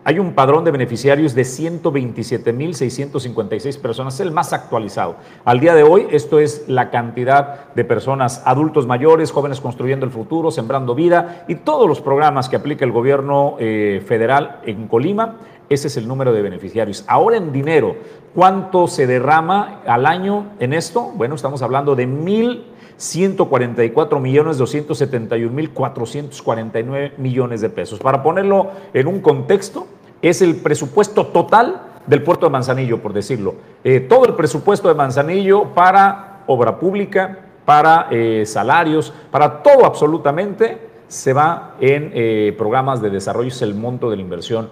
hay 0.06 0.18
un 0.20 0.34
padrón 0.34 0.62
de 0.62 0.70
beneficiarios 0.70 1.34
de 1.34 1.42
127.656 1.42 3.80
personas, 3.80 4.20
el 4.20 4.30
más 4.30 4.52
actualizado. 4.52 5.16
Al 5.44 5.58
día 5.58 5.74
de 5.74 5.82
hoy, 5.82 6.06
esto 6.12 6.38
es 6.38 6.68
la 6.68 6.90
cantidad 6.90 7.74
de 7.74 7.84
personas, 7.84 8.40
adultos 8.44 8.86
mayores, 8.86 9.32
jóvenes 9.32 9.60
construyendo 9.60 10.06
el 10.06 10.12
futuro, 10.12 10.52
sembrando 10.52 10.94
vida 10.94 11.44
y 11.48 11.56
todos 11.56 11.88
los 11.88 12.00
programas 12.00 12.48
que 12.48 12.54
aplica 12.54 12.84
el 12.84 12.92
gobierno 12.92 13.56
eh, 13.58 14.00
federal 14.06 14.60
en 14.64 14.86
Colima. 14.86 15.38
Ese 15.68 15.88
es 15.88 15.96
el 15.96 16.06
número 16.06 16.32
de 16.32 16.40
beneficiarios. 16.40 17.02
Ahora 17.08 17.38
en 17.38 17.50
dinero, 17.50 17.96
¿cuánto 18.32 18.86
se 18.86 19.08
derrama 19.08 19.80
al 19.88 20.06
año 20.06 20.52
en 20.60 20.72
esto? 20.72 21.10
Bueno, 21.16 21.34
estamos 21.34 21.62
hablando 21.62 21.96
de 21.96 22.06
mil 22.06 22.66
144 22.96 24.20
millones 24.20 24.58
271 24.58 25.52
mil 25.52 25.70
449 25.70 27.14
millones 27.18 27.60
de 27.60 27.68
pesos. 27.68 27.98
Para 27.98 28.22
ponerlo 28.22 28.70
en 28.94 29.06
un 29.06 29.20
contexto, 29.20 29.86
es 30.22 30.42
el 30.42 30.56
presupuesto 30.56 31.26
total 31.26 31.82
del 32.06 32.22
puerto 32.22 32.46
de 32.46 32.50
Manzanillo, 32.50 33.02
por 33.02 33.12
decirlo. 33.12 33.56
Eh, 33.84 34.00
todo 34.00 34.26
el 34.26 34.34
presupuesto 34.34 34.88
de 34.88 34.94
Manzanillo 34.94 35.74
para 35.74 36.42
obra 36.46 36.78
pública, 36.78 37.38
para 37.64 38.08
eh, 38.10 38.44
salarios, 38.46 39.12
para 39.30 39.62
todo 39.62 39.84
absolutamente 39.84 40.86
se 41.08 41.32
va 41.32 41.74
en 41.80 42.10
eh, 42.14 42.54
programas 42.56 43.00
de 43.00 43.10
desarrollo, 43.10 43.48
es 43.48 43.62
el 43.62 43.74
monto 43.74 44.10
de 44.10 44.16
la 44.16 44.22
inversión. 44.22 44.70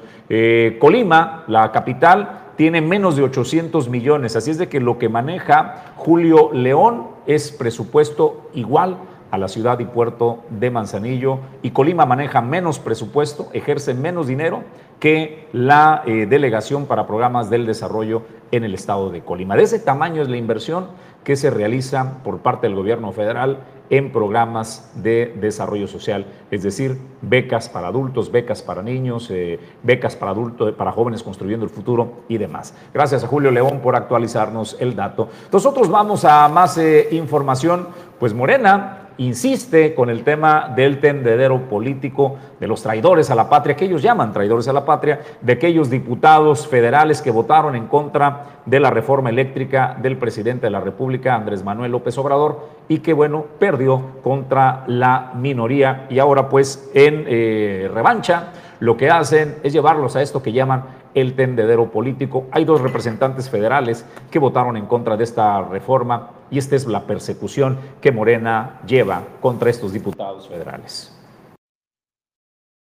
Colima, 0.80 1.44
la 1.48 1.70
capital, 1.70 2.40
tiene 2.56 2.80
menos 2.80 3.16
de 3.16 3.22
800 3.22 3.88
millones, 3.88 4.36
así 4.36 4.50
es 4.50 4.58
de 4.58 4.68
que 4.68 4.80
lo 4.80 4.98
que 4.98 5.08
maneja 5.08 5.92
Julio 5.96 6.50
León 6.52 7.08
es 7.26 7.52
presupuesto 7.52 8.48
igual 8.54 8.96
a 9.34 9.38
la 9.38 9.48
ciudad 9.48 9.80
y 9.80 9.84
puerto 9.84 10.44
de 10.48 10.70
Manzanillo 10.70 11.40
y 11.62 11.70
Colima 11.70 12.06
maneja 12.06 12.40
menos 12.40 12.78
presupuesto, 12.78 13.48
ejerce 13.52 13.92
menos 13.92 14.28
dinero 14.28 14.62
que 15.00 15.48
la 15.52 16.02
eh, 16.06 16.26
delegación 16.26 16.86
para 16.86 17.06
programas 17.06 17.50
del 17.50 17.66
desarrollo 17.66 18.22
en 18.52 18.62
el 18.62 18.74
estado 18.74 19.10
de 19.10 19.22
Colima. 19.22 19.56
De 19.56 19.64
ese 19.64 19.80
tamaño 19.80 20.22
es 20.22 20.28
la 20.28 20.36
inversión 20.36 20.86
que 21.24 21.36
se 21.36 21.50
realiza 21.50 22.22
por 22.22 22.38
parte 22.38 22.68
del 22.68 22.76
gobierno 22.76 23.10
federal 23.10 23.58
en 23.90 24.12
programas 24.12 24.90
de 24.94 25.34
desarrollo 25.40 25.86
social, 25.88 26.26
es 26.50 26.62
decir, 26.62 26.98
becas 27.20 27.68
para 27.68 27.88
adultos, 27.88 28.30
becas 28.30 28.62
para 28.62 28.82
niños, 28.82 29.30
eh, 29.30 29.58
becas 29.82 30.16
para 30.16 30.32
adultos, 30.32 30.72
para 30.72 30.92
jóvenes 30.92 31.22
construyendo 31.22 31.64
el 31.64 31.70
futuro 31.70 32.24
y 32.28 32.38
demás. 32.38 32.74
Gracias 32.94 33.24
a 33.24 33.26
Julio 33.26 33.50
León 33.50 33.80
por 33.82 33.96
actualizarnos 33.96 34.76
el 34.80 34.96
dato. 34.96 35.28
Nosotros 35.52 35.88
vamos 35.88 36.24
a 36.24 36.48
más 36.48 36.78
eh, 36.78 37.08
información, 37.12 37.88
pues 38.18 38.32
Morena 38.32 39.03
insiste 39.18 39.94
con 39.94 40.10
el 40.10 40.24
tema 40.24 40.72
del 40.74 41.00
tendedero 41.00 41.68
político, 41.68 42.36
de 42.58 42.66
los 42.66 42.82
traidores 42.82 43.30
a 43.30 43.34
la 43.34 43.48
patria, 43.48 43.76
que 43.76 43.84
ellos 43.84 44.02
llaman 44.02 44.32
traidores 44.32 44.68
a 44.68 44.72
la 44.72 44.84
patria, 44.84 45.20
de 45.40 45.52
aquellos 45.52 45.90
diputados 45.90 46.66
federales 46.66 47.22
que 47.22 47.30
votaron 47.30 47.76
en 47.76 47.86
contra 47.86 48.60
de 48.66 48.80
la 48.80 48.90
reforma 48.90 49.30
eléctrica 49.30 49.96
del 50.00 50.16
presidente 50.16 50.66
de 50.66 50.70
la 50.70 50.80
República, 50.80 51.34
Andrés 51.34 51.62
Manuel 51.62 51.92
López 51.92 52.16
Obrador, 52.18 52.68
y 52.88 52.98
que, 52.98 53.12
bueno, 53.12 53.44
perdió 53.58 54.02
contra 54.22 54.84
la 54.86 55.32
minoría. 55.34 56.06
Y 56.10 56.18
ahora, 56.18 56.48
pues, 56.48 56.90
en 56.94 57.24
eh, 57.26 57.90
revancha, 57.92 58.52
lo 58.80 58.96
que 58.96 59.10
hacen 59.10 59.56
es 59.62 59.72
llevarlos 59.72 60.16
a 60.16 60.22
esto 60.22 60.42
que 60.42 60.52
llaman 60.52 60.84
el 61.14 61.34
tendedero 61.34 61.90
político. 61.90 62.46
Hay 62.50 62.64
dos 62.64 62.80
representantes 62.80 63.48
federales 63.48 64.04
que 64.30 64.38
votaron 64.38 64.76
en 64.76 64.86
contra 64.86 65.16
de 65.16 65.24
esta 65.24 65.62
reforma 65.62 66.30
y 66.54 66.58
esta 66.58 66.76
es 66.76 66.86
la 66.86 67.04
persecución 67.04 67.80
que 68.00 68.12
Morena 68.12 68.80
lleva 68.86 69.26
contra 69.40 69.70
estos 69.70 69.92
diputados 69.92 70.48
federales. 70.48 71.12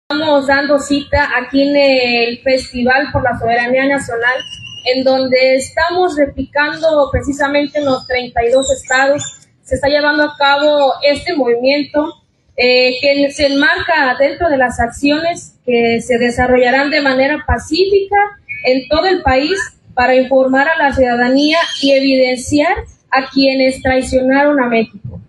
Estamos 0.10 0.47
dando 0.47 0.80
cita 0.80 1.28
aquí 1.38 1.68
en 1.68 1.76
el 1.76 2.39
Festival 2.41 3.10
por 3.12 3.22
la 3.22 3.38
Soberanía 3.38 3.86
Nacional, 3.86 4.39
en 4.95 5.03
donde 5.03 5.55
estamos 5.55 6.16
replicando 6.16 7.10
precisamente 7.12 7.80
en 7.80 7.86
los 7.86 8.07
32 8.07 8.72
estados. 8.72 9.49
Se 9.62 9.76
está 9.76 9.89
llevando 9.89 10.24
a 10.24 10.36
cabo 10.38 10.93
este 11.03 11.36
movimiento 11.36 12.14
eh, 12.55 12.93
que 13.01 13.30
se 13.32 13.47
enmarca 13.47 14.16
dentro 14.18 14.49
de 14.49 14.57
las 14.57 14.80
acciones 14.80 15.60
que 15.66 15.99
se 15.99 16.18
desarrollarán 16.18 16.91
de 16.91 17.01
manera 17.01 17.43
pacífica 17.45 18.18
en 18.66 18.88
todo 18.88 19.05
el 19.07 19.22
país 19.22 19.60
para 19.93 20.16
informar 20.16 20.70
a 20.70 20.78
la 20.78 20.93
ciudadanía 20.93 21.60
y 21.82 21.91
evidenciar 21.91 22.74
a 23.12 23.30
quienes 23.30 23.82
traicionaron 23.82 24.62
a 24.62 24.68
México. 24.68 25.20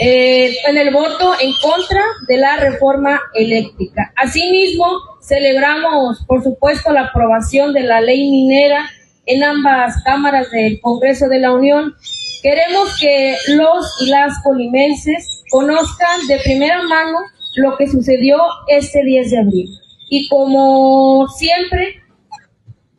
Eh, 0.00 0.54
en 0.68 0.78
el 0.78 0.92
voto 0.92 1.32
en 1.40 1.52
contra 1.60 2.02
de 2.28 2.36
la 2.36 2.56
reforma 2.58 3.20
eléctrica. 3.34 4.12
Asimismo, 4.14 4.86
celebramos, 5.20 6.24
por 6.26 6.44
supuesto, 6.44 6.92
la 6.92 7.06
aprobación 7.06 7.72
de 7.72 7.82
la 7.82 8.00
ley 8.00 8.30
minera 8.30 8.88
en 9.26 9.42
ambas 9.42 10.00
cámaras 10.04 10.50
del 10.52 10.80
Congreso 10.80 11.26
de 11.28 11.40
la 11.40 11.52
Unión. 11.52 11.94
Queremos 12.42 12.96
que 13.00 13.36
los 13.48 14.02
y 14.02 14.10
las 14.10 14.40
colimenses 14.44 15.42
conozcan 15.50 16.26
de 16.28 16.38
primera 16.44 16.80
mano 16.82 17.18
lo 17.56 17.76
que 17.76 17.88
sucedió 17.88 18.38
este 18.68 19.04
10 19.04 19.30
de 19.30 19.38
abril. 19.38 19.68
Y 20.10 20.28
como 20.28 21.26
siempre, 21.28 22.02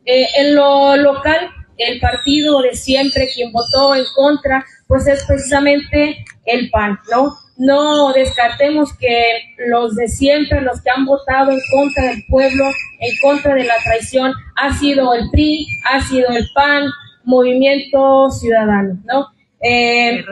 eh, 0.04 0.26
en 0.38 0.54
lo 0.54 0.96
local, 0.96 1.50
el 1.88 2.00
partido 2.00 2.62
de 2.62 2.74
siempre, 2.74 3.28
quien 3.34 3.52
votó 3.52 3.94
en 3.94 4.04
contra, 4.14 4.64
pues 4.86 5.06
es 5.06 5.24
precisamente 5.26 6.24
el 6.44 6.70
PAN, 6.70 6.98
¿no? 7.10 7.36
No 7.56 8.12
descartemos 8.12 8.96
que 8.96 9.54
los 9.68 9.94
de 9.94 10.08
siempre, 10.08 10.62
los 10.62 10.80
que 10.80 10.90
han 10.90 11.04
votado 11.04 11.50
en 11.50 11.60
contra 11.70 12.04
del 12.04 12.24
pueblo, 12.28 12.64
en 13.00 13.16
contra 13.20 13.54
de 13.54 13.64
la 13.64 13.74
traición, 13.84 14.32
ha 14.56 14.72
sido 14.78 15.12
el 15.14 15.30
PRI, 15.30 15.66
ha 15.84 16.00
sido 16.00 16.28
el 16.30 16.48
PAN, 16.54 16.84
Movimiento 17.24 18.30
Ciudadano, 18.30 18.98
¿no? 19.04 19.28
Eh, 19.60 20.24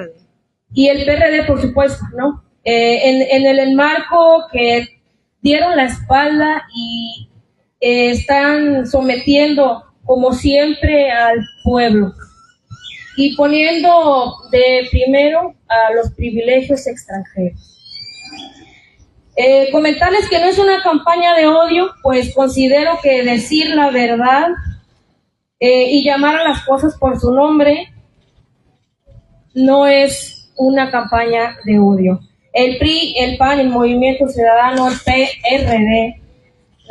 y 0.72 0.88
el 0.88 1.04
PRD, 1.04 1.44
por 1.44 1.60
supuesto, 1.60 2.04
¿no? 2.16 2.44
Eh, 2.64 3.08
en, 3.08 3.42
en, 3.42 3.46
el 3.46 3.58
enmarco 3.58 4.46
que 4.52 5.00
dieron 5.40 5.76
la 5.76 5.84
espalda 5.84 6.64
y 6.74 7.28
eh, 7.80 8.10
están 8.10 8.86
sometiendo, 8.86 9.84
como 10.08 10.32
siempre, 10.32 11.10
al 11.10 11.38
pueblo 11.62 12.14
y 13.14 13.36
poniendo 13.36 14.36
de 14.50 14.88
primero 14.90 15.54
a 15.68 15.92
los 15.92 16.12
privilegios 16.12 16.86
extranjeros. 16.86 17.60
Eh, 19.36 19.68
comentarles 19.70 20.30
que 20.30 20.38
no 20.38 20.46
es 20.46 20.58
una 20.58 20.82
campaña 20.82 21.34
de 21.34 21.46
odio, 21.46 21.90
pues 22.02 22.34
considero 22.34 22.98
que 23.02 23.22
decir 23.22 23.74
la 23.74 23.90
verdad 23.90 24.48
y 25.60 26.04
llamar 26.04 26.36
a 26.36 26.48
las 26.48 26.64
cosas 26.64 26.96
por 26.96 27.20
su 27.20 27.34
nombre 27.34 27.92
no 29.52 29.86
es 29.86 30.50
una 30.56 30.90
campaña 30.90 31.58
de 31.66 31.78
odio. 31.78 32.20
El 32.54 32.78
PRI, 32.78 33.14
el 33.18 33.36
PAN, 33.36 33.60
el 33.60 33.68
Movimiento 33.68 34.26
Ciudadano, 34.26 34.88
el 34.88 34.94
PRD, 35.04 36.22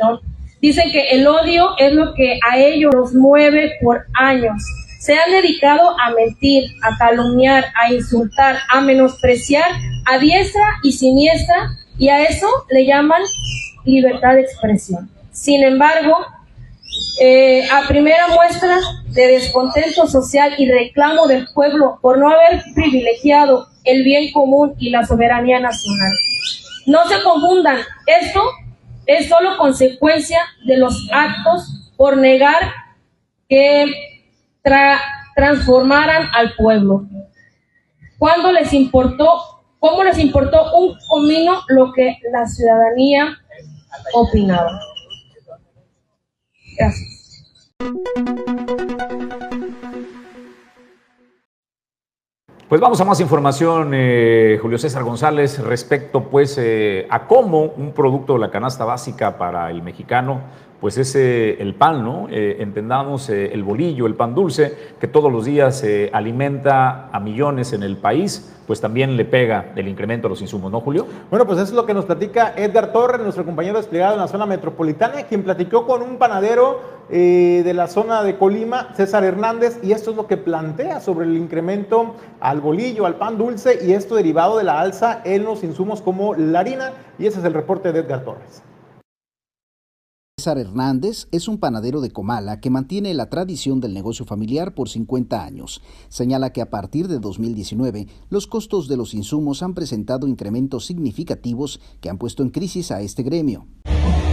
¿no? 0.00 0.20
Dicen 0.60 0.90
que 0.90 1.10
el 1.10 1.26
odio 1.26 1.70
es 1.78 1.92
lo 1.92 2.14
que 2.14 2.40
a 2.50 2.58
ellos 2.58 2.92
los 2.94 3.14
mueve 3.14 3.72
por 3.80 4.06
años. 4.14 4.62
Se 5.00 5.14
han 5.14 5.30
dedicado 5.30 5.94
a 6.00 6.10
mentir, 6.10 6.64
a 6.82 6.96
calumniar, 6.98 7.64
a 7.74 7.92
insultar, 7.92 8.58
a 8.68 8.80
menospreciar 8.80 9.70
a 10.08 10.18
diestra 10.18 10.80
y 10.82 10.92
siniestra 10.92 11.70
y 11.98 12.08
a 12.08 12.22
eso 12.24 12.46
le 12.70 12.86
llaman 12.86 13.22
libertad 13.84 14.34
de 14.34 14.42
expresión. 14.42 15.10
Sin 15.32 15.62
embargo, 15.62 16.16
eh, 17.20 17.68
a 17.70 17.86
primera 17.86 18.28
muestra 18.28 18.78
de 19.08 19.26
descontento 19.28 20.06
social 20.06 20.54
y 20.56 20.70
reclamo 20.70 21.26
del 21.26 21.46
pueblo 21.54 21.98
por 22.00 22.18
no 22.18 22.30
haber 22.30 22.62
privilegiado 22.74 23.68
el 23.84 24.02
bien 24.02 24.32
común 24.32 24.74
y 24.78 24.90
la 24.90 25.06
soberanía 25.06 25.60
nacional. 25.60 26.12
No 26.86 27.06
se 27.06 27.22
confundan, 27.22 27.78
esto 28.06 28.42
es 29.08 29.28
solo 29.28 29.56
consecuencia 29.56 30.38
de 30.66 30.76
los 30.76 31.08
actos 31.10 31.90
por 31.96 32.18
negar 32.18 32.72
que 33.48 33.86
transformaran 35.34 36.28
al 36.34 36.54
pueblo. 36.54 37.06
¿Cuándo 38.18 38.52
les 38.52 38.72
importó, 38.74 39.62
cómo 39.78 40.04
les 40.04 40.18
importó 40.18 40.76
un 40.76 40.94
comino 41.08 41.62
lo 41.68 41.90
que 41.94 42.18
la 42.30 42.46
ciudadanía 42.46 43.38
opinaba? 44.12 44.78
Pues 52.68 52.82
vamos 52.82 53.00
a 53.00 53.06
más 53.06 53.18
información, 53.18 53.92
eh, 53.94 54.58
Julio 54.60 54.76
César 54.76 55.02
González, 55.02 55.58
respecto 55.60 56.24
pues 56.24 56.58
eh, 56.58 57.06
a 57.08 57.26
cómo 57.26 57.62
un 57.62 57.92
producto 57.92 58.34
de 58.34 58.40
la 58.40 58.50
canasta 58.50 58.84
básica 58.84 59.38
para 59.38 59.70
el 59.70 59.80
mexicano 59.80 60.42
pues 60.78 60.98
es 60.98 61.16
el 61.16 61.74
pan, 61.74 62.04
¿no? 62.04 62.28
Eh, 62.30 62.58
entendamos 62.60 63.30
el 63.30 63.64
bolillo, 63.64 64.06
el 64.06 64.14
pan 64.14 64.34
dulce, 64.34 64.76
que 65.00 65.08
todos 65.08 65.32
los 65.32 65.46
días 65.46 65.84
alimenta 66.12 67.08
a 67.10 67.18
millones 67.18 67.72
en 67.72 67.82
el 67.82 67.96
país, 67.96 68.54
pues 68.64 68.80
también 68.80 69.16
le 69.16 69.24
pega 69.24 69.72
el 69.74 69.88
incremento 69.88 70.28
de 70.28 70.34
los 70.34 70.42
insumos, 70.42 70.70
¿no, 70.70 70.80
Julio? 70.80 71.06
Bueno, 71.30 71.46
pues 71.46 71.58
eso 71.58 71.70
es 71.70 71.74
lo 71.74 71.84
que 71.84 71.94
nos 71.94 72.04
platica 72.04 72.52
Edgar 72.54 72.92
Torres, 72.92 73.22
nuestro 73.22 73.44
compañero 73.44 73.78
desplegado 73.78 74.14
en 74.14 74.20
la 74.20 74.28
zona 74.28 74.46
metropolitana, 74.46 75.22
quien 75.22 75.42
platicó 75.42 75.84
con 75.84 76.02
un 76.02 76.16
panadero 76.16 76.97
eh, 77.10 77.62
de 77.64 77.74
la 77.74 77.86
zona 77.86 78.22
de 78.22 78.36
Colima, 78.36 78.94
César 78.94 79.24
Hernández, 79.24 79.78
y 79.82 79.92
esto 79.92 80.10
es 80.10 80.16
lo 80.16 80.26
que 80.26 80.36
plantea 80.36 81.00
sobre 81.00 81.26
el 81.26 81.36
incremento 81.36 82.14
al 82.40 82.60
bolillo, 82.60 83.06
al 83.06 83.16
pan 83.16 83.38
dulce, 83.38 83.78
y 83.84 83.92
esto 83.92 84.14
derivado 84.14 84.58
de 84.58 84.64
la 84.64 84.80
alza 84.80 85.22
en 85.24 85.44
los 85.44 85.64
insumos 85.64 86.02
como 86.02 86.34
la 86.34 86.60
harina, 86.60 86.92
y 87.18 87.26
ese 87.26 87.38
es 87.38 87.44
el 87.44 87.54
reporte 87.54 87.92
de 87.92 88.00
Edgar 88.00 88.24
Torres. 88.24 88.62
César 90.38 90.58
Hernández 90.58 91.26
es 91.32 91.48
un 91.48 91.58
panadero 91.58 92.00
de 92.00 92.12
Comala 92.12 92.60
que 92.60 92.70
mantiene 92.70 93.12
la 93.12 93.28
tradición 93.28 93.80
del 93.80 93.92
negocio 93.92 94.24
familiar 94.24 94.72
por 94.72 94.88
50 94.88 95.44
años. 95.44 95.82
Señala 96.08 96.52
que 96.52 96.62
a 96.62 96.70
partir 96.70 97.08
de 97.08 97.18
2019 97.18 98.06
los 98.30 98.46
costos 98.46 98.86
de 98.86 98.96
los 98.96 99.14
insumos 99.14 99.64
han 99.64 99.74
presentado 99.74 100.28
incrementos 100.28 100.86
significativos 100.86 101.80
que 102.00 102.08
han 102.08 102.18
puesto 102.18 102.44
en 102.44 102.50
crisis 102.50 102.92
a 102.92 103.00
este 103.00 103.24
gremio. 103.24 103.66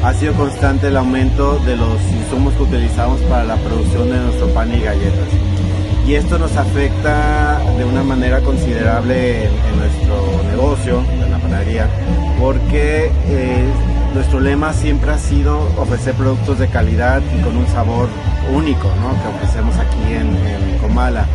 Ha 0.06 0.14
sido 0.14 0.34
constante 0.34 0.90
el 0.90 0.98
aumento 0.98 1.58
de 1.66 1.76
los 1.76 2.00
insumos 2.12 2.54
que 2.54 2.62
utilizamos 2.62 3.20
para 3.22 3.44
la 3.44 3.56
producción 3.56 4.08
de 4.12 4.20
nuestro 4.20 4.48
pan 4.50 4.72
y 4.72 4.80
galletas. 4.80 5.28
Y 6.06 6.14
esto 6.14 6.38
nos 6.38 6.56
afecta 6.58 7.60
de 7.76 7.86
una 7.86 8.04
manera 8.04 8.40
considerable 8.42 9.46
en, 9.46 9.80
nuestro 9.80 10.44
negocio, 10.52 11.04
en 11.12 11.32
la 11.32 11.40
panadería, 11.40 11.90
porque 12.40 13.10
eh, 13.26 13.66
nuestro 14.14 14.42
lema 14.42 14.74
siempre 14.74 15.10
ha 15.10 15.18
sido 15.18 15.58
ofrecer 15.76 16.14
productos 16.14 16.60
de 16.60 16.68
calidad 16.68 17.24
y 17.36 17.42
con 17.42 17.58
un 17.58 17.66
sabor 17.70 18.08
único 18.54 18.88
¿no? 19.02 19.10
que 19.24 19.36
ofrecemos 19.36 19.76
aquí 19.78 20.14
en, 20.14 20.78
Comala. 20.82 21.26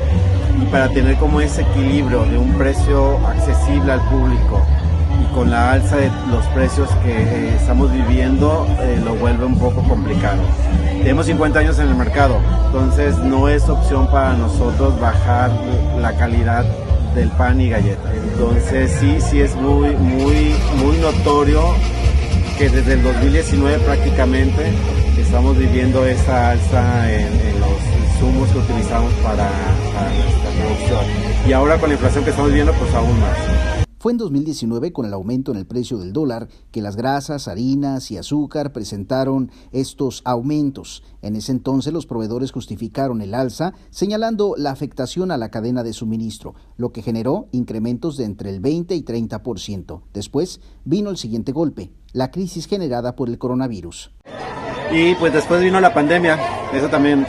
Y 0.62 0.64
para 0.66 0.88
tener 0.90 1.16
como 1.16 1.40
ese 1.40 1.62
equilibrio 1.62 2.24
de 2.24 2.38
un 2.38 2.52
precio 2.52 3.18
accesible 3.26 3.90
al 3.90 4.00
público 4.08 4.64
con 5.35 5.51
la 5.51 5.72
alza 5.72 5.97
de 5.97 6.11
los 6.31 6.45
precios 6.49 6.89
que 7.03 7.11
eh, 7.11 7.55
estamos 7.57 7.93
viviendo 7.93 8.66
eh, 8.81 9.01
lo 9.05 9.14
vuelve 9.14 9.45
un 9.45 9.59
poco 9.59 9.83
complicado. 9.83 10.43
Tenemos 10.99 11.26
50 11.26 11.59
años 11.59 11.78
en 11.78 11.89
el 11.89 11.95
mercado, 11.95 12.39
entonces 12.66 13.16
no 13.18 13.49
es 13.49 13.68
opción 13.68 14.07
para 14.11 14.35
nosotros 14.35 14.99
bajar 15.01 15.51
la 16.01 16.12
calidad 16.16 16.64
del 17.14 17.28
pan 17.31 17.61
y 17.61 17.70
galleta. 17.70 18.12
Entonces 18.14 18.97
sí, 19.01 19.18
sí 19.20 19.41
es 19.41 19.55
muy, 19.57 19.97
muy, 19.97 20.55
muy 20.76 20.99
notorio 20.99 21.74
que 22.59 22.68
desde 22.68 22.95
el 22.95 23.03
2019 23.03 23.78
prácticamente 23.78 24.72
estamos 25.18 25.57
viviendo 25.57 26.05
esa 26.07 26.51
alza 26.51 27.12
en, 27.12 27.61
los 27.61 27.70
insumos 28.12 28.49
que 28.51 28.59
utilizamos 28.59 29.12
para, 29.22 29.49
para 29.95 30.11
nuestra 30.11 30.51
producción. 30.59 31.05
Y 31.49 31.53
ahora 31.53 31.78
con 31.78 31.89
la 31.89 31.95
inflación 31.95 32.24
que 32.24 32.31
estamos 32.31 32.51
viviendo, 32.51 32.72
pues 32.74 32.95
aún 32.95 33.18
más. 33.20 33.80
Fue 34.01 34.12
en 34.12 34.18
2019 34.18 34.94
con 34.94 35.05
el 35.05 35.12
aumento 35.12 35.53
en 35.53 35.59
el 35.59 35.66
precio 35.66 35.98
del 35.98 36.14
dólar 36.14 36.48
que 36.70 36.80
las 36.80 36.96
grasas, 36.96 37.48
harinas 37.48 38.11
y 38.11 38.16
azúcar 38.16 38.72
presentaron 38.72 39.51
estos 39.72 40.22
aumentos. 40.24 41.03
En 41.20 41.36
ese 41.36 41.53
entonces 41.53 41.92
los 41.92 42.07
proveedores 42.07 42.51
justificaron 42.51 43.20
el 43.20 43.34
alza 43.34 43.74
señalando 43.90 44.55
la 44.57 44.70
afectación 44.70 45.30
a 45.30 45.36
la 45.36 45.51
cadena 45.51 45.82
de 45.82 45.92
suministro, 45.92 46.55
lo 46.78 46.92
que 46.92 47.03
generó 47.03 47.48
incrementos 47.53 48.16
de 48.16 48.24
entre 48.24 48.48
el 48.48 48.61
20 48.61 48.94
y 48.94 49.03
30%. 49.03 50.01
Después 50.14 50.62
vino 50.86 51.11
el 51.11 51.18
siguiente 51.18 51.53
golpe, 51.53 51.92
la 52.14 52.30
crisis 52.30 52.66
generada 52.66 53.14
por 53.16 53.28
el 53.28 53.36
coronavirus. 53.36 54.12
Y 54.90 55.14
pues 55.16 55.34
después 55.34 55.61
vino 55.61 55.78
la 55.78 55.92
pandemia, 55.92 56.38
eso 56.72 56.88
también 56.88 57.26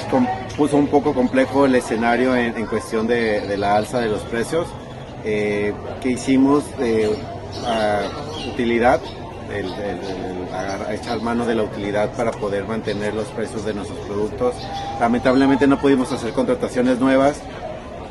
puso 0.56 0.78
un 0.78 0.88
poco 0.88 1.14
complejo 1.14 1.66
el 1.66 1.76
escenario 1.76 2.34
en, 2.34 2.66
cuestión 2.66 3.08
de 3.08 3.58
la 3.58 3.76
alza 3.76 4.00
de 4.00 4.08
los 4.08 4.22
precios 4.22 4.68
eh, 5.24 5.74
que 6.02 6.12
hicimos 6.12 6.64
de 6.78 7.16
utilidad, 8.54 9.00
el, 9.54 9.68
echar 10.94 11.22
mano 11.22 11.46
de 11.46 11.56
la 11.56 11.64
utilidad 11.64 12.12
para 12.14 12.32
poder 12.32 12.66
mantener 12.66 13.14
los 13.14 13.28
precios 13.28 13.66
de 13.66 13.74
nuestros 13.74 14.00
productos. 14.00 14.56
Lamentablemente 15.00 15.68
no 15.68 15.80
pudimos 15.80 16.12
hacer 16.12 16.34
contrataciones 16.34 17.00
nuevas, 17.00 17.42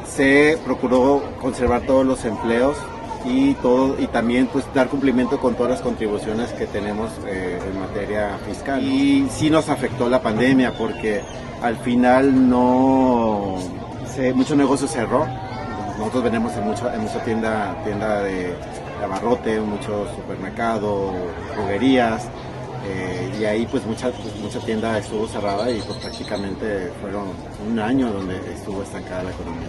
se 0.09 0.59
procuró 0.65 1.23
conservar 1.41 1.83
todos 1.83 2.05
los 2.05 2.25
empleos 2.25 2.77
y 3.25 3.55
todo 3.55 3.97
y 4.01 4.07
también 4.07 4.47
pues 4.47 4.65
dar 4.75 4.89
cumplimiento 4.89 5.39
con 5.39 5.55
todas 5.55 5.73
las 5.73 5.81
contribuciones 5.83 6.53
que 6.53 6.67
tenemos 6.67 7.11
eh, 7.27 7.59
en 7.67 7.79
materia 7.79 8.39
fiscal 8.47 8.83
y 8.83 9.29
sí 9.31 9.51
nos 9.51 9.69
afectó 9.69 10.09
la 10.09 10.23
pandemia 10.23 10.73
porque 10.73 11.21
al 11.63 11.77
final 11.77 12.49
no 12.49 13.57
se, 14.15 14.33
mucho 14.33 14.57
negocio 14.57 14.89
cerró 14.89 15.27
nosotros 16.01 16.25
vendemos 16.25 16.57
en 16.57 16.65
mucha, 16.65 16.95
en 16.95 17.03
mucha 17.03 17.23
tienda, 17.23 17.77
tienda 17.85 18.23
de, 18.23 18.55
abarrote, 19.05 19.61
mucho 19.61 20.07
supermercado, 20.17 21.13
droguerías, 21.55 22.25
eh, 22.87 23.37
y 23.39 23.45
ahí 23.45 23.67
pues 23.71 23.85
mucha, 23.85 24.11
pues, 24.11 24.35
mucha 24.37 24.61
tienda 24.61 24.97
estuvo 24.99 25.29
cerrada 25.29 25.71
y 25.71 25.79
pues 25.83 25.99
prácticamente 25.99 26.91
fueron 27.03 27.29
un 27.71 27.79
año 27.79 28.11
donde 28.13 28.37
estuvo 28.51 28.83
estancada 28.83 29.25
la 29.25 29.31
economía. 29.31 29.69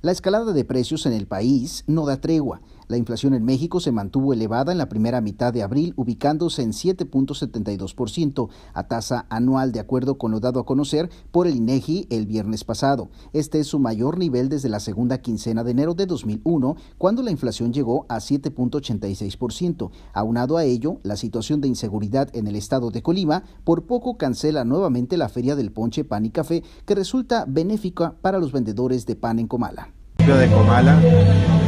La 0.00 0.12
escalada 0.12 0.52
de 0.52 0.64
precios 0.64 1.04
en 1.04 1.12
el 1.12 1.26
país 1.26 1.84
no 1.86 2.06
da 2.06 2.16
tregua. 2.22 2.62
La 2.88 2.96
inflación 2.96 3.34
en 3.34 3.44
México 3.44 3.80
se 3.80 3.90
mantuvo 3.90 4.32
elevada 4.32 4.70
en 4.70 4.78
la 4.78 4.88
primera 4.88 5.20
mitad 5.20 5.52
de 5.52 5.64
abril, 5.64 5.92
ubicándose 5.96 6.62
en 6.62 6.70
7.72% 6.70 8.48
a 8.74 8.86
tasa 8.86 9.26
anual, 9.28 9.72
de 9.72 9.80
acuerdo 9.80 10.18
con 10.18 10.30
lo 10.30 10.38
dado 10.38 10.60
a 10.60 10.66
conocer 10.66 11.10
por 11.32 11.48
el 11.48 11.56
INEGI 11.56 12.06
el 12.10 12.26
viernes 12.26 12.62
pasado. 12.62 13.10
Este 13.32 13.58
es 13.58 13.66
su 13.66 13.80
mayor 13.80 14.18
nivel 14.18 14.48
desde 14.48 14.68
la 14.68 14.78
segunda 14.78 15.18
quincena 15.18 15.64
de 15.64 15.72
enero 15.72 15.94
de 15.94 16.06
2001, 16.06 16.76
cuando 16.96 17.22
la 17.22 17.32
inflación 17.32 17.72
llegó 17.72 18.06
a 18.08 18.18
7.86%. 18.18 19.90
Aunado 20.12 20.56
a 20.56 20.64
ello, 20.64 21.00
la 21.02 21.16
situación 21.16 21.60
de 21.60 21.68
inseguridad 21.68 22.28
en 22.36 22.46
el 22.46 22.54
estado 22.54 22.92
de 22.92 23.02
Colima 23.02 23.42
por 23.64 23.86
poco 23.86 24.16
cancela 24.16 24.64
nuevamente 24.64 25.16
la 25.16 25.28
Feria 25.28 25.56
del 25.56 25.72
Ponche 25.72 26.04
Pan 26.04 26.24
y 26.24 26.30
Café, 26.30 26.62
que 26.84 26.94
resulta 26.94 27.46
benéfica 27.48 28.14
para 28.20 28.38
los 28.38 28.52
vendedores 28.52 29.06
de 29.06 29.16
pan 29.16 29.40
en 29.40 29.48
Comala 29.48 29.95
de 30.34 30.48
Comala. 30.48 30.96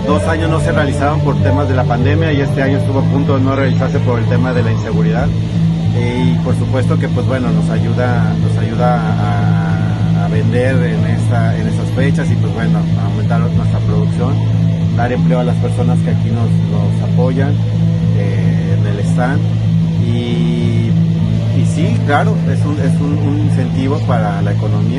Dos 0.05 0.23
años 0.25 0.51
no 0.51 0.59
se 0.59 0.73
realizaban 0.73 1.21
por 1.21 1.41
temas 1.43 1.69
de 1.69 1.77
la 1.77 1.85
pandemia 1.85 2.33
y 2.33 2.41
este 2.41 2.61
año 2.61 2.79
estuvo 2.79 2.99
a 2.99 3.03
punto 3.03 3.37
de 3.39 3.45
no 3.45 3.55
realizarse 3.55 4.01
por 4.01 4.19
el 4.19 4.25
tema 4.27 4.53
de 4.53 4.65
la 4.65 4.73
inseguridad. 4.73 5.29
Y 5.97 6.35
por 6.45 6.57
supuesto 6.57 6.99
que 6.99 7.09
pues 7.09 7.25
bueno, 7.27 7.51
nos 7.51 7.71
ayuda, 7.71 8.35
nos 8.43 8.57
ayuda 8.59 10.25
a, 10.25 10.29
vender 10.29 10.77
en, 10.77 11.07
esta, 11.07 11.57
en 11.57 11.69
esas 11.69 11.89
fechas 11.97 12.31
y 12.31 12.35
pues 12.35 12.53
bueno, 12.53 12.81
a 13.01 13.07
aumentar 13.07 13.41
nuestra 13.41 13.79
producción, 13.79 14.35
dar 14.95 15.11
empleo 15.11 15.41
a 15.41 15.45
las 15.45 15.57
personas 15.57 15.99
que 16.01 16.11
aquí 16.11 16.29
nos, 16.29 16.51
nos 16.71 17.11
apoyan 17.11 17.55
eh, 18.19 18.77
en 18.79 18.87
el 18.87 18.99
stand. 19.07 19.41
Y, 20.05 20.91
y 21.59 21.67
sí, 21.75 21.97
claro, 22.07 22.37
es 22.53 22.63
un, 22.65 22.79
es 22.79 23.01
un 23.01 23.41
incentivo 23.47 23.99
para 24.01 24.43
la 24.43 24.53
economía. 24.53 24.99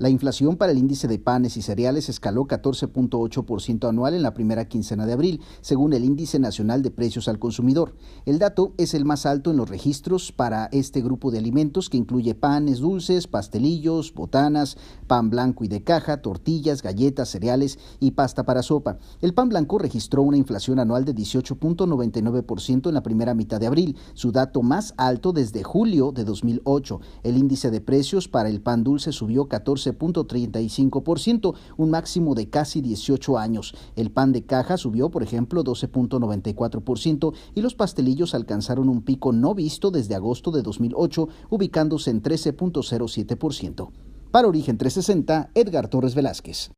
La 0.00 0.08
inflación 0.08 0.56
para 0.56 0.72
el 0.72 0.78
índice 0.78 1.08
de 1.08 1.18
panes 1.18 1.58
y 1.58 1.62
cereales 1.62 2.08
escaló 2.08 2.46
14.8% 2.46 3.86
anual 3.86 4.14
en 4.14 4.22
la 4.22 4.32
primera 4.32 4.66
quincena 4.66 5.04
de 5.04 5.12
abril, 5.12 5.42
según 5.60 5.92
el 5.92 6.06
Índice 6.06 6.38
Nacional 6.38 6.80
de 6.80 6.90
Precios 6.90 7.28
al 7.28 7.38
Consumidor. 7.38 7.92
El 8.24 8.38
dato 8.38 8.72
es 8.78 8.94
el 8.94 9.04
más 9.04 9.26
alto 9.26 9.50
en 9.50 9.58
los 9.58 9.68
registros 9.68 10.32
para 10.32 10.70
este 10.72 11.02
grupo 11.02 11.30
de 11.30 11.36
alimentos 11.36 11.90
que 11.90 11.98
incluye 11.98 12.34
panes 12.34 12.78
dulces, 12.78 13.26
pastelillos, 13.26 14.14
botanas, 14.14 14.78
pan 15.06 15.28
blanco 15.28 15.64
y 15.64 15.68
de 15.68 15.84
caja, 15.84 16.22
tortillas, 16.22 16.82
galletas, 16.82 17.28
cereales 17.28 17.78
y 18.00 18.12
pasta 18.12 18.46
para 18.46 18.62
sopa. 18.62 18.96
El 19.20 19.34
pan 19.34 19.50
blanco 19.50 19.78
registró 19.78 20.22
una 20.22 20.38
inflación 20.38 20.78
anual 20.78 21.04
de 21.04 21.14
18.99% 21.14 22.88
en 22.88 22.94
la 22.94 23.02
primera 23.02 23.34
mitad 23.34 23.60
de 23.60 23.66
abril, 23.66 23.98
su 24.14 24.32
dato 24.32 24.62
más 24.62 24.94
alto 24.96 25.34
desde 25.34 25.62
julio 25.62 26.10
de 26.10 26.24
2008. 26.24 27.00
El 27.22 27.36
índice 27.36 27.70
de 27.70 27.82
precios 27.82 28.28
para 28.28 28.48
el 28.48 28.62
pan 28.62 28.82
dulce 28.82 29.12
subió 29.12 29.46
14 29.46 29.89
12.35%, 29.92 31.54
un 31.76 31.90
máximo 31.90 32.34
de 32.34 32.48
casi 32.48 32.80
18 32.80 33.38
años. 33.38 33.74
El 33.96 34.10
pan 34.10 34.32
de 34.32 34.44
caja 34.44 34.76
subió, 34.76 35.10
por 35.10 35.22
ejemplo, 35.22 35.64
12.94% 35.64 37.34
y 37.54 37.60
los 37.60 37.74
pastelillos 37.74 38.34
alcanzaron 38.34 38.88
un 38.88 39.02
pico 39.02 39.32
no 39.32 39.54
visto 39.54 39.90
desde 39.90 40.14
agosto 40.14 40.50
de 40.50 40.62
2008, 40.62 41.28
ubicándose 41.50 42.10
en 42.10 42.22
13.07%. 42.22 43.90
Para 44.30 44.48
Origen 44.48 44.78
360, 44.78 45.50
Edgar 45.54 45.88
Torres 45.88 46.14
Velázquez. 46.14 46.70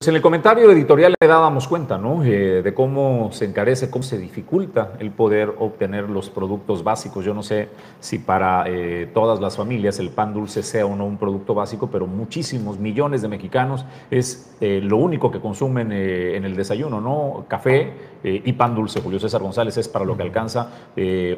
Pues 0.00 0.10
en 0.10 0.14
el 0.14 0.22
comentario 0.22 0.70
editorial 0.70 1.16
le 1.20 1.26
dábamos 1.26 1.66
cuenta, 1.66 1.98
¿no? 1.98 2.22
Eh, 2.22 2.62
de 2.62 2.72
cómo 2.72 3.32
se 3.32 3.46
encarece, 3.46 3.90
cómo 3.90 4.04
se 4.04 4.16
dificulta 4.16 4.92
el 5.00 5.10
poder 5.10 5.52
obtener 5.58 6.08
los 6.08 6.30
productos 6.30 6.84
básicos. 6.84 7.24
Yo 7.24 7.34
no 7.34 7.42
sé 7.42 7.68
si 7.98 8.20
para 8.20 8.62
eh, 8.68 9.10
todas 9.12 9.40
las 9.40 9.56
familias 9.56 9.98
el 9.98 10.10
pan 10.10 10.32
dulce 10.32 10.62
sea 10.62 10.86
o 10.86 10.94
no 10.94 11.04
un 11.04 11.18
producto 11.18 11.52
básico, 11.52 11.88
pero 11.90 12.06
muchísimos 12.06 12.78
millones 12.78 13.22
de 13.22 13.28
mexicanos 13.28 13.84
es 14.08 14.56
eh, 14.60 14.80
lo 14.80 14.98
único 14.98 15.32
que 15.32 15.40
consumen 15.40 15.90
en 15.90 16.44
el 16.44 16.54
desayuno, 16.54 17.00
¿no? 17.00 17.46
Café 17.48 18.18
y 18.22 18.52
pan 18.52 18.74
dulce. 18.74 19.00
Julio 19.00 19.18
César 19.20 19.40
González 19.40 19.76
es 19.78 19.88
para 19.88 20.04
lo 20.04 20.16
que 20.16 20.24
alcanza, 20.24 20.70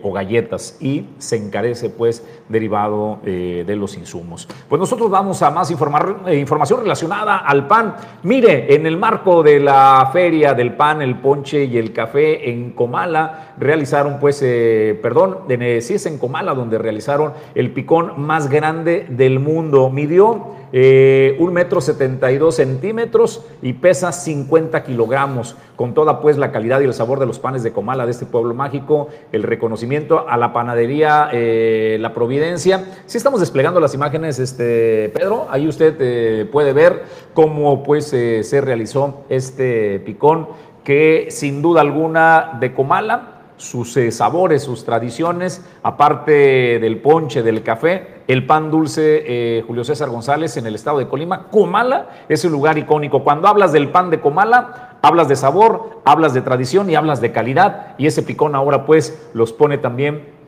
o 0.02 0.12
galletas, 0.12 0.78
y 0.80 1.10
se 1.18 1.36
encarece, 1.36 1.90
pues, 1.90 2.26
derivado 2.48 3.18
de 3.22 3.76
los 3.76 3.98
insumos. 3.98 4.48
Pues 4.66 4.80
nosotros 4.80 5.10
vamos 5.10 5.42
a 5.42 5.50
más 5.50 5.70
informar, 5.70 6.24
información 6.32 6.80
relacionada 6.80 7.36
al 7.36 7.66
pan. 7.66 7.96
Mire, 8.22 8.49
en 8.50 8.86
el 8.86 8.96
marco 8.96 9.42
de 9.42 9.60
la 9.60 10.10
feria 10.12 10.54
del 10.54 10.74
pan, 10.74 11.02
el 11.02 11.16
ponche 11.16 11.64
y 11.64 11.78
el 11.78 11.92
café 11.92 12.50
en 12.50 12.70
Comala, 12.70 13.54
realizaron, 13.58 14.18
pues, 14.18 14.40
eh, 14.42 14.98
perdón, 15.00 15.38
en, 15.48 15.80
sí 15.82 15.94
es 15.94 16.06
en 16.06 16.18
Comala 16.18 16.54
donde 16.54 16.78
realizaron 16.78 17.32
el 17.54 17.70
picón 17.70 18.20
más 18.20 18.48
grande 18.48 19.06
del 19.08 19.38
mundo. 19.38 19.90
Midió 19.90 20.56
eh, 20.72 21.36
un 21.38 21.52
metro 21.52 21.80
setenta 21.80 22.30
y 22.32 22.38
dos 22.38 22.56
centímetros 22.56 23.44
y 23.62 23.72
pesa 23.74 24.12
50 24.12 24.82
kilogramos, 24.84 25.56
con 25.80 25.94
toda 25.94 26.20
pues 26.20 26.36
la 26.36 26.52
calidad 26.52 26.82
y 26.82 26.84
el 26.84 26.92
sabor 26.92 27.20
de 27.20 27.24
los 27.24 27.38
panes 27.38 27.62
de 27.62 27.72
Comala, 27.72 28.04
de 28.04 28.10
este 28.10 28.26
pueblo 28.26 28.52
mágico, 28.52 29.08
el 29.32 29.42
reconocimiento 29.42 30.28
a 30.28 30.36
la 30.36 30.52
panadería 30.52 31.30
eh, 31.32 31.96
La 32.02 32.12
Providencia. 32.12 32.84
Si 33.06 33.16
estamos 33.16 33.40
desplegando 33.40 33.80
las 33.80 33.94
imágenes, 33.94 34.38
este 34.38 35.08
Pedro, 35.14 35.46
ahí 35.50 35.66
usted 35.66 35.96
eh, 35.98 36.44
puede 36.52 36.74
ver 36.74 37.04
cómo 37.32 37.82
pues 37.82 38.08
se 38.08 38.60
realizó 38.60 39.24
este 39.30 40.00
picón 40.00 40.48
que 40.84 41.28
sin 41.30 41.62
duda 41.62 41.80
alguna 41.80 42.58
de 42.60 42.74
Comala 42.74 43.40
sus 43.60 43.94
eh, 43.98 44.10
sabores, 44.10 44.62
sus 44.62 44.84
tradiciones, 44.84 45.62
aparte 45.82 46.78
del 46.78 46.98
ponche, 46.98 47.42
del 47.42 47.62
café, 47.62 48.22
el 48.26 48.46
pan 48.46 48.70
dulce 48.70 49.22
eh, 49.26 49.62
Julio 49.66 49.84
César 49.84 50.08
González 50.08 50.56
en 50.56 50.66
el 50.66 50.74
estado 50.74 50.98
de 50.98 51.08
Colima. 51.08 51.48
Comala 51.48 52.08
es 52.28 52.44
un 52.44 52.52
lugar 52.52 52.78
icónico. 52.78 53.22
Cuando 53.22 53.48
hablas 53.48 53.72
del 53.72 53.90
pan 53.90 54.08
de 54.08 54.20
Comala, 54.20 54.89
hablas 55.02 55.28
de 55.28 55.36
sabor, 55.36 56.00
hablas 56.04 56.34
de 56.34 56.42
tradición 56.42 56.90
y 56.90 56.94
hablas 56.94 57.20
de 57.20 57.32
calidad. 57.32 57.94
Y 57.98 58.06
ese 58.06 58.22
picón 58.22 58.54
ahora 58.54 58.86
pues 58.86 59.18
los 59.34 59.52
pone 59.52 59.78
también 59.78 60.40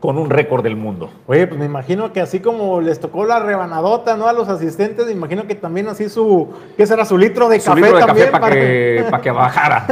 con 0.00 0.16
un 0.16 0.30
récord 0.30 0.62
del 0.62 0.76
mundo. 0.76 1.10
Oye, 1.26 1.46
pues 1.46 1.60
me 1.60 1.66
imagino 1.66 2.10
que 2.12 2.22
así 2.22 2.40
como 2.40 2.80
les 2.80 2.98
tocó 3.00 3.26
la 3.26 3.38
rebanadota, 3.38 4.16
¿no? 4.16 4.26
A 4.28 4.32
los 4.32 4.48
asistentes, 4.48 5.04
me 5.06 5.12
imagino 5.12 5.46
que 5.46 5.54
también 5.54 5.88
así 5.88 6.08
su, 6.08 6.48
¿qué 6.76 6.86
será? 6.86 7.04
Su 7.04 7.18
litro 7.18 7.50
de 7.50 7.60
su 7.60 7.74
litro 7.74 7.96
de 7.98 8.06
café 8.06 8.26
para 8.28 8.50
que, 8.50 9.04
que, 9.22 9.30
bajara. 9.30 9.86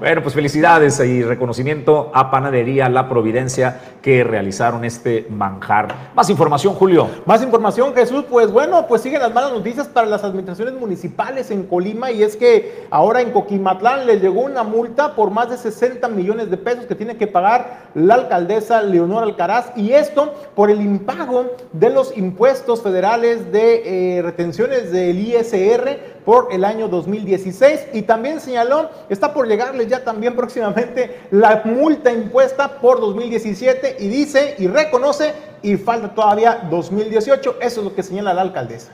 bueno, 0.00 0.20
pues 0.22 0.34
felicidades 0.34 0.98
y 0.98 1.22
reconocimiento 1.22 2.10
a 2.12 2.28
Panadería 2.30 2.88
La 2.88 3.08
Providencia 3.08 3.80
que 4.06 4.22
realizaron 4.22 4.84
este 4.84 5.26
manjar. 5.28 6.12
Más 6.14 6.30
información, 6.30 6.74
Julio. 6.74 7.08
Más 7.24 7.42
información, 7.42 7.92
Jesús. 7.92 8.24
Pues 8.30 8.52
bueno, 8.52 8.86
pues 8.86 9.02
siguen 9.02 9.20
las 9.20 9.34
malas 9.34 9.50
noticias 9.50 9.88
para 9.88 10.06
las 10.06 10.22
administraciones 10.22 10.74
municipales 10.74 11.50
en 11.50 11.64
Colima 11.64 12.12
y 12.12 12.22
es 12.22 12.36
que 12.36 12.86
ahora 12.90 13.20
en 13.20 13.32
Coquimatlán 13.32 14.06
le 14.06 14.20
llegó 14.20 14.42
una 14.42 14.62
multa 14.62 15.16
por 15.16 15.32
más 15.32 15.50
de 15.50 15.56
60 15.56 16.08
millones 16.10 16.52
de 16.52 16.56
pesos 16.56 16.86
que 16.86 16.94
tiene 16.94 17.16
que 17.16 17.26
pagar 17.26 17.88
la 17.94 18.14
alcaldesa 18.14 18.80
Leonora 18.80 19.26
y 19.74 19.90
esto 19.90 20.32
por 20.54 20.70
el 20.70 20.82
impago 20.82 21.46
de 21.72 21.90
los 21.90 22.16
impuestos 22.16 22.82
federales 22.82 23.50
de 23.50 24.18
eh, 24.18 24.22
retenciones 24.22 24.92
del 24.92 25.18
ISR 25.18 26.15
por 26.26 26.48
el 26.50 26.64
año 26.64 26.88
2016 26.88 27.86
y 27.94 28.02
también 28.02 28.40
señaló, 28.40 28.90
está 29.08 29.32
por 29.32 29.48
llegarle 29.48 29.86
ya 29.86 30.04
también 30.04 30.36
próximamente 30.36 31.20
la 31.30 31.62
multa 31.64 32.12
impuesta 32.12 32.80
por 32.80 33.00
2017 33.00 33.96
y 34.00 34.08
dice 34.08 34.56
y 34.58 34.66
reconoce 34.66 35.32
y 35.62 35.76
falta 35.76 36.14
todavía 36.14 36.66
2018, 36.68 37.56
eso 37.60 37.80
es 37.80 37.84
lo 37.84 37.94
que 37.94 38.02
señala 38.02 38.34
la 38.34 38.42
alcaldesa 38.42 38.90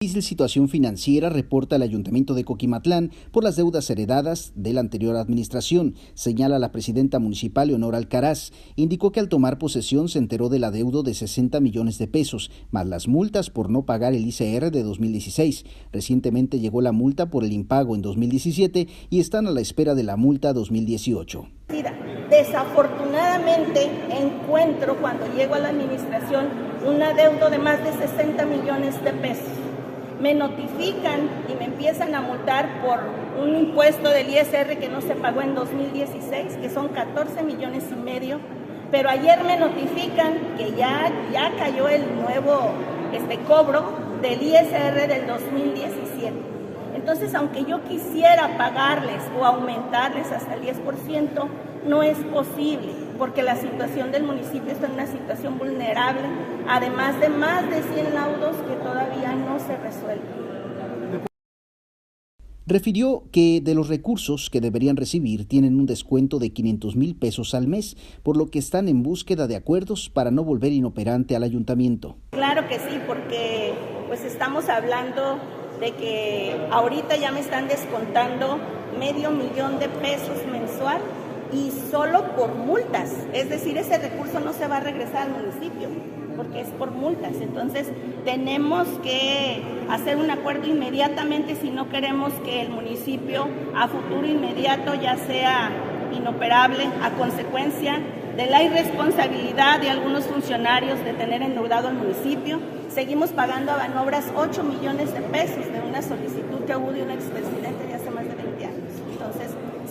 difícil 0.00 0.22
situación 0.22 0.68
financiera 0.68 1.28
reporta 1.28 1.74
el 1.74 1.82
Ayuntamiento 1.82 2.34
de 2.34 2.44
Coquimatlán 2.44 3.10
por 3.32 3.42
las 3.42 3.56
deudas 3.56 3.90
heredadas 3.90 4.52
de 4.54 4.72
la 4.72 4.78
anterior 4.78 5.16
administración, 5.16 5.96
señala 6.14 6.60
la 6.60 6.70
presidenta 6.70 7.18
municipal 7.18 7.66
Leonora 7.66 7.98
Alcaraz. 7.98 8.52
Indicó 8.76 9.10
que 9.10 9.18
al 9.18 9.28
tomar 9.28 9.58
posesión 9.58 10.08
se 10.08 10.20
enteró 10.20 10.50
del 10.50 10.62
adeudo 10.62 11.02
de 11.02 11.14
60 11.14 11.58
millones 11.58 11.98
de 11.98 12.06
pesos, 12.06 12.52
más 12.70 12.86
las 12.86 13.08
multas 13.08 13.50
por 13.50 13.70
no 13.70 13.86
pagar 13.86 14.14
el 14.14 14.24
ICR 14.24 14.70
de 14.70 14.84
2016. 14.84 15.64
Recientemente 15.90 16.60
llegó 16.60 16.80
la 16.80 16.92
multa 16.92 17.28
por 17.28 17.42
el 17.42 17.52
impago 17.52 17.96
en 17.96 18.02
2017 18.02 18.86
y 19.10 19.18
están 19.18 19.48
a 19.48 19.50
la 19.50 19.60
espera 19.60 19.96
de 19.96 20.04
la 20.04 20.16
multa 20.16 20.52
2018. 20.52 21.48
Desafortunadamente 22.30 23.90
encuentro 24.10 24.96
cuando 25.00 25.26
llego 25.34 25.56
a 25.56 25.58
la 25.58 25.70
administración 25.70 26.46
un 26.86 27.02
adeudo 27.02 27.50
de 27.50 27.58
más 27.58 27.82
de 27.82 28.06
60 28.06 28.46
millones 28.46 29.02
de 29.02 29.12
pesos 29.14 29.57
me 30.20 30.34
notifican 30.34 31.28
y 31.48 31.54
me 31.54 31.66
empiezan 31.66 32.14
a 32.14 32.20
multar 32.20 32.82
por 32.82 32.98
un 33.40 33.54
impuesto 33.54 34.10
del 34.10 34.28
ISR 34.30 34.78
que 34.78 34.88
no 34.88 35.00
se 35.00 35.14
pagó 35.14 35.42
en 35.42 35.54
2016, 35.54 36.56
que 36.60 36.70
son 36.70 36.88
14 36.88 37.42
millones 37.42 37.84
y 37.90 37.94
medio, 37.94 38.40
pero 38.90 39.08
ayer 39.10 39.44
me 39.44 39.56
notifican 39.56 40.34
que 40.56 40.72
ya, 40.72 41.12
ya 41.32 41.52
cayó 41.56 41.88
el 41.88 42.02
nuevo 42.20 42.72
este, 43.12 43.38
cobro 43.40 43.92
del 44.20 44.42
ISR 44.42 45.06
del 45.06 45.26
2017. 45.26 46.32
Entonces, 46.96 47.34
aunque 47.34 47.64
yo 47.64 47.82
quisiera 47.84 48.58
pagarles 48.58 49.22
o 49.38 49.44
aumentarles 49.44 50.32
hasta 50.32 50.54
el 50.54 50.62
10%, 50.62 51.48
no 51.86 52.02
es 52.02 52.18
posible 52.18 53.07
porque 53.18 53.42
la 53.42 53.56
situación 53.56 54.12
del 54.12 54.22
municipio 54.22 54.72
está 54.72 54.86
en 54.86 54.92
una 54.92 55.06
situación 55.06 55.58
vulnerable, 55.58 56.22
además 56.68 57.20
de 57.20 57.28
más 57.28 57.68
de 57.68 57.82
100 57.82 58.14
laudos 58.14 58.56
que 58.56 58.76
todavía 58.76 59.34
no 59.34 59.58
se 59.58 59.76
resuelven. 59.76 60.48
Refirió 62.66 63.24
que 63.32 63.62
de 63.62 63.74
los 63.74 63.88
recursos 63.88 64.50
que 64.50 64.60
deberían 64.60 64.96
recibir 64.96 65.48
tienen 65.48 65.80
un 65.80 65.86
descuento 65.86 66.38
de 66.38 66.50
500 66.50 66.96
mil 66.96 67.16
pesos 67.16 67.54
al 67.54 67.66
mes, 67.66 67.96
por 68.22 68.36
lo 68.36 68.50
que 68.50 68.58
están 68.58 68.88
en 68.88 69.02
búsqueda 69.02 69.46
de 69.46 69.56
acuerdos 69.56 70.10
para 70.10 70.30
no 70.30 70.44
volver 70.44 70.72
inoperante 70.72 71.34
al 71.34 71.44
ayuntamiento. 71.44 72.18
Claro 72.30 72.68
que 72.68 72.78
sí, 72.78 73.00
porque 73.06 73.72
pues 74.06 74.22
estamos 74.22 74.68
hablando 74.68 75.38
de 75.80 75.92
que 75.92 76.56
ahorita 76.70 77.16
ya 77.16 77.32
me 77.32 77.40
están 77.40 77.68
descontando 77.68 78.58
medio 78.98 79.30
millón 79.30 79.78
de 79.78 79.88
pesos 79.88 80.36
mensual 80.52 81.00
y 81.52 81.72
solo 81.90 82.34
por 82.36 82.54
multas. 82.54 83.12
Es 83.32 83.48
decir, 83.48 83.78
ese 83.78 83.98
recurso 83.98 84.40
no 84.40 84.52
se 84.52 84.66
va 84.66 84.78
a 84.78 84.80
regresar 84.80 85.22
al 85.22 85.30
municipio 85.30 85.88
porque 86.36 86.60
es 86.60 86.68
por 86.68 86.92
multas. 86.92 87.32
Entonces 87.40 87.88
tenemos 88.24 88.86
que 89.02 89.62
hacer 89.90 90.16
un 90.16 90.30
acuerdo 90.30 90.66
inmediatamente 90.68 91.56
si 91.56 91.70
no 91.70 91.90
queremos 91.90 92.32
que 92.44 92.62
el 92.62 92.70
municipio 92.70 93.48
a 93.76 93.88
futuro 93.88 94.26
inmediato 94.26 94.94
ya 94.94 95.16
sea 95.16 95.70
inoperable 96.16 96.84
a 97.02 97.10
consecuencia 97.10 98.00
de 98.36 98.46
la 98.46 98.62
irresponsabilidad 98.62 99.80
de 99.80 99.90
algunos 99.90 100.26
funcionarios 100.26 101.04
de 101.04 101.12
tener 101.12 101.42
endeudado 101.42 101.88
al 101.88 101.94
municipio. 101.94 102.60
Seguimos 102.88 103.30
pagando 103.30 103.72
a 103.72 103.76
Banobras 103.76 104.26
8 104.36 104.62
millones 104.62 105.12
de 105.12 105.20
pesos 105.22 105.66
de 105.72 105.80
una 105.80 106.02
solicitud 106.02 106.64
que 106.64 106.76
hubo 106.76 106.92
de 106.92 107.02
un 107.02 107.10
expresidente 107.10 107.84
de 107.84 107.94
hace 107.94 108.10
más 108.10 108.24
de 108.24 108.34
20 108.36 108.64
años. 108.64 108.92
Entonces, 109.10 109.48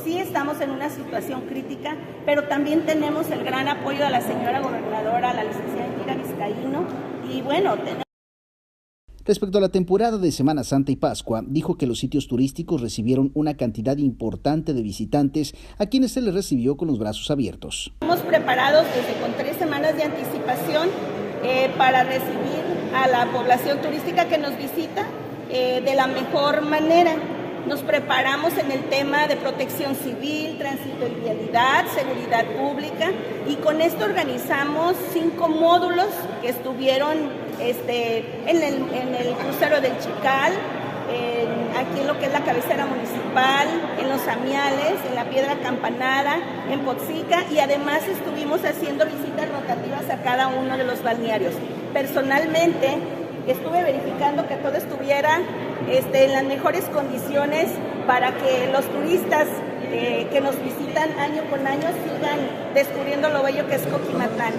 sí 0.07 0.17
estamos 0.19 0.61
en 0.61 0.71
una 0.71 0.89
situación 0.89 1.41
crítica, 1.41 1.97
pero 2.25 2.47
también 2.47 2.85
tenemos 2.85 3.29
el 3.29 3.43
gran 3.43 3.67
apoyo 3.67 4.05
de 4.05 4.09
la 4.09 4.21
señora 4.21 4.61
gobernadora, 4.61 5.33
la 5.33 5.43
licenciada 5.43 5.85
Indira 5.85 6.15
Vizcaíno, 6.15 6.85
y 7.29 7.41
bueno, 7.41 7.75
tenemos 7.75 8.03
Respecto 9.25 9.57
a 9.57 9.61
la 9.61 9.67
temporada 9.67 10.17
de 10.17 10.31
Semana 10.31 10.63
Santa 10.63 10.93
y 10.93 10.95
Pascua, 10.95 11.43
dijo 11.45 11.75
que 11.75 11.85
los 11.85 11.99
sitios 11.99 12.29
turísticos 12.29 12.79
recibieron 12.79 13.31
una 13.33 13.57
cantidad 13.57 13.97
importante 13.97 14.73
de 14.73 14.81
visitantes 14.81 15.53
a 15.77 15.87
quienes 15.87 16.13
se 16.13 16.21
les 16.21 16.33
recibió 16.33 16.77
con 16.77 16.87
los 16.87 16.97
brazos 16.97 17.29
abiertos. 17.29 17.91
Estamos 17.99 18.21
preparados 18.21 18.85
desde 18.95 19.19
con 19.19 19.33
tres 19.33 19.57
semanas 19.57 19.97
de 19.97 20.03
anticipación 20.03 20.87
eh, 21.43 21.69
para 21.77 22.05
recibir 22.05 22.63
a 22.95 23.09
la 23.09 23.29
población 23.33 23.81
turística 23.81 24.29
que 24.29 24.37
nos 24.37 24.57
visita 24.57 25.05
eh, 25.49 25.81
de 25.83 25.95
la 25.95 26.07
mejor 26.07 26.61
manera. 26.61 27.36
Nos 27.67 27.81
preparamos 27.81 28.57
en 28.57 28.71
el 28.71 28.85
tema 28.85 29.27
de 29.27 29.35
protección 29.35 29.93
civil, 29.95 30.57
tránsito 30.57 31.05
y 31.05 31.21
vialidad, 31.21 31.85
seguridad 31.87 32.45
pública 32.57 33.11
y 33.45 33.55
con 33.55 33.81
esto 33.81 34.05
organizamos 34.05 34.95
cinco 35.11 35.49
módulos 35.49 36.07
que 36.41 36.47
estuvieron 36.47 37.17
este, 37.59 38.19
en, 38.49 38.63
el, 38.63 39.33
crucero 39.33 39.81
del 39.81 39.91
Chical, 39.99 40.53
aquí 41.77 41.99
en 41.99 42.07
lo 42.07 42.17
que 42.17 42.27
es 42.27 42.31
la 42.31 42.45
cabecera 42.45 42.85
municipal, 42.85 43.67
en 43.99 44.07
los 44.07 44.25
Amiales, 44.29 44.95
en 45.05 45.15
la 45.15 45.25
Piedra 45.25 45.57
Campanada, 45.61 46.37
en 46.71 46.79
Potsica 46.85 47.43
y 47.51 47.59
además 47.59 47.99
estuvimos 48.07 48.63
haciendo 48.63 49.05
visitas 49.05 49.49
rotativas 49.49 50.09
a 50.09 50.23
cada 50.23 50.47
uno 50.47 50.77
de 50.77 50.85
los 50.85 51.03
balnearios. 51.03 51.53
Personalmente 51.91 52.97
estuve 53.47 53.83
verificando 53.83 54.47
que 54.47 54.55
todo 54.57 54.73
estuviera 54.73 55.41
este, 55.89 56.25
en 56.25 56.33
las 56.33 56.45
mejores 56.45 56.85
condiciones 56.85 57.67
para 58.05 58.35
que 58.37 58.71
los 58.71 58.85
turistas 58.85 59.47
eh, 59.91 60.27
que 60.31 60.41
nos 60.41 60.55
visitan 60.61 61.11
año 61.19 61.43
con 61.49 61.65
año 61.65 61.87
sigan 62.03 62.73
descubriendo 62.73 63.29
lo 63.29 63.43
bello 63.43 63.65
que 63.67 63.75
es 63.75 63.81
Coquimatlán. 63.83 64.53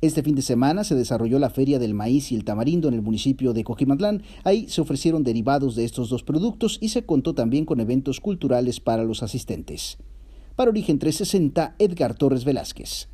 Este 0.00 0.22
fin 0.22 0.34
de 0.34 0.42
semana 0.42 0.82
se 0.82 0.96
desarrolló 0.96 1.38
la 1.38 1.50
Feria 1.50 1.78
del 1.78 1.94
Maíz 1.94 2.32
y 2.32 2.36
el 2.36 2.44
Tamarindo 2.44 2.88
en 2.88 2.94
el 2.94 3.02
municipio 3.02 3.52
de 3.52 3.62
Coquimatlán. 3.62 4.22
Ahí 4.42 4.68
se 4.68 4.80
ofrecieron 4.80 5.22
derivados 5.22 5.76
de 5.76 5.84
estos 5.84 6.08
dos 6.08 6.24
productos 6.24 6.78
y 6.80 6.88
se 6.88 7.04
contó 7.04 7.34
también 7.34 7.64
con 7.64 7.78
eventos 7.78 8.18
culturales 8.18 8.80
para 8.80 9.04
los 9.04 9.22
asistentes. 9.22 9.98
Para 10.56 10.70
Origen 10.70 10.98
360, 10.98 11.76
Edgar 11.78 12.14
Torres 12.14 12.44
Velázquez. 12.44 13.08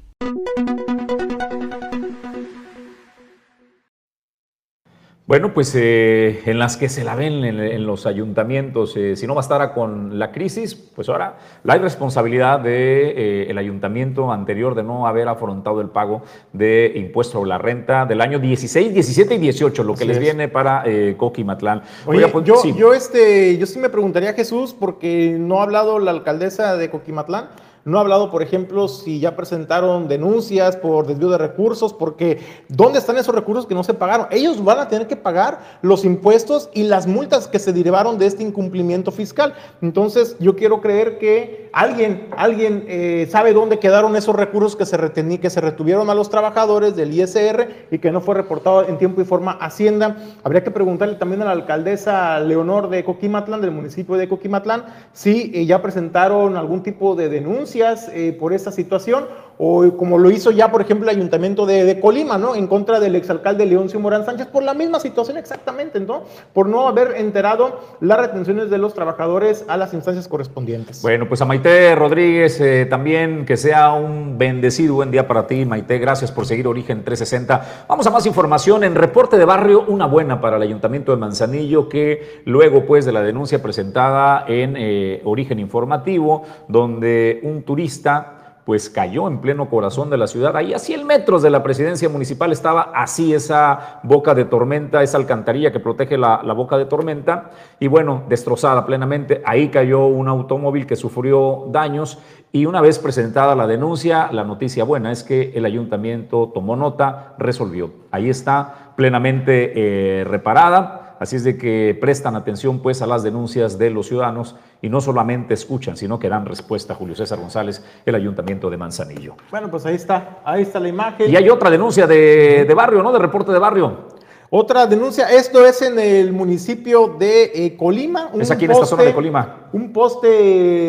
Bueno, 5.28 5.52
pues 5.52 5.74
eh, 5.74 6.40
en 6.46 6.58
las 6.58 6.78
que 6.78 6.88
se 6.88 7.04
la 7.04 7.14
ven 7.14 7.44
en, 7.44 7.86
los 7.86 8.06
ayuntamientos, 8.06 8.96
eh, 8.96 9.14
si 9.14 9.26
no 9.26 9.34
bastara 9.34 9.74
con 9.74 10.18
la 10.18 10.32
crisis, 10.32 10.74
pues 10.74 11.10
ahora 11.10 11.36
la 11.64 11.76
responsabilidad 11.76 12.60
del 12.60 12.72
de, 12.72 13.50
eh, 13.50 13.54
ayuntamiento 13.58 14.32
anterior 14.32 14.74
de 14.74 14.84
no 14.84 15.06
haber 15.06 15.28
afrontado 15.28 15.82
el 15.82 15.90
pago 15.90 16.22
de 16.54 16.94
impuesto 16.96 17.42
a 17.42 17.46
la 17.46 17.58
renta 17.58 18.06
del 18.06 18.22
año 18.22 18.38
16, 18.38 18.94
17 18.94 19.34
y 19.34 19.38
18, 19.38 19.84
lo 19.84 19.94
que 19.94 20.06
les 20.06 20.18
viene 20.18 20.48
para 20.48 20.84
Coquimatlán. 21.18 21.82
Oye, 22.06 22.26
pues, 22.28 22.46
yo, 22.46 22.64
yo, 22.64 22.94
este, 22.94 23.58
yo 23.58 23.66
sí 23.66 23.78
me 23.78 23.90
preguntaría, 23.90 24.32
Jesús, 24.32 24.72
porque 24.72 25.36
no 25.38 25.60
ha 25.60 25.64
hablado 25.64 25.98
la 25.98 26.10
alcaldesa 26.10 26.78
de 26.78 26.88
Coquimatlán. 26.88 27.50
No 27.88 27.96
ha 27.96 28.02
hablado, 28.02 28.30
por 28.30 28.42
ejemplo, 28.42 28.86
si 28.86 29.18
ya 29.18 29.34
presentaron 29.34 30.08
denuncias 30.08 30.76
por 30.76 31.06
desvío 31.06 31.30
de 31.30 31.38
recursos, 31.38 31.94
porque 31.94 32.38
¿dónde 32.68 32.98
están 32.98 33.16
esos 33.16 33.34
recursos 33.34 33.64
que 33.64 33.74
no 33.74 33.82
se 33.82 33.94
pagaron? 33.94 34.26
Ellos 34.30 34.62
van 34.62 34.78
a 34.78 34.88
tener 34.88 35.06
que 35.06 35.16
pagar 35.16 35.78
los 35.80 36.04
impuestos 36.04 36.68
y 36.74 36.82
las 36.82 37.06
multas 37.06 37.48
que 37.48 37.58
se 37.58 37.72
derivaron 37.72 38.18
de 38.18 38.26
este 38.26 38.42
incumplimiento 38.42 39.10
fiscal. 39.10 39.54
Entonces, 39.80 40.36
yo 40.38 40.54
quiero 40.54 40.82
creer 40.82 41.18
que 41.18 41.70
alguien, 41.72 42.28
alguien 42.36 42.84
eh, 42.88 43.26
sabe 43.30 43.54
dónde 43.54 43.78
quedaron 43.78 44.16
esos 44.16 44.36
recursos 44.36 44.76
que 44.76 44.84
se, 44.84 45.40
que 45.40 45.48
se 45.48 45.60
retuvieron 45.62 46.10
a 46.10 46.14
los 46.14 46.28
trabajadores 46.28 46.94
del 46.94 47.18
ISR 47.18 47.86
y 47.90 47.98
que 48.00 48.12
no 48.12 48.20
fue 48.20 48.34
reportado 48.34 48.86
en 48.86 48.98
tiempo 48.98 49.22
y 49.22 49.24
forma 49.24 49.52
Hacienda. 49.52 50.18
Habría 50.44 50.62
que 50.62 50.70
preguntarle 50.70 51.14
también 51.14 51.40
a 51.40 51.46
la 51.46 51.52
alcaldesa 51.52 52.38
Leonor 52.40 52.90
de 52.90 53.02
Coquimatlán, 53.02 53.62
del 53.62 53.70
municipio 53.70 54.16
de 54.16 54.28
Coquimatlán, 54.28 54.84
si 55.14 55.52
eh, 55.54 55.64
ya 55.64 55.80
presentaron 55.80 56.54
algún 56.54 56.82
tipo 56.82 57.14
de 57.14 57.30
denuncia 57.30 57.77
eh, 57.80 58.36
por 58.38 58.52
esta 58.52 58.72
situación 58.72 59.26
o 59.58 59.96
como 59.96 60.18
lo 60.18 60.30
hizo 60.30 60.52
ya, 60.52 60.70
por 60.70 60.80
ejemplo, 60.80 61.10
el 61.10 61.16
Ayuntamiento 61.16 61.66
de, 61.66 61.98
Colima, 62.00 62.38
¿no? 62.38 62.54
En 62.54 62.68
contra 62.68 63.00
del 63.00 63.16
exalcalde 63.16 63.66
Leoncio 63.66 63.98
Morán 63.98 64.24
Sánchez, 64.24 64.46
por 64.46 64.62
la 64.62 64.72
misma 64.72 65.00
situación 65.00 65.36
exactamente, 65.36 65.98
¿no? 65.98 66.22
Por 66.52 66.68
no 66.68 66.86
haber 66.86 67.16
enterado 67.16 67.80
las 68.00 68.18
retenciones 68.18 68.70
de 68.70 68.78
los 68.78 68.94
trabajadores 68.94 69.64
a 69.68 69.76
las 69.76 69.92
instancias 69.94 70.28
correspondientes. 70.28 71.02
Bueno, 71.02 71.28
pues 71.28 71.42
a 71.42 71.44
Maite 71.44 71.94
Rodríguez 71.96 72.60
eh, 72.60 72.86
también 72.86 73.44
que 73.44 73.56
sea 73.56 73.92
un 73.92 74.38
bendecido 74.38 74.94
buen 74.94 75.10
día 75.10 75.26
para 75.26 75.46
ti, 75.46 75.64
Maite. 75.64 75.98
Gracias 75.98 76.30
por 76.30 76.46
seguir 76.46 76.68
Origen 76.68 77.02
360. 77.04 77.86
Vamos 77.88 78.06
a 78.06 78.10
más 78.10 78.26
información 78.26 78.84
en 78.84 78.94
Reporte 78.94 79.38
de 79.38 79.44
Barrio, 79.44 79.84
una 79.88 80.06
buena 80.06 80.40
para 80.40 80.56
el 80.56 80.62
Ayuntamiento 80.62 81.12
de 81.12 81.18
Manzanillo, 81.18 81.88
que 81.88 82.42
luego, 82.44 82.86
pues, 82.86 83.04
de 83.04 83.12
la 83.12 83.22
denuncia 83.22 83.60
presentada 83.60 84.44
en 84.46 84.76
eh, 84.76 85.20
Origen 85.24 85.58
Informativo, 85.58 86.44
donde 86.68 87.40
un 87.42 87.62
turista 87.64 88.37
pues 88.68 88.90
cayó 88.90 89.28
en 89.28 89.38
pleno 89.38 89.70
corazón 89.70 90.10
de 90.10 90.18
la 90.18 90.26
ciudad. 90.26 90.54
Ahí 90.54 90.74
a 90.74 90.78
100 90.78 91.06
metros 91.06 91.40
de 91.40 91.48
la 91.48 91.62
presidencia 91.62 92.06
municipal 92.10 92.52
estaba 92.52 92.92
así 92.94 93.32
esa 93.32 94.00
boca 94.02 94.34
de 94.34 94.44
tormenta, 94.44 95.02
esa 95.02 95.16
alcantarilla 95.16 95.72
que 95.72 95.80
protege 95.80 96.18
la, 96.18 96.42
boca 96.52 96.76
de 96.76 96.84
tormenta, 96.84 97.48
y 97.80 97.86
bueno, 97.86 98.24
destrozada 98.28 98.84
plenamente. 98.84 99.40
Ahí 99.46 99.70
cayó 99.70 100.04
un 100.04 100.28
automóvil 100.28 100.86
que 100.86 100.96
sufrió 100.96 101.64
daños 101.70 102.18
y 102.52 102.66
una 102.66 102.82
vez 102.82 102.98
presentada 102.98 103.56
la 103.56 103.66
denuncia, 103.66 104.28
la 104.32 104.44
noticia 104.44 104.84
buena 104.84 105.12
es 105.12 105.24
que 105.24 105.50
el 105.54 105.64
ayuntamiento 105.64 106.50
tomó 106.52 106.76
nota, 106.76 107.36
resolvió. 107.38 107.90
Ahí 108.10 108.28
está 108.28 108.92
plenamente 108.96 109.72
eh, 109.76 110.24
reparada 110.24 111.07
Así 111.18 111.36
es 111.36 111.44
de 111.44 111.58
que 111.58 111.96
prestan 112.00 112.36
atención 112.36 112.80
pues 112.80 113.02
a 113.02 113.06
las 113.06 113.22
denuncias 113.22 113.78
de 113.78 113.90
los 113.90 114.06
ciudadanos 114.06 114.56
y 114.80 114.88
no 114.88 115.00
solamente 115.00 115.54
escuchan, 115.54 115.96
sino 115.96 116.18
que 116.18 116.28
dan 116.28 116.46
respuesta 116.46 116.92
a 116.92 116.96
Julio 116.96 117.16
César 117.16 117.38
González, 117.40 117.82
el 118.06 118.14
Ayuntamiento 118.14 118.70
de 118.70 118.76
Manzanillo. 118.76 119.34
Bueno, 119.50 119.70
pues 119.70 119.84
ahí 119.86 119.96
está, 119.96 120.38
ahí 120.44 120.62
está 120.62 120.78
la 120.78 120.88
imagen. 120.88 121.30
Y 121.30 121.36
hay 121.36 121.48
otra 121.48 121.70
denuncia 121.70 122.06
de, 122.06 122.72
barrio, 122.76 123.02
¿no? 123.02 123.12
De 123.12 123.18
reporte 123.18 123.52
de 123.52 123.58
barrio. 123.58 124.18
Otra 124.50 124.86
denuncia, 124.86 125.28
esto 125.28 125.66
es 125.66 125.82
en 125.82 125.98
el 125.98 126.32
municipio 126.32 127.16
de 127.18 127.50
eh, 127.54 127.76
Colima. 127.76 128.30
es 128.40 128.50
aquí 128.50 128.64
en 128.64 128.70
esta 128.70 128.86
zona 128.86 129.02
de 129.02 129.12
Colima. 129.12 129.68
Un 129.72 129.92
poste 129.92 130.26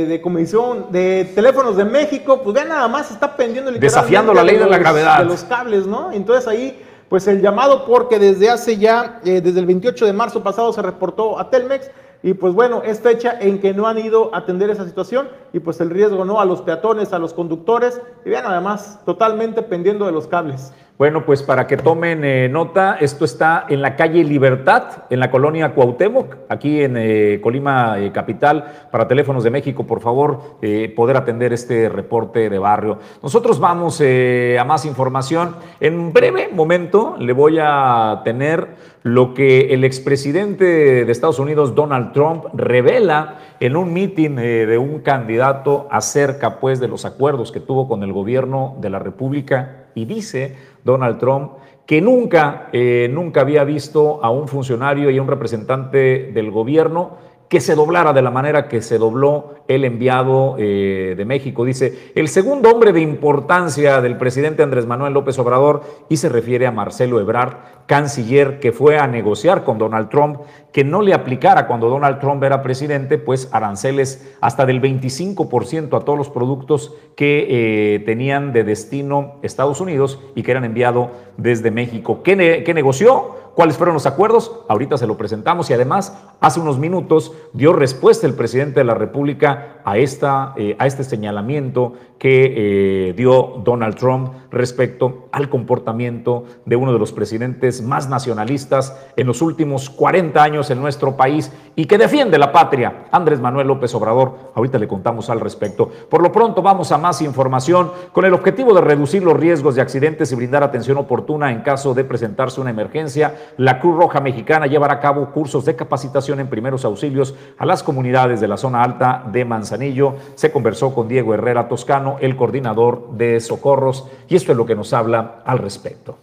de 0.06 0.22
comisión 0.22 0.86
de 0.92 1.30
teléfonos 1.36 1.76
de 1.76 1.84
México, 1.84 2.40
pues 2.42 2.54
vean 2.54 2.70
nada 2.70 2.88
más, 2.88 3.12
está 3.12 3.36
pendiendo 3.36 3.70
Desafiando 3.72 4.34
la 4.34 4.44
ley 4.44 4.56
de, 4.56 4.66
la 4.66 4.78
gravedad. 4.78 5.20
De 5.20 5.26
los 5.26 5.44
cables, 5.44 5.86
¿no? 5.86 6.12
Entonces 6.14 6.48
ahí 6.48 6.80
pues 7.10 7.28
el 7.28 7.42
llamado 7.42 7.86
porque 7.86 8.20
desde 8.20 8.50
hace 8.50 8.78
ya, 8.78 9.20
eh, 9.26 9.42
desde 9.42 9.60
el 9.60 9.66
28 9.66 10.06
de 10.06 10.14
marzo 10.14 10.44
pasado 10.44 10.72
se 10.72 10.82
reportó 10.82 11.40
a 11.40 11.50
Telmex 11.50 11.90
y 12.22 12.34
pues 12.34 12.54
bueno, 12.54 12.84
es 12.84 13.00
fecha 13.00 13.38
en 13.40 13.60
que 13.60 13.74
no 13.74 13.88
han 13.88 13.98
ido 13.98 14.34
a 14.34 14.40
atender 14.40 14.70
esa 14.70 14.86
situación 14.86 15.30
y 15.52 15.60
pues 15.60 15.82
el 15.82 15.90
riesgo 15.90 16.24
no 16.26 16.40
a 16.40 16.46
los 16.46 16.62
peatones, 16.62 17.12
a 17.14 17.20
los 17.20 17.34
conductores 17.34 18.00
y 18.26 18.30
vean 18.30 18.46
además 18.46 19.00
totalmente 19.06 19.64
pendiendo 19.64 20.06
de 20.06 20.12
los 20.12 20.28
cables. 20.28 20.72
Bueno, 21.00 21.26
pues 21.26 21.44
para 21.44 21.66
que 21.66 21.78
tomen 21.78 22.26
eh, 22.26 22.50
nota, 22.50 22.98
esto 23.00 23.24
está 23.24 23.66
en 23.70 23.82
la 23.82 23.96
calle 23.96 24.22
Libertad, 24.22 25.06
en 25.10 25.22
la 25.22 25.32
colonia 25.32 25.74
Cuauhtémoc, 25.74 26.36
aquí 26.50 26.82
en 26.82 26.98
eh, 26.98 27.40
Colima 27.42 27.98
eh, 27.98 28.12
Capital. 28.12 28.66
Para 28.92 29.08
Teléfonos 29.08 29.46
de 29.46 29.50
México, 29.50 29.88
por 29.88 30.02
favor, 30.02 30.58
poder 30.98 31.16
atender 31.16 31.54
este 31.54 31.88
reporte 31.88 32.50
de 32.50 32.60
barrio. 32.60 32.98
Nosotros 33.24 33.62
vamos 33.62 34.02
a 34.02 34.64
más 34.66 34.84
información. 34.84 35.56
En 35.80 36.12
breve 36.12 36.50
momento 36.52 37.16
le 37.18 37.32
voy 37.32 37.60
a 37.62 38.20
tener 38.26 38.68
lo 39.04 39.34
que 39.34 39.74
el 39.74 39.86
expresidente 39.86 41.06
de 41.06 41.12
Estados 41.12 41.40
Unidos, 41.40 41.76
Donald 41.76 42.12
Trump, 42.12 42.44
revela 42.54 43.38
en 43.62 43.78
un 43.78 43.94
mitin 43.94 44.36
de 44.36 44.78
un 44.78 45.00
candidato 45.00 45.88
acerca 45.92 46.60
pues 46.60 46.82
de 46.82 46.90
los 46.90 47.06
acuerdos 47.06 47.54
que 47.54 47.62
tuvo 47.62 47.88
con 47.88 48.04
el 48.04 48.12
gobierno 48.12 48.76
de 48.82 48.90
la 48.90 49.00
República 49.00 49.86
y 49.96 50.06
dice 50.06 50.56
Donald 50.84 51.18
Trump, 51.18 51.54
que 51.86 52.02
nunca, 52.02 52.70
eh, 52.72 53.10
nunca 53.12 53.42
había 53.42 53.64
visto 53.64 54.24
a 54.24 54.30
un 54.30 54.48
funcionario 54.48 55.10
y 55.10 55.18
a 55.18 55.22
un 55.22 55.28
representante 55.28 56.32
del 56.34 56.52
gobierno 56.52 57.18
que 57.50 57.60
se 57.60 57.74
doblara 57.74 58.14
de 58.14 58.22
la 58.22 58.30
manera 58.30 58.68
que 58.68 58.82
se 58.84 59.00
dobló 59.00 59.56
el 59.68 59.84
enviado 59.84 60.56
eh, 60.60 61.16
de 61.18 61.26
México. 61.26 61.66
Dice, 61.66 62.12
el 62.14 62.28
segundo 62.28 62.70
hombre 62.70 62.94
de 62.94 63.02
importancia 63.02 64.02
del 64.02 64.18
presidente 64.18 64.62
Andrés 64.62 64.86
Manuel 64.86 65.14
López 65.14 65.38
Obrador, 65.40 65.82
y 66.10 66.18
se 66.18 66.30
refiere 66.30 66.68
a 66.68 66.72
Marcelo 66.72 67.20
Ebrard, 67.20 67.58
canciller 67.88 68.60
que 68.60 68.72
fue 68.72 69.00
a 69.00 69.08
negociar 69.08 69.64
con 69.64 69.80
Donald 69.80 70.10
Trump 70.10 70.42
que 70.72 70.84
no 70.84 71.02
le 71.02 71.16
aplicara 71.16 71.66
cuando 71.66 71.90
Donald 71.90 72.20
Trump 72.20 72.44
era 72.44 72.62
presidente, 72.62 73.18
pues 73.18 73.50
aranceles 73.52 74.32
hasta 74.42 74.68
del 74.68 74.80
25% 74.80 75.98
a 75.98 76.06
todos 76.06 76.18
los 76.18 76.30
productos 76.30 76.94
que 77.16 77.48
eh, 77.50 78.00
tenían 78.06 78.54
de 78.54 78.64
destino 78.64 79.40
Estados 79.42 79.82
Unidos 79.82 80.20
y 80.36 80.44
que 80.44 80.52
eran 80.52 80.66
enviados 80.66 81.10
desde 81.38 81.72
México. 81.72 82.22
¿Qué, 82.22 82.64
¿Qué 82.64 82.74
negoció? 82.76 83.39
¿Cuáles 83.56 83.78
fueron 83.78 83.94
los 83.94 84.06
acuerdos? 84.06 84.62
Ahorita 84.68 84.98
se 84.98 85.08
lo 85.08 85.18
presentamos 85.18 85.70
y 85.70 85.74
además 85.74 86.18
hace 86.40 86.60
unos 86.60 86.80
minutos 86.80 87.34
dio 87.54 87.74
respuesta 87.74 88.28
el 88.28 88.34
presidente 88.34 88.80
de 88.80 88.86
la 88.86 88.94
República 88.94 89.82
a, 89.84 89.98
esta, 89.98 90.54
eh, 90.56 90.76
a 90.80 90.88
este 90.88 91.04
señalamiento 91.04 91.94
que 92.20 93.10
eh, 93.10 93.14
dio 93.14 93.62
Donald 93.64 93.96
Trump 93.96 94.34
respecto 94.52 95.30
al 95.32 95.50
comportamiento 95.50 96.44
de 96.66 96.76
uno 96.76 96.92
de 96.92 97.00
los 97.00 97.14
presidentes 97.14 97.82
más 97.82 98.10
nacionalistas 98.10 98.96
en 99.16 99.26
los 99.28 99.42
últimos 99.42 99.90
40 99.90 100.42
años 100.44 100.70
en 100.70 100.82
nuestro 100.82 101.16
país 101.16 101.52
y 101.76 101.86
que 101.86 101.98
defiende 101.98 102.38
la 102.38 102.52
patria, 102.52 103.06
Andrés 103.12 103.40
Manuel 103.40 103.68
López 103.68 103.96
Obrador. 103.96 104.52
Ahorita 104.54 104.78
le 104.78 104.88
contamos 104.88 105.30
al 105.30 105.40
respecto. 105.40 105.90
Por 106.10 106.22
lo 106.22 106.32
pronto 106.32 106.62
vamos 106.62 106.92
a 106.92 106.98
más 106.98 107.22
información 107.22 107.92
con 108.12 108.26
el 108.26 108.34
objetivo 108.34 108.74
de 108.74 108.82
reducir 108.82 109.24
los 109.24 109.40
riesgos 109.40 109.76
de 109.76 109.82
accidentes 109.82 110.32
y 110.32 110.36
brindar 110.36 110.62
atención 110.62 110.98
oportuna 110.98 111.52
en 111.52 111.62
caso 111.62 111.94
de 111.94 112.04
presentarse 112.04 112.60
una 112.60 112.70
emergencia. 112.70 113.36
La 113.58 113.80
Cruz 113.80 113.98
Roja 113.98 114.20
Mexicana 114.20 114.68
llevará 114.68 114.96
a 114.96 115.00
cabo 115.00 115.32
cursos 115.32 115.66
de 115.66 115.76
capacitación 115.76 116.40
en 116.40 116.50
primeros 116.50 116.86
auxilios 116.86 117.36
a 117.58 117.66
las 117.66 117.84
comunidades 117.84 118.42
de 118.42 118.48
la 118.48 118.58
zona 118.58 118.84
alta 118.84 119.24
de 119.32 119.46
Manzanillo. 119.46 120.16
Se 120.36 120.52
conversó 120.52 120.94
con 120.94 121.08
Diego 121.08 121.34
Herrera 121.34 121.68
Toscano, 121.68 122.18
el 122.20 122.36
coordinador 122.36 123.12
de 123.12 123.40
socorros, 123.40 124.08
y 124.28 124.36
esto 124.36 124.52
es 124.52 124.58
lo 124.58 124.66
que 124.66 124.76
nos 124.76 124.94
habla 124.94 125.42
al 125.46 125.60
respecto. 125.60 126.18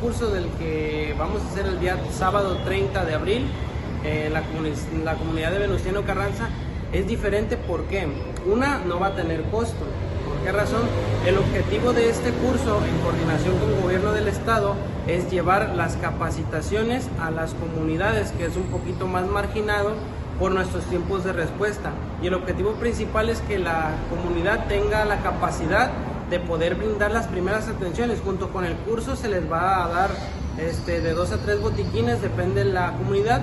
curso 0.00 0.30
del 0.30 0.46
que 0.58 1.14
vamos 1.18 1.42
a 1.42 1.46
hacer 1.46 1.66
el 1.66 1.80
día 1.80 1.96
sábado 2.10 2.56
30 2.64 3.04
de 3.04 3.14
abril 3.14 3.46
en 4.04 4.32
la, 4.32 4.42
la 5.04 5.14
comunidad 5.14 5.50
de 5.50 5.58
Venustiano 5.58 6.02
Carranza 6.02 6.48
es 6.92 7.06
diferente 7.06 7.56
porque 7.56 8.06
una 8.46 8.78
no 8.78 9.00
va 9.00 9.08
a 9.08 9.14
tener 9.14 9.42
costo 9.50 9.84
qué 10.44 10.52
razón? 10.52 10.82
El 11.26 11.38
objetivo 11.38 11.92
de 11.92 12.08
este 12.10 12.30
curso, 12.30 12.80
en 12.84 12.98
coordinación 12.98 13.58
con 13.58 13.70
el 13.70 13.82
gobierno 13.82 14.12
del 14.12 14.28
estado, 14.28 14.76
es 15.06 15.30
llevar 15.30 15.74
las 15.74 15.96
capacitaciones 15.96 17.08
a 17.20 17.30
las 17.30 17.54
comunidades, 17.54 18.32
que 18.32 18.46
es 18.46 18.56
un 18.56 18.64
poquito 18.64 19.06
más 19.06 19.26
marginado 19.26 19.94
por 20.38 20.52
nuestros 20.52 20.84
tiempos 20.84 21.24
de 21.24 21.32
respuesta. 21.32 21.90
Y 22.22 22.28
el 22.28 22.34
objetivo 22.34 22.72
principal 22.74 23.28
es 23.28 23.40
que 23.40 23.58
la 23.58 23.90
comunidad 24.10 24.66
tenga 24.66 25.04
la 25.04 25.18
capacidad 25.18 25.90
de 26.30 26.40
poder 26.40 26.74
brindar 26.74 27.10
las 27.10 27.26
primeras 27.26 27.68
atenciones. 27.68 28.20
Junto 28.24 28.50
con 28.50 28.64
el 28.64 28.74
curso 28.76 29.16
se 29.16 29.28
les 29.28 29.50
va 29.50 29.84
a 29.84 29.88
dar 29.88 30.10
este, 30.58 31.00
de 31.00 31.12
dos 31.12 31.32
a 31.32 31.38
tres 31.38 31.60
botiquines, 31.60 32.20
depende 32.22 32.64
de 32.64 32.72
la 32.72 32.92
comunidad, 32.92 33.42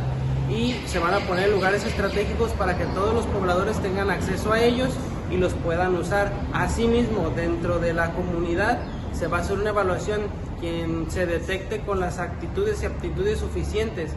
y 0.49 0.75
se 0.87 0.99
van 0.99 1.13
a 1.13 1.19
poner 1.19 1.49
lugares 1.49 1.85
estratégicos 1.85 2.51
para 2.51 2.77
que 2.77 2.85
todos 2.87 3.13
los 3.13 3.25
pobladores 3.27 3.77
tengan 3.79 4.09
acceso 4.09 4.51
a 4.51 4.61
ellos 4.61 4.89
y 5.33 5.37
los 5.37 5.53
puedan 5.53 5.95
usar. 5.95 6.31
Asimismo, 6.53 7.31
dentro 7.35 7.79
de 7.79 7.93
la 7.93 8.11
comunidad 8.11 8.79
se 9.13 9.27
va 9.27 9.39
a 9.39 9.41
hacer 9.41 9.57
una 9.57 9.69
evaluación 9.69 10.21
quien 10.59 11.09
se 11.09 11.25
detecte 11.25 11.81
con 11.81 11.99
las 11.99 12.19
actitudes 12.19 12.83
y 12.83 12.85
aptitudes 12.85 13.39
suficientes 13.39 14.11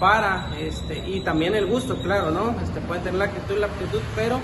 para, 0.00 0.50
este, 0.58 0.98
y 1.08 1.22
también 1.22 1.54
el 1.54 1.66
gusto, 1.66 2.00
claro, 2.02 2.30
¿no? 2.30 2.56
Este, 2.62 2.80
pueden 2.80 3.04
tener 3.04 3.18
la 3.18 3.24
actitud 3.26 3.54
y 3.56 3.60
la 3.60 3.66
aptitud, 3.66 4.00
pero 4.16 4.40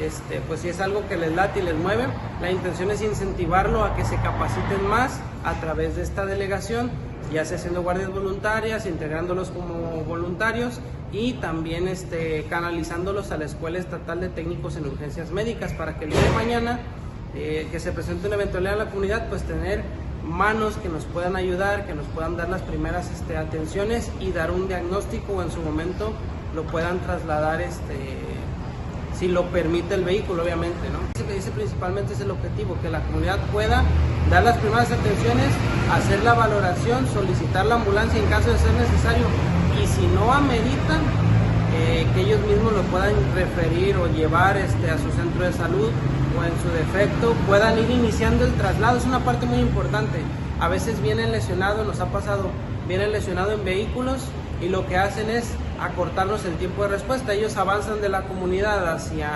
este, 0.00 0.40
pues 0.46 0.60
si 0.60 0.68
es 0.68 0.80
algo 0.80 1.06
que 1.08 1.16
les 1.16 1.34
late 1.34 1.60
y 1.60 1.62
les 1.62 1.74
mueve, 1.74 2.06
la 2.40 2.50
intención 2.50 2.90
es 2.90 3.02
incentivarlo 3.02 3.84
a 3.84 3.94
que 3.94 4.04
se 4.04 4.16
capaciten 4.16 4.86
más 4.88 5.20
a 5.44 5.54
través 5.60 5.96
de 5.96 6.02
esta 6.02 6.26
delegación, 6.26 6.90
ya 7.32 7.44
sea 7.44 7.58
siendo 7.58 7.82
guardias 7.82 8.10
voluntarias, 8.10 8.86
integrándolos 8.86 9.50
como 9.50 10.04
voluntarios 10.04 10.80
y 11.16 11.32
también 11.34 11.88
este, 11.88 12.44
canalizándolos 12.50 13.30
a 13.32 13.38
la 13.38 13.46
Escuela 13.46 13.78
Estatal 13.78 14.20
de 14.20 14.28
Técnicos 14.28 14.76
en 14.76 14.84
Urgencias 14.86 15.30
Médicas 15.30 15.72
para 15.72 15.98
que 15.98 16.04
el 16.04 16.10
día 16.10 16.20
de 16.20 16.30
mañana 16.30 16.80
eh, 17.34 17.68
que 17.72 17.80
se 17.80 17.92
presente 17.92 18.26
una 18.26 18.36
eventualidad 18.36 18.74
en 18.74 18.78
la 18.80 18.90
comunidad, 18.90 19.28
pues 19.28 19.42
tener 19.42 19.82
manos 20.26 20.76
que 20.76 20.88
nos 20.90 21.04
puedan 21.04 21.36
ayudar, 21.36 21.86
que 21.86 21.94
nos 21.94 22.06
puedan 22.08 22.36
dar 22.36 22.50
las 22.50 22.60
primeras 22.62 23.10
este, 23.10 23.36
atenciones 23.36 24.10
y 24.20 24.32
dar 24.32 24.50
un 24.50 24.68
diagnóstico 24.68 25.34
o 25.34 25.42
en 25.42 25.50
su 25.50 25.60
momento 25.60 26.12
lo 26.54 26.64
puedan 26.64 26.98
trasladar 26.98 27.62
este, 27.62 27.96
si 29.18 29.28
lo 29.28 29.44
permite 29.46 29.94
el 29.94 30.04
vehículo, 30.04 30.42
obviamente, 30.42 30.76
¿no? 30.92 30.98
Ese, 31.34 31.50
principalmente 31.50 32.12
es 32.12 32.20
el 32.20 32.30
objetivo, 32.30 32.76
que 32.82 32.90
la 32.90 33.00
comunidad 33.02 33.38
pueda 33.52 33.82
dar 34.30 34.42
las 34.42 34.58
primeras 34.58 34.90
atenciones, 34.90 35.48
hacer 35.92 36.22
la 36.22 36.34
valoración, 36.34 37.06
solicitar 37.08 37.64
la 37.66 37.76
ambulancia 37.76 38.18
en 38.18 38.28
caso 38.28 38.50
de 38.50 38.58
ser 38.58 38.72
necesario 38.72 39.26
y 39.82 39.86
si 39.86 40.06
no 40.06 40.32
ameritan, 40.32 41.00
eh, 41.74 42.06
que 42.14 42.20
ellos 42.22 42.40
mismos 42.40 42.72
lo 42.72 42.82
puedan 42.82 43.14
referir 43.34 43.96
o 43.96 44.06
llevar 44.06 44.56
este, 44.56 44.90
a 44.90 44.96
su 44.96 45.10
centro 45.12 45.44
de 45.44 45.52
salud 45.52 45.90
o 46.38 46.44
en 46.44 46.52
su 46.62 46.68
defecto 46.70 47.34
puedan 47.46 47.78
ir 47.78 47.90
iniciando 47.90 48.44
el 48.44 48.52
traslado. 48.54 48.98
Es 48.98 49.04
una 49.04 49.20
parte 49.20 49.46
muy 49.46 49.58
importante. 49.58 50.20
A 50.58 50.68
veces 50.68 51.02
vienen 51.02 51.32
lesionados, 51.32 51.86
nos 51.86 52.00
ha 52.00 52.06
pasado, 52.06 52.48
vienen 52.88 53.12
lesionados 53.12 53.54
en 53.54 53.64
vehículos 53.64 54.22
y 54.62 54.68
lo 54.68 54.86
que 54.86 54.96
hacen 54.96 55.28
es 55.28 55.50
acortarnos 55.80 56.44
el 56.46 56.54
tiempo 56.54 56.82
de 56.84 56.88
respuesta. 56.88 57.34
Ellos 57.34 57.56
avanzan 57.56 58.00
de 58.00 58.08
la 58.08 58.22
comunidad 58.22 58.90
hacia 58.94 59.30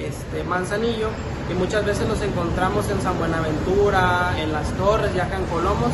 este, 0.00 0.44
Manzanillo 0.44 1.08
y 1.50 1.54
muchas 1.54 1.84
veces 1.84 2.08
los 2.08 2.22
encontramos 2.22 2.88
en 2.88 3.00
San 3.00 3.18
Buenaventura, 3.18 4.34
en 4.38 4.52
Las 4.52 4.70
Torres, 4.72 5.12
ya 5.14 5.24
acá 5.24 5.36
en 5.36 5.44
Colomos 5.46 5.90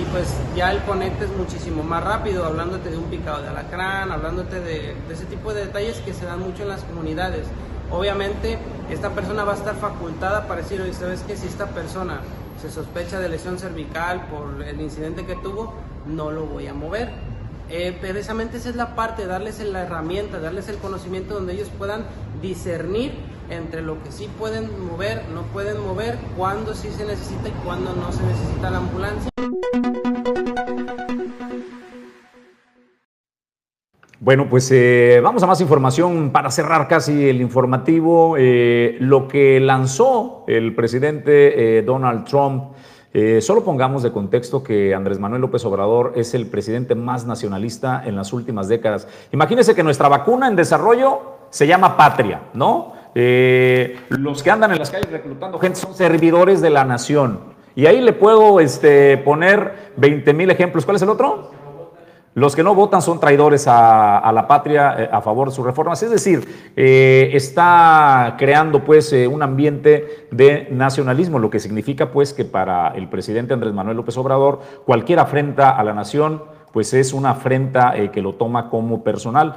y 0.00 0.04
pues 0.06 0.28
ya 0.54 0.72
el 0.72 0.82
conecte 0.82 1.24
es 1.24 1.30
muchísimo 1.30 1.82
más 1.82 2.04
rápido, 2.04 2.44
hablándote 2.44 2.90
de 2.90 2.98
un 2.98 3.04
picado 3.04 3.42
de 3.42 3.48
alacrán, 3.48 4.12
hablándote 4.12 4.60
de, 4.60 4.94
ese 5.10 5.24
tipo 5.26 5.52
de 5.54 5.66
detalles 5.66 5.98
que 5.98 6.12
se 6.12 6.26
dan 6.26 6.40
mucho 6.40 6.62
en 6.62 6.68
las 6.68 6.82
comunidades. 6.82 7.46
Obviamente 7.90 8.58
esta 8.90 9.10
persona 9.10 9.44
va 9.44 9.52
a 9.52 9.56
estar 9.56 9.76
facultada 9.76 10.46
para 10.46 10.62
decir, 10.62 10.80
oye, 10.80 10.92
¿sabes 10.92 11.22
qué? 11.26 11.36
Si 11.36 11.46
esta 11.46 11.66
persona 11.66 12.20
se 12.60 12.70
sospecha 12.70 13.20
de 13.20 13.28
lesión 13.28 13.58
cervical 13.58 14.26
por 14.26 14.62
el 14.62 14.80
incidente 14.80 15.24
que 15.24 15.36
tuvo, 15.36 15.74
no 16.06 16.30
lo 16.30 16.46
voy 16.46 16.66
a 16.66 16.74
mover 16.74 17.10
eh, 17.68 17.96
precisamente 18.00 18.58
esa 18.58 18.68
es 18.68 18.76
la 18.76 18.94
parte, 18.94 19.26
darles 19.26 19.58
la 19.58 19.82
herramienta, 19.82 20.38
darles 20.38 20.68
el 20.68 20.76
conocimiento 20.76 21.34
donde 21.34 21.54
ellos 21.54 21.68
puedan 21.76 22.04
discernir 22.40 23.12
entre 23.50 23.82
lo 23.82 24.02
que 24.02 24.10
sí 24.10 24.28
pueden 24.38 24.68
mover, 24.86 25.22
no 25.32 25.42
pueden 25.52 25.80
mover, 25.80 26.18
cuándo 26.36 26.74
sí 26.74 26.88
se 26.90 27.04
necesita 27.04 27.48
y 27.48 27.52
cuándo 27.64 27.94
no 27.94 28.12
se 28.12 28.22
necesita 28.22 28.70
la 28.70 28.78
ambulancia. 28.78 29.30
Bueno, 34.18 34.48
pues 34.48 34.70
eh, 34.72 35.20
vamos 35.22 35.42
a 35.42 35.46
más 35.46 35.60
información 35.60 36.30
para 36.30 36.50
cerrar 36.50 36.88
casi 36.88 37.28
el 37.28 37.40
informativo. 37.40 38.36
Eh, 38.38 38.96
lo 39.00 39.28
que 39.28 39.60
lanzó 39.60 40.44
el 40.48 40.74
presidente 40.74 41.82
Donald 41.82 42.24
Trump 42.24 42.74
eh, 43.18 43.40
solo 43.40 43.64
pongamos 43.64 44.02
de 44.02 44.12
contexto 44.12 44.62
que 44.62 44.94
Andrés 44.94 45.18
Manuel 45.18 45.40
López 45.40 45.64
Obrador 45.64 46.12
es 46.16 46.34
el 46.34 46.48
presidente 46.48 46.94
más 46.94 47.24
nacionalista 47.24 48.02
en 48.04 48.14
las 48.14 48.34
últimas 48.34 48.68
décadas. 48.68 49.08
Imagínense 49.32 49.74
que 49.74 49.82
nuestra 49.82 50.10
vacuna 50.10 50.48
en 50.48 50.54
desarrollo 50.54 51.22
se 51.48 51.66
llama 51.66 51.96
Patria, 51.96 52.42
¿no? 52.52 52.92
Eh, 53.18 53.96
los 54.10 54.42
que 54.42 54.50
andan 54.50 54.72
en 54.72 54.78
las 54.78 54.90
calles 54.90 55.10
reclutando 55.10 55.58
gente 55.58 55.80
son 55.80 55.94
servidores 55.94 56.60
de 56.60 56.68
la 56.68 56.84
nación. 56.84 57.40
Y 57.74 57.86
ahí 57.86 58.02
le 58.02 58.12
puedo 58.12 58.60
este, 58.60 59.16
poner 59.16 59.92
20 59.96 60.34
mil 60.34 60.50
ejemplos. 60.50 60.84
¿Cuál 60.84 60.96
es 60.96 61.02
el 61.02 61.08
otro? 61.08 61.50
Los 62.34 62.54
que 62.54 62.62
no 62.62 62.74
votan 62.74 63.00
son 63.00 63.18
traidores 63.18 63.64
a, 63.68 64.30
la 64.34 64.46
patria 64.46 64.96
eh, 64.98 65.08
a 65.10 65.22
favor 65.22 65.48
de 65.48 65.54
sus 65.54 65.64
reformas. 65.64 66.02
Es 66.02 66.10
decir, 66.10 66.46
eh, 66.76 67.30
está 67.32 68.34
creando 68.36 68.84
pues 68.84 69.10
un 69.12 69.42
ambiente 69.42 70.26
de 70.30 70.68
nacionalismo, 70.70 71.38
lo 71.38 71.48
que 71.48 71.58
significa 71.58 72.10
pues 72.10 72.34
que 72.34 72.44
para 72.44 72.88
el 72.88 73.08
presidente 73.08 73.54
Andrés 73.54 73.72
Manuel 73.72 73.96
López 73.96 74.18
Obrador 74.18 74.60
cualquier 74.84 75.20
afrenta 75.20 75.70
a 75.70 75.82
la 75.82 75.94
nación 75.94 76.42
pues 76.70 76.92
es 76.92 77.14
una 77.14 77.30
afrenta 77.30 77.94
que 78.12 78.20
lo 78.20 78.34
toma 78.34 78.68
como 78.68 79.02
personal. 79.02 79.56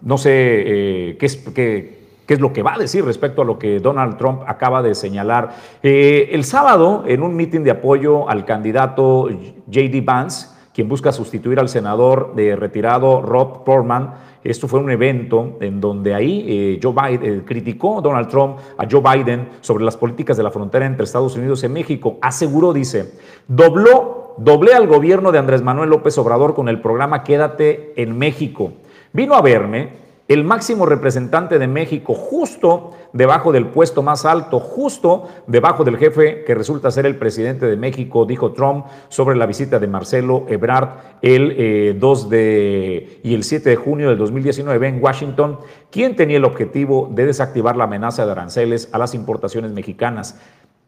No 0.00 0.16
sé 0.16 1.16
qué 1.18 1.26
es... 1.26 1.36
Qué, 1.52 1.99
qué 2.30 2.34
es 2.34 2.40
lo 2.40 2.52
que 2.52 2.62
va 2.62 2.74
a 2.74 2.78
decir 2.78 3.04
respecto 3.04 3.42
a 3.42 3.44
lo 3.44 3.58
que 3.58 3.80
Donald 3.80 4.16
Trump 4.16 4.42
acaba 4.46 4.82
de 4.82 4.94
señalar. 4.94 5.50
el 5.82 6.44
sábado, 6.44 7.02
en 7.04 7.24
un 7.24 7.34
mitin 7.34 7.64
de 7.64 7.72
apoyo 7.72 8.30
al 8.30 8.44
candidato 8.44 9.28
J.D. 9.66 10.00
Vance, 10.02 10.46
quien 10.72 10.88
busca 10.88 11.10
sustituir 11.10 11.58
al 11.58 11.68
senador 11.68 12.32
de 12.36 12.54
retirado 12.54 13.20
Rob 13.20 13.64
Portman. 13.64 14.14
Esto 14.44 14.68
fue 14.68 14.78
un 14.78 14.92
evento 14.92 15.58
en 15.60 15.80
donde 15.80 16.14
ahí 16.14 16.44
eh, 16.46 16.80
Joe 16.80 16.92
Biden 16.92 17.38
eh, 17.40 17.42
criticó 17.44 18.00
Donald 18.00 18.28
Trump 18.28 18.58
a 18.78 18.86
Joe 18.88 19.02
Biden 19.02 19.48
sobre 19.60 19.82
las 19.82 19.96
políticas 19.96 20.36
de 20.36 20.44
la 20.44 20.52
frontera 20.52 20.86
entre 20.86 21.02
Estados 21.02 21.34
Unidos 21.34 21.64
y 21.64 21.68
México. 21.68 22.18
Aseguró, 22.22 22.72
dice, 22.72 23.12
dobló, 23.48 24.36
doblé 24.38 24.74
al 24.74 24.86
gobierno 24.86 25.32
de 25.32 25.40
Andrés 25.40 25.62
Manuel 25.62 25.90
López 25.90 26.16
Obrador 26.16 26.54
con 26.54 26.68
el 26.68 26.80
programa 26.80 27.24
Quédate 27.24 27.92
en 28.00 28.16
México. 28.16 28.74
Vino 29.12 29.34
a 29.34 29.42
verme 29.42 29.98
el 30.30 30.44
máximo 30.44 30.86
representante 30.86 31.58
de 31.58 31.66
México, 31.66 32.14
justo 32.14 32.92
debajo 33.12 33.50
del 33.50 33.66
puesto 33.66 34.00
más 34.00 34.24
alto, 34.24 34.60
justo 34.60 35.26
debajo 35.48 35.82
del 35.82 35.96
jefe 35.96 36.44
que 36.44 36.54
resulta 36.54 36.92
ser 36.92 37.04
el 37.04 37.16
presidente 37.16 37.66
de 37.66 37.76
México, 37.76 38.24
dijo 38.26 38.52
Trump 38.52 38.86
sobre 39.08 39.36
la 39.36 39.46
visita 39.46 39.80
de 39.80 39.88
Marcelo 39.88 40.46
Ebrard 40.48 41.18
el 41.20 41.98
2 41.98 42.22
eh, 42.22 42.28
de, 42.28 43.20
y 43.24 43.34
el 43.34 43.42
7 43.42 43.70
de 43.70 43.74
junio 43.74 44.08
del 44.08 44.18
2019 44.18 44.86
en 44.86 45.02
Washington, 45.02 45.58
quien 45.90 46.14
tenía 46.14 46.36
el 46.36 46.44
objetivo 46.44 47.10
de 47.12 47.26
desactivar 47.26 47.76
la 47.76 47.84
amenaza 47.84 48.24
de 48.24 48.30
aranceles 48.30 48.88
a 48.92 48.98
las 48.98 49.16
importaciones 49.16 49.72
mexicanas. 49.72 50.38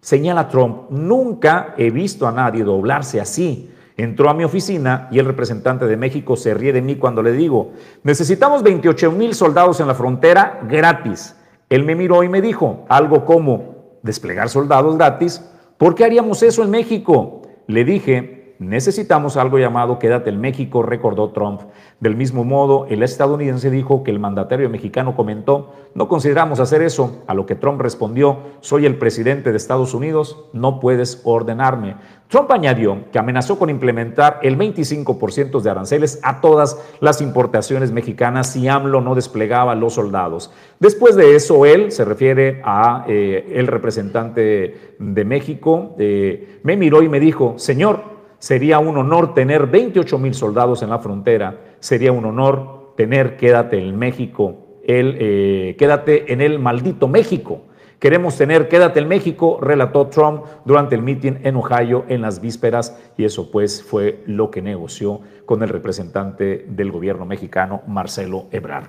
Señala 0.00 0.46
Trump, 0.46 0.88
nunca 0.90 1.74
he 1.76 1.90
visto 1.90 2.28
a 2.28 2.32
nadie 2.32 2.62
doblarse 2.62 3.20
así 3.20 3.72
Entró 3.96 4.30
a 4.30 4.34
mi 4.34 4.44
oficina 4.44 5.08
y 5.10 5.18
el 5.18 5.26
representante 5.26 5.86
de 5.86 5.96
México 5.96 6.36
se 6.36 6.54
ríe 6.54 6.72
de 6.72 6.82
mí 6.82 6.96
cuando 6.96 7.22
le 7.22 7.32
digo, 7.32 7.72
necesitamos 8.02 8.62
28 8.62 9.12
mil 9.12 9.34
soldados 9.34 9.80
en 9.80 9.86
la 9.86 9.94
frontera 9.94 10.60
gratis. 10.68 11.36
Él 11.68 11.84
me 11.84 11.94
miró 11.94 12.22
y 12.22 12.28
me 12.28 12.40
dijo 12.40 12.86
algo 12.88 13.24
como, 13.24 13.98
desplegar 14.02 14.48
soldados 14.48 14.96
gratis, 14.96 15.44
¿por 15.78 15.94
qué 15.94 16.04
haríamos 16.04 16.42
eso 16.42 16.62
en 16.62 16.70
México? 16.70 17.42
Le 17.66 17.84
dije, 17.84 18.42
Necesitamos 18.62 19.36
algo 19.36 19.58
llamado 19.58 19.98
Quédate 19.98 20.30
en 20.30 20.40
México, 20.40 20.82
recordó 20.82 21.30
Trump. 21.30 21.62
Del 21.98 22.14
mismo 22.14 22.44
modo, 22.44 22.86
el 22.88 23.02
estadounidense 23.02 23.70
dijo 23.70 24.04
que 24.04 24.12
el 24.12 24.20
mandatario 24.20 24.70
mexicano 24.70 25.16
comentó, 25.16 25.72
no 25.94 26.06
consideramos 26.06 26.60
hacer 26.60 26.80
eso, 26.80 27.24
a 27.26 27.34
lo 27.34 27.44
que 27.44 27.56
Trump 27.56 27.80
respondió, 27.80 28.38
soy 28.60 28.86
el 28.86 28.98
presidente 28.98 29.50
de 29.50 29.56
Estados 29.56 29.94
Unidos, 29.94 30.44
no 30.52 30.78
puedes 30.78 31.20
ordenarme. 31.24 31.96
Trump 32.32 32.50
añadió 32.50 33.04
que 33.12 33.18
amenazó 33.18 33.58
con 33.58 33.68
implementar 33.68 34.40
el 34.42 34.56
25% 34.56 35.60
de 35.60 35.68
aranceles 35.68 36.18
a 36.22 36.40
todas 36.40 36.78
las 37.00 37.20
importaciones 37.20 37.92
mexicanas 37.92 38.50
si 38.50 38.66
AMLO 38.68 39.02
no 39.02 39.14
desplegaba 39.14 39.74
los 39.74 39.92
soldados. 39.92 40.50
Después 40.80 41.14
de 41.14 41.36
eso, 41.36 41.66
él 41.66 41.92
se 41.92 42.06
refiere 42.06 42.62
a 42.64 43.04
eh, 43.06 43.52
el 43.54 43.66
representante 43.66 44.94
de 44.98 45.24
México, 45.26 45.94
eh, 45.98 46.60
me 46.62 46.78
miró 46.78 47.02
y 47.02 47.10
me 47.10 47.20
dijo, 47.20 47.58
señor, 47.58 48.12
Sería 48.42 48.80
un 48.80 48.96
honor 48.96 49.34
tener 49.34 49.68
28 49.68 50.18
mil 50.18 50.34
soldados 50.34 50.82
en 50.82 50.90
la 50.90 50.98
frontera. 50.98 51.60
Sería 51.78 52.10
un 52.10 52.24
honor 52.24 52.92
tener, 52.96 53.36
quédate 53.36 53.78
en 53.78 53.96
México, 53.96 54.80
el, 54.84 55.16
eh, 55.20 55.76
quédate 55.78 56.32
en 56.32 56.40
el 56.40 56.58
maldito 56.58 57.06
México. 57.06 57.60
Queremos 58.02 58.36
tener, 58.36 58.68
quédate 58.68 58.98
en 58.98 59.06
México, 59.06 59.58
relató 59.60 60.08
Trump 60.08 60.42
durante 60.64 60.96
el 60.96 61.02
mitin 61.02 61.38
en 61.44 61.54
Ohio 61.54 62.04
en 62.08 62.20
las 62.20 62.40
vísperas 62.40 62.98
y 63.16 63.24
eso 63.24 63.48
pues 63.52 63.80
fue 63.80 64.24
lo 64.26 64.50
que 64.50 64.60
negoció 64.60 65.20
con 65.46 65.62
el 65.62 65.68
representante 65.68 66.66
del 66.68 66.90
gobierno 66.90 67.24
mexicano, 67.26 67.82
Marcelo 67.86 68.46
Ebrard. 68.50 68.88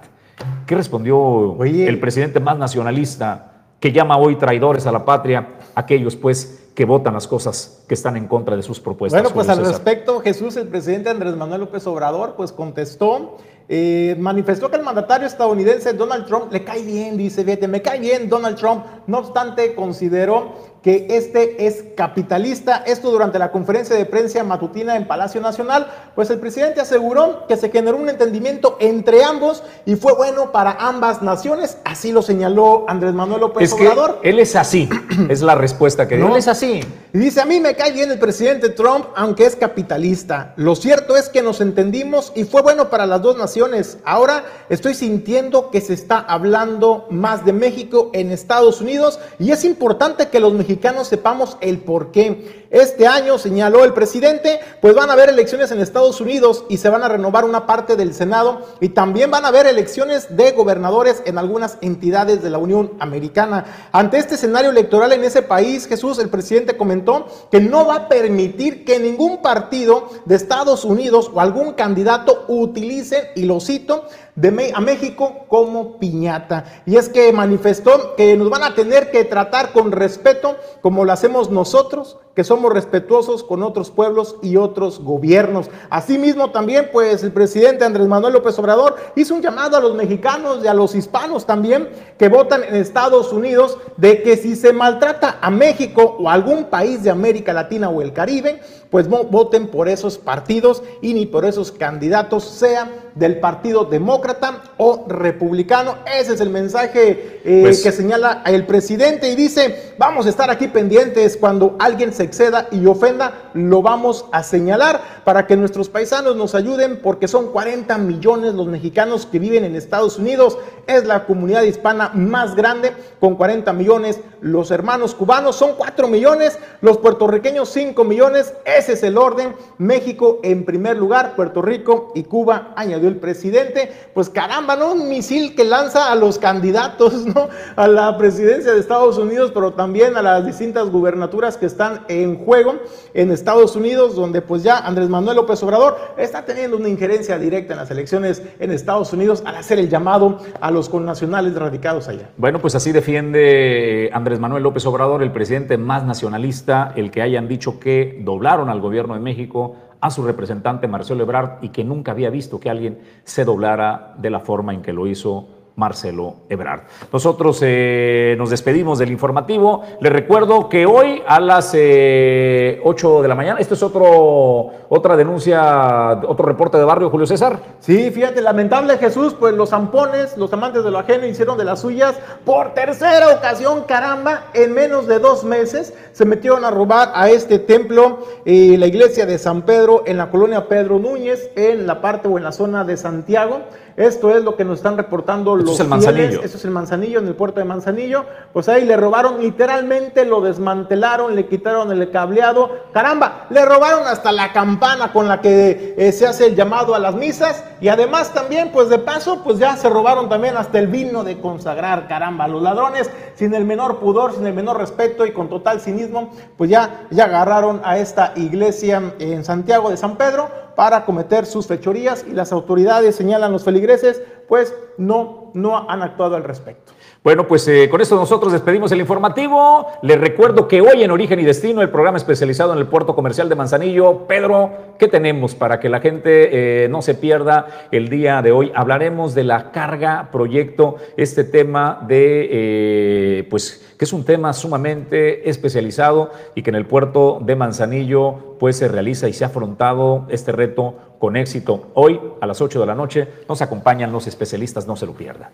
¿Qué 0.66 0.74
respondió 0.74 1.64
el 1.64 2.00
presidente 2.00 2.40
más 2.40 2.58
nacionalista 2.58 3.68
que 3.80 3.92
llama 3.92 4.18
hoy 4.18 4.38
traidores 4.38 4.88
a 4.88 4.92
la 4.92 5.06
patria, 5.06 5.48
aquellos 5.76 6.16
pues 6.16 6.64
que 6.74 6.86
votan 6.86 7.14
las 7.14 7.28
cosas 7.28 7.84
que 7.88 7.94
están 7.94 8.18
en 8.18 8.28
contra 8.28 8.56
de 8.56 8.64
sus 8.64 8.80
propuestas. 8.80 9.22
Bueno, 9.22 9.36
pues 9.36 9.50
al 9.50 9.64
respecto, 9.64 10.22
Jesús, 10.22 10.56
el 10.58 10.68
presidente 10.70 11.10
Andrés 11.10 11.36
Manuel 11.36 11.62
López 11.62 11.86
Obrador, 11.86 12.36
pues 12.36 12.52
contestó, 12.52 13.38
eh, 13.70 14.16
manifestó 14.20 14.70
que 14.70 14.78
el 14.78 14.84
mandatario 14.84 15.28
estadounidense 15.28 15.94
Donald 15.94 16.26
Trump 16.26 16.52
le 16.52 16.64
cae 16.64 16.84
bien, 16.84 17.18
dice, 17.18 17.44
fíjate, 17.44 17.68
me 17.68 17.82
cae 17.82 18.00
bien 18.00 18.30
Donald 18.30 18.58
Trump, 18.58 18.86
no 19.08 19.20
obstante 19.20 19.74
consideró 19.76 20.73
que 20.84 21.08
este 21.10 21.66
es 21.66 21.86
capitalista. 21.96 22.84
Esto 22.86 23.10
durante 23.10 23.40
la 23.40 23.52
conferencia 23.52 23.96
de 23.96 24.06
prensa 24.06 24.44
matutina 24.44 24.98
en 24.98 25.08
Palacio 25.08 25.40
Nacional, 25.40 25.88
pues 26.14 26.30
el 26.30 26.40
presidente 26.40 26.82
aseguró 26.82 27.48
que 27.48 27.56
se 27.56 27.70
generó 27.70 27.98
un 27.98 28.10
entendimiento 28.10 28.78
entre 28.80 29.24
ambos 29.24 29.64
y 29.86 29.96
fue 29.96 30.14
bueno 30.14 30.52
para 30.52 30.72
ambas 30.72 31.22
naciones. 31.22 31.78
Así 31.86 32.12
lo 32.12 32.22
señaló 32.22 32.86
Andrés 32.88 33.14
Manuel 33.14 33.42
López 33.42 33.64
es 33.64 33.74
Obrador. 33.74 34.20
él 34.24 34.40
es 34.40 34.56
así, 34.56 34.90
es 35.30 35.42
la 35.42 35.56
respuesta 35.56 36.08
que 36.08 36.18
dio. 36.18 36.28
No 36.28 36.36
es 36.36 36.50
así. 36.50 36.82
Y 37.14 37.18
dice, 37.18 37.42
a 37.42 37.46
mí 37.46 37.60
me 37.60 37.76
cae 37.76 37.92
bien 37.92 38.12
el 38.12 38.20
presidente 38.20 38.70
Trump, 38.70 39.06
aunque 39.16 39.46
es 39.46 39.56
capitalista. 39.56 40.54
Lo 40.58 40.76
cierto 40.76 41.16
es 41.16 41.30
que 41.30 41.42
nos 41.42 41.62
entendimos 41.62 42.34
y 42.36 42.44
fue 42.44 42.62
bueno 42.62 42.90
para 42.90 43.06
las 43.06 43.22
dos 43.22 43.38
naciones. 43.38 44.00
Ahora 44.04 44.44
estoy 44.68 44.96
sintiendo 44.96 45.70
que 45.70 45.80
se 45.80 45.94
está 45.94 46.20
hablando 46.20 47.06
más 47.10 47.46
de 47.46 47.54
México 47.54 48.10
en 48.14 48.32
Estados 48.32 48.82
Unidos 48.82 49.20
y 49.40 49.52
es 49.52 49.64
importante 49.64 50.28
que 50.28 50.40
los 50.40 50.54
mexicanos 50.54 50.73
sepamos 51.04 51.58
el 51.62 51.80
por 51.80 52.12
qué. 52.12 52.64
Este 52.70 53.06
año, 53.06 53.38
señaló 53.38 53.84
el 53.84 53.94
presidente, 53.94 54.60
pues 54.82 54.96
van 54.96 55.10
a 55.10 55.14
haber 55.14 55.30
elecciones 55.30 55.70
en 55.72 55.80
Estados 55.80 56.20
Unidos 56.22 56.66
y 56.70 56.78
se 56.78 56.90
van 56.90 57.04
a 57.04 57.08
renovar 57.08 57.46
una 57.46 57.68
parte 57.68 57.96
del 57.96 58.16
Senado 58.16 58.62
y 58.82 58.90
también 58.90 59.30
van 59.30 59.46
a 59.46 59.50
haber 59.50 59.68
elecciones 59.68 60.36
de 60.36 60.54
gobernadores 60.54 61.22
en 61.26 61.38
algunas 61.38 61.78
entidades 61.82 62.42
de 62.42 62.50
la 62.50 62.58
Unión 62.58 62.94
Americana. 63.00 63.90
Ante 63.92 64.18
este 64.18 64.36
escenario 64.36 64.72
electoral 64.72 65.14
en 65.14 65.24
ese 65.24 65.44
país, 65.44 65.88
Jesús, 65.88 66.18
el 66.18 66.30
presidente 66.30 66.76
comentó 66.76 67.28
que 67.52 67.62
no 67.62 67.86
va 67.86 67.96
a 67.96 68.08
permitir 68.10 68.86
que 68.86 69.00
ningún 69.00 69.44
partido 69.44 70.10
de 70.26 70.36
Estados 70.36 70.84
Unidos 70.84 71.30
o 71.32 71.40
algún 71.40 71.74
candidato 71.74 72.46
utilicen, 72.48 73.24
y 73.36 73.44
lo 73.44 73.60
cito, 73.60 74.06
de 74.36 74.72
a 74.74 74.82
México 74.82 75.46
como 75.48 75.98
piñata. 76.00 76.66
Y 76.86 76.96
es 76.96 77.10
que 77.10 77.32
manifestó 77.32 78.16
que 78.16 78.36
nos 78.36 78.50
van 78.50 78.64
a 78.64 78.74
tener 78.74 79.12
que 79.12 79.26
tratar 79.26 79.72
con 79.72 79.92
respeto 79.92 80.56
como 80.82 81.06
lo 81.06 81.12
hacemos 81.12 81.50
nosotros, 81.50 82.18
que 82.36 82.44
somos 82.44 82.74
respetuosos 82.74 83.44
con 83.44 83.62
otros 83.62 83.92
pueblos 83.92 84.38
y 84.42 84.58
otros 84.58 85.00
gobiernos. 85.00 85.70
Asimismo 85.90 86.50
también, 86.50 86.90
pues 86.92 87.24
el 87.24 87.32
presidente 87.32 87.86
Andrés 87.86 88.08
Manuel 88.08 88.34
López 88.34 88.58
Obrador 88.58 88.96
hizo 89.16 89.36
un 89.36 89.42
llamado 89.42 89.78
a 89.78 89.82
los 89.82 89.94
mexicanos 89.94 90.64
y 90.64 90.68
a 90.68 90.74
los 90.74 90.96
hispanos 90.96 91.46
también 91.46 91.90
que 92.18 92.30
votan 92.30 92.64
en 92.64 92.76
Estados 92.76 93.32
Unidos 93.32 93.78
de 93.98 94.24
que 94.24 94.36
si 94.36 94.56
se 94.56 94.74
maltrata 94.74 95.38
a 95.42 95.52
México 95.52 96.18
o 96.20 96.30
algún 96.30 96.66
país 96.66 97.04
de 97.04 97.12
América 97.12 97.54
Latina 97.54 97.90
o 97.90 98.02
el 98.02 98.14
Caribe, 98.14 98.62
pues 98.94 99.10
voten 99.10 99.70
por 99.70 99.90
esos 99.90 100.20
partidos 100.20 100.84
y 101.02 101.16
ni 101.16 101.26
por 101.26 101.46
esos 101.46 101.72
candidatos, 101.72 102.44
sea 102.44 102.92
del 103.16 103.40
Partido 103.40 103.86
Demócrata 103.86 104.62
o 104.78 105.06
Republicano. 105.08 105.96
Ese 106.20 106.36
es 106.36 106.42
el 106.42 106.52
mensaje 106.52 107.42
eh, 107.44 107.62
pues 107.64 107.82
que 107.82 107.92
señala 107.92 108.44
el 108.46 108.68
presidente 108.68 109.32
y 109.32 109.36
dice, 109.36 109.96
vamos 109.98 110.28
a 110.28 110.30
estar 110.30 110.52
aquí 110.52 110.68
pendientes 110.68 111.38
cuando 111.38 111.76
alguien 111.80 112.14
se 112.14 112.22
exceda 112.22 112.68
y 112.72 112.86
ofenda, 112.86 113.50
lo 113.56 113.82
vamos 113.82 114.26
a 114.32 114.44
señalar 114.44 115.02
para 115.24 115.48
que 115.48 115.58
nuestros 115.58 115.90
paisanos 115.90 116.36
nos 116.36 116.54
ayuden 116.54 117.00
porque 117.02 117.28
son 117.28 117.52
40 117.52 117.98
millones 117.98 118.54
los 118.54 118.68
mexicanos 118.68 119.26
que 119.26 119.40
viven 119.40 119.64
en 119.64 119.76
Estados 119.76 120.20
Unidos. 120.20 120.60
Es 120.86 121.06
la 121.06 121.26
comunidad 121.26 121.64
hispana 121.64 122.12
más 122.14 122.56
grande 122.56 122.94
con 123.20 123.36
40 123.38 123.74
millones. 123.74 124.20
Los 124.44 124.72
hermanos 124.72 125.16
cubanos 125.16 125.56
son 125.56 125.76
4 125.78 126.10
millones, 126.10 126.60
los 126.82 126.98
puertorriqueños 126.98 127.70
5 127.70 128.04
millones. 128.04 128.54
Ese 128.66 128.92
es 128.92 129.04
el 129.04 129.18
orden. 129.18 129.56
México 129.78 130.42
en 130.44 130.66
primer 130.66 130.98
lugar, 130.98 131.38
Puerto 131.38 131.62
Rico 131.62 132.12
y 132.14 132.24
Cuba, 132.24 132.74
añadió 132.76 133.08
el 133.08 133.16
presidente. 133.16 133.90
Pues 134.14 134.30
caramba, 134.30 134.76
¿no? 134.76 134.92
Un 134.92 135.08
misil 135.08 135.56
que 135.56 135.64
lanza 135.64 136.12
a 136.12 136.16
los 136.16 136.40
candidatos, 136.40 137.26
¿no? 137.26 137.48
A 137.78 137.88
la 137.88 138.18
presidencia 138.18 138.74
de 138.74 138.82
Estados 138.82 139.18
Unidos, 139.18 139.52
pero 139.54 139.72
también 139.72 140.18
a 140.18 140.22
las 140.22 140.46
distintas 140.46 140.90
gubernaturas 140.90 141.56
que 141.56 141.66
están 141.66 142.04
en 142.10 142.44
juego 142.44 142.76
en 143.14 143.32
Estados 143.32 143.78
Unidos, 143.78 144.14
donde 144.14 144.42
pues 144.42 144.62
ya 144.62 144.80
Andrés 144.80 145.08
Manuel 145.08 145.38
López 145.38 145.64
Obrador 145.64 145.96
está 146.18 146.44
teniendo 146.44 146.76
una 146.76 146.90
injerencia 146.90 147.40
directa 147.40 147.76
en 147.76 147.80
las 147.80 147.92
elecciones 147.92 148.42
en 148.60 148.72
Estados 148.72 149.14
Unidos 149.14 149.42
al 149.46 149.56
hacer 149.56 149.80
el 149.80 149.88
llamado 149.88 150.40
a 150.60 150.70
los 150.70 150.90
connacionales 150.90 151.56
radicados 151.56 152.10
allá. 152.10 152.30
Bueno, 152.36 152.60
pues 152.60 152.76
así 152.76 152.92
defiende 152.92 154.10
Andrés 154.12 154.33
Manuel 154.40 154.64
López 154.64 154.86
Obrador, 154.86 155.24
el 155.24 155.32
presidente 155.32 155.78
más 155.78 156.04
nacionalista, 156.04 156.94
el 156.96 157.12
que 157.12 157.22
hayan 157.22 157.48
dicho 157.48 157.80
que 157.80 158.22
doblaron 158.24 158.70
al 158.70 158.82
gobierno 158.82 159.14
de 159.14 159.20
México 159.20 159.76
a 160.02 160.12
su 160.12 160.24
representante 160.24 160.88
Marcelo 160.88 161.24
Ebrard 161.24 161.64
y 161.64 161.70
que 161.70 161.84
nunca 161.84 162.12
había 162.12 162.30
visto 162.30 162.60
que 162.60 162.70
alguien 162.70 163.00
se 163.24 163.46
doblara 163.46 164.16
de 164.18 164.30
la 164.30 164.40
forma 164.40 164.74
en 164.74 164.82
que 164.82 164.94
lo 164.94 165.08
hizo 165.08 165.48
Marcelo 165.76 166.36
Ebrard. 166.50 166.82
Nosotros 167.12 167.60
eh, 167.62 168.36
nos 168.38 168.50
despedimos 168.50 169.00
del 169.00 169.12
informativo. 169.12 169.84
Les 170.00 170.12
recuerdo 170.12 170.70
que 170.70 170.86
hoy 170.86 171.24
a 171.28 171.40
las 171.40 171.70
8 171.70 171.74
eh, 171.76 172.82
de 172.84 173.28
la 173.28 173.36
mañana, 173.36 173.60
esto 173.60 173.74
es 173.74 173.82
otro, 173.82 174.72
otra 174.90 175.16
denuncia, 175.18 176.22
otro 176.28 176.46
reporte 176.46 176.78
de 176.78 176.84
barrio, 176.84 177.10
Julio 177.10 177.26
César. 177.26 177.60
Sí, 177.80 178.12
fíjate, 178.12 178.42
lamentable 178.42 178.98
Jesús, 178.98 179.36
pues 179.40 179.54
los 179.56 179.70
zampones, 179.70 180.38
los 180.38 180.54
amantes 180.54 180.84
de 180.84 180.92
lo 180.92 181.00
ajeno 181.00 181.26
hicieron 181.26 181.58
de 181.58 181.66
las 181.66 181.82
suyas 181.82 182.16
por 182.46 182.74
tercera 182.74 183.30
ocasión, 183.36 183.84
caramba, 183.88 184.46
en 184.54 184.74
menos 184.74 185.08
de 185.08 185.20
dos 185.20 185.44
meses 185.44 185.94
se 186.12 186.26
metieron 186.26 186.64
a 186.66 186.72
robar 186.72 187.12
a 187.16 187.30
este 187.30 187.60
templo, 187.60 188.20
eh, 188.46 188.76
la 188.78 188.88
iglesia 188.88 189.26
de 189.26 189.38
San 189.38 189.64
Pedro, 189.64 190.04
en 190.06 190.18
la 190.18 190.30
colonia 190.30 190.68
Pedro 190.68 191.00
Núñez, 191.00 191.50
en 191.56 191.88
la 191.88 192.02
parte 192.02 192.28
o 192.28 192.38
en 192.38 192.44
la 192.44 192.52
zona 192.52 192.84
de 192.84 192.98
Santiago. 192.98 193.62
Esto 193.96 194.36
es 194.36 194.44
lo 194.44 194.56
que 194.56 194.66
nos 194.66 194.80
están 194.80 194.98
reportando 194.98 195.56
los 195.56 195.76
es 195.76 195.80
el 195.80 195.88
Manzanillo. 195.88 196.42
Esto 196.42 196.58
es 196.58 196.66
el 196.66 196.72
Manzanillo, 196.72 197.20
en 197.20 197.28
el 197.28 197.36
puerto 197.36 197.60
de 197.60 197.66
Manzanillo. 197.66 198.26
Pues 198.52 198.68
ahí 198.70 198.86
le 198.86 198.98
robaron, 198.98 199.40
literalmente 199.40 200.26
lo 200.26 200.42
desmantelaron, 200.42 201.36
le 201.36 201.46
quitaron 201.48 201.92
el 201.92 202.10
cableado. 202.10 202.72
Caramba, 202.92 203.46
le 203.50 203.64
robaron 203.66 204.08
hasta 204.08 204.32
la 204.32 204.52
campana 204.52 205.14
con 205.14 205.28
la 205.28 205.42
que 205.42 205.94
eh, 205.98 206.12
se 206.12 206.26
hace 206.26 206.48
el 206.48 206.56
llamado 206.56 206.96
a 206.96 207.00
las 207.00 207.16
misas. 207.16 207.64
Y 207.82 207.88
además 207.88 208.34
también, 208.34 208.72
pues 208.72 208.90
de 208.90 208.98
paso, 208.98 209.44
pues 209.44 209.60
ya 209.60 209.78
se 209.78 209.90
robaron 209.90 210.28
también 210.28 210.58
hasta 210.58 210.80
el 210.80 210.88
vino 210.88 211.24
de 211.24 211.40
consagrar. 211.40 212.08
Caramba, 212.08 212.48
los 212.48 212.64
ladrones, 212.64 213.12
sin 213.36 213.54
el 213.54 213.66
menor 213.66 214.00
pudor, 214.00 214.34
sin 214.34 214.46
el 214.48 214.54
menor 214.54 214.78
respeto 214.78 215.26
y 215.26 215.32
con 215.32 215.50
total 215.50 215.80
cinismo, 215.80 216.32
pues 216.58 216.70
ya, 216.70 217.08
ya 217.12 217.26
agarraron 217.26 217.82
a 217.84 217.98
esta 217.98 218.34
iglesia 218.36 219.14
en 219.20 219.46
Santiago 219.46 219.90
de 219.90 219.98
San 219.98 220.16
Pedro 220.16 220.63
para 220.76 221.06
cometer 221.06 221.46
sus 221.46 221.68
fechorías 221.68 222.26
y 222.28 222.32
las 222.32 222.52
autoridades 222.52 223.16
señalan 223.16 223.52
los 223.52 223.64
feligreses, 223.64 224.22
pues 224.48 224.74
no, 224.98 225.52
no 225.54 225.90
han 225.90 226.02
actuado 226.02 226.36
al 226.36 226.44
respecto. 226.44 226.93
Bueno, 227.24 227.48
pues 227.48 227.66
eh, 227.70 227.88
con 227.90 228.02
esto 228.02 228.18
nosotros 228.18 228.52
despedimos 228.52 228.92
el 228.92 229.00
informativo. 229.00 229.88
Les 230.02 230.20
recuerdo 230.20 230.68
que 230.68 230.82
hoy 230.82 231.04
en 231.04 231.12
Origen 231.12 231.40
y 231.40 231.46
Destino, 231.46 231.82
el 231.82 231.90
programa 231.90 232.18
especializado 232.18 232.74
en 232.74 232.80
el 232.80 232.88
puerto 232.88 233.16
comercial 233.16 233.48
de 233.48 233.56
Manzanillo, 233.56 234.28
Pedro, 234.28 234.72
¿qué 235.00 235.08
tenemos 235.08 235.56
para 235.56 235.80
que 235.80 235.88
la 235.88 236.02
gente 236.02 236.84
eh, 236.84 236.90
no 236.90 237.02
se 237.02 237.16
pierda 237.16 237.88
el 237.92 238.10
día 238.10 238.42
de 238.42 238.52
hoy? 238.52 238.74
Hablaremos 238.76 239.34
de 239.36 239.46
la 239.46 239.72
carga 239.72 240.32
proyecto, 240.34 240.98
este 241.16 241.46
tema 241.46 242.06
de, 242.06 242.50
eh, 242.52 243.48
pues, 243.50 243.96
que 243.98 244.04
es 244.04 244.12
un 244.12 244.26
tema 244.26 244.52
sumamente 244.52 245.50
especializado 245.50 246.30
y 246.56 246.62
que 246.62 246.72
en 246.72 246.76
el 246.76 246.86
puerto 246.86 247.40
de 247.42 247.56
Manzanillo, 247.56 248.58
pues, 248.60 248.76
se 248.76 248.90
realiza 248.90 249.30
y 249.30 249.34
se 249.34 249.46
ha 249.46 249.48
afrontado 249.48 250.26
este 250.28 250.52
reto 250.52 251.16
con 251.20 251.38
éxito. 251.38 251.88
Hoy 251.94 252.20
a 252.42 252.48
las 252.48 252.60
8 252.60 252.82
de 252.82 252.86
la 252.86 252.96
noche 252.96 253.30
nos 253.48 253.62
acompañan 253.62 254.12
los 254.12 254.28
especialistas, 254.28 254.88
no 254.88 254.98
se 254.98 255.06
lo 255.06 255.14
pierdan. 255.14 255.52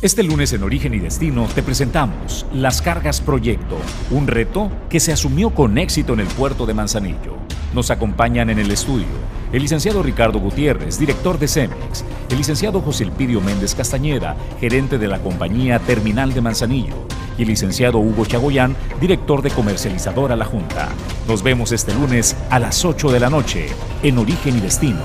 Este 0.00 0.22
lunes 0.22 0.52
en 0.52 0.62
Origen 0.62 0.94
y 0.94 1.00
Destino 1.00 1.48
te 1.52 1.60
presentamos 1.60 2.46
Las 2.52 2.80
Cargas 2.80 3.20
Proyecto, 3.20 3.76
un 4.12 4.28
reto 4.28 4.70
que 4.88 5.00
se 5.00 5.12
asumió 5.12 5.50
con 5.50 5.76
éxito 5.76 6.12
en 6.12 6.20
el 6.20 6.28
puerto 6.28 6.66
de 6.66 6.74
Manzanillo. 6.74 7.36
Nos 7.74 7.90
acompañan 7.90 8.48
en 8.48 8.60
el 8.60 8.70
estudio 8.70 9.08
el 9.52 9.60
licenciado 9.60 10.04
Ricardo 10.04 10.38
Gutiérrez, 10.38 11.00
director 11.00 11.36
de 11.40 11.48
CEMEX, 11.48 12.04
el 12.30 12.38
licenciado 12.38 12.80
José 12.80 13.04
Elpidio 13.04 13.40
Méndez 13.40 13.74
Castañeda, 13.74 14.36
gerente 14.60 14.98
de 14.98 15.08
la 15.08 15.18
compañía 15.18 15.80
Terminal 15.80 16.32
de 16.32 16.42
Manzanillo, 16.42 16.94
y 17.36 17.42
el 17.42 17.48
licenciado 17.48 17.98
Hugo 17.98 18.24
Chagoyán, 18.24 18.76
director 19.00 19.42
de 19.42 19.50
comercializadora 19.50 20.36
La 20.36 20.44
Junta. 20.44 20.90
Nos 21.26 21.42
vemos 21.42 21.72
este 21.72 21.92
lunes 21.92 22.36
a 22.50 22.60
las 22.60 22.84
8 22.84 23.10
de 23.10 23.18
la 23.18 23.30
noche 23.30 23.66
en 24.04 24.18
Origen 24.18 24.58
y 24.58 24.60
Destino, 24.60 25.02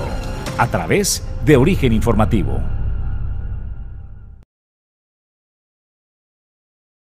a 0.56 0.68
través 0.68 1.24
de 1.44 1.56
Origen 1.56 1.92
Informativo. 1.92 2.83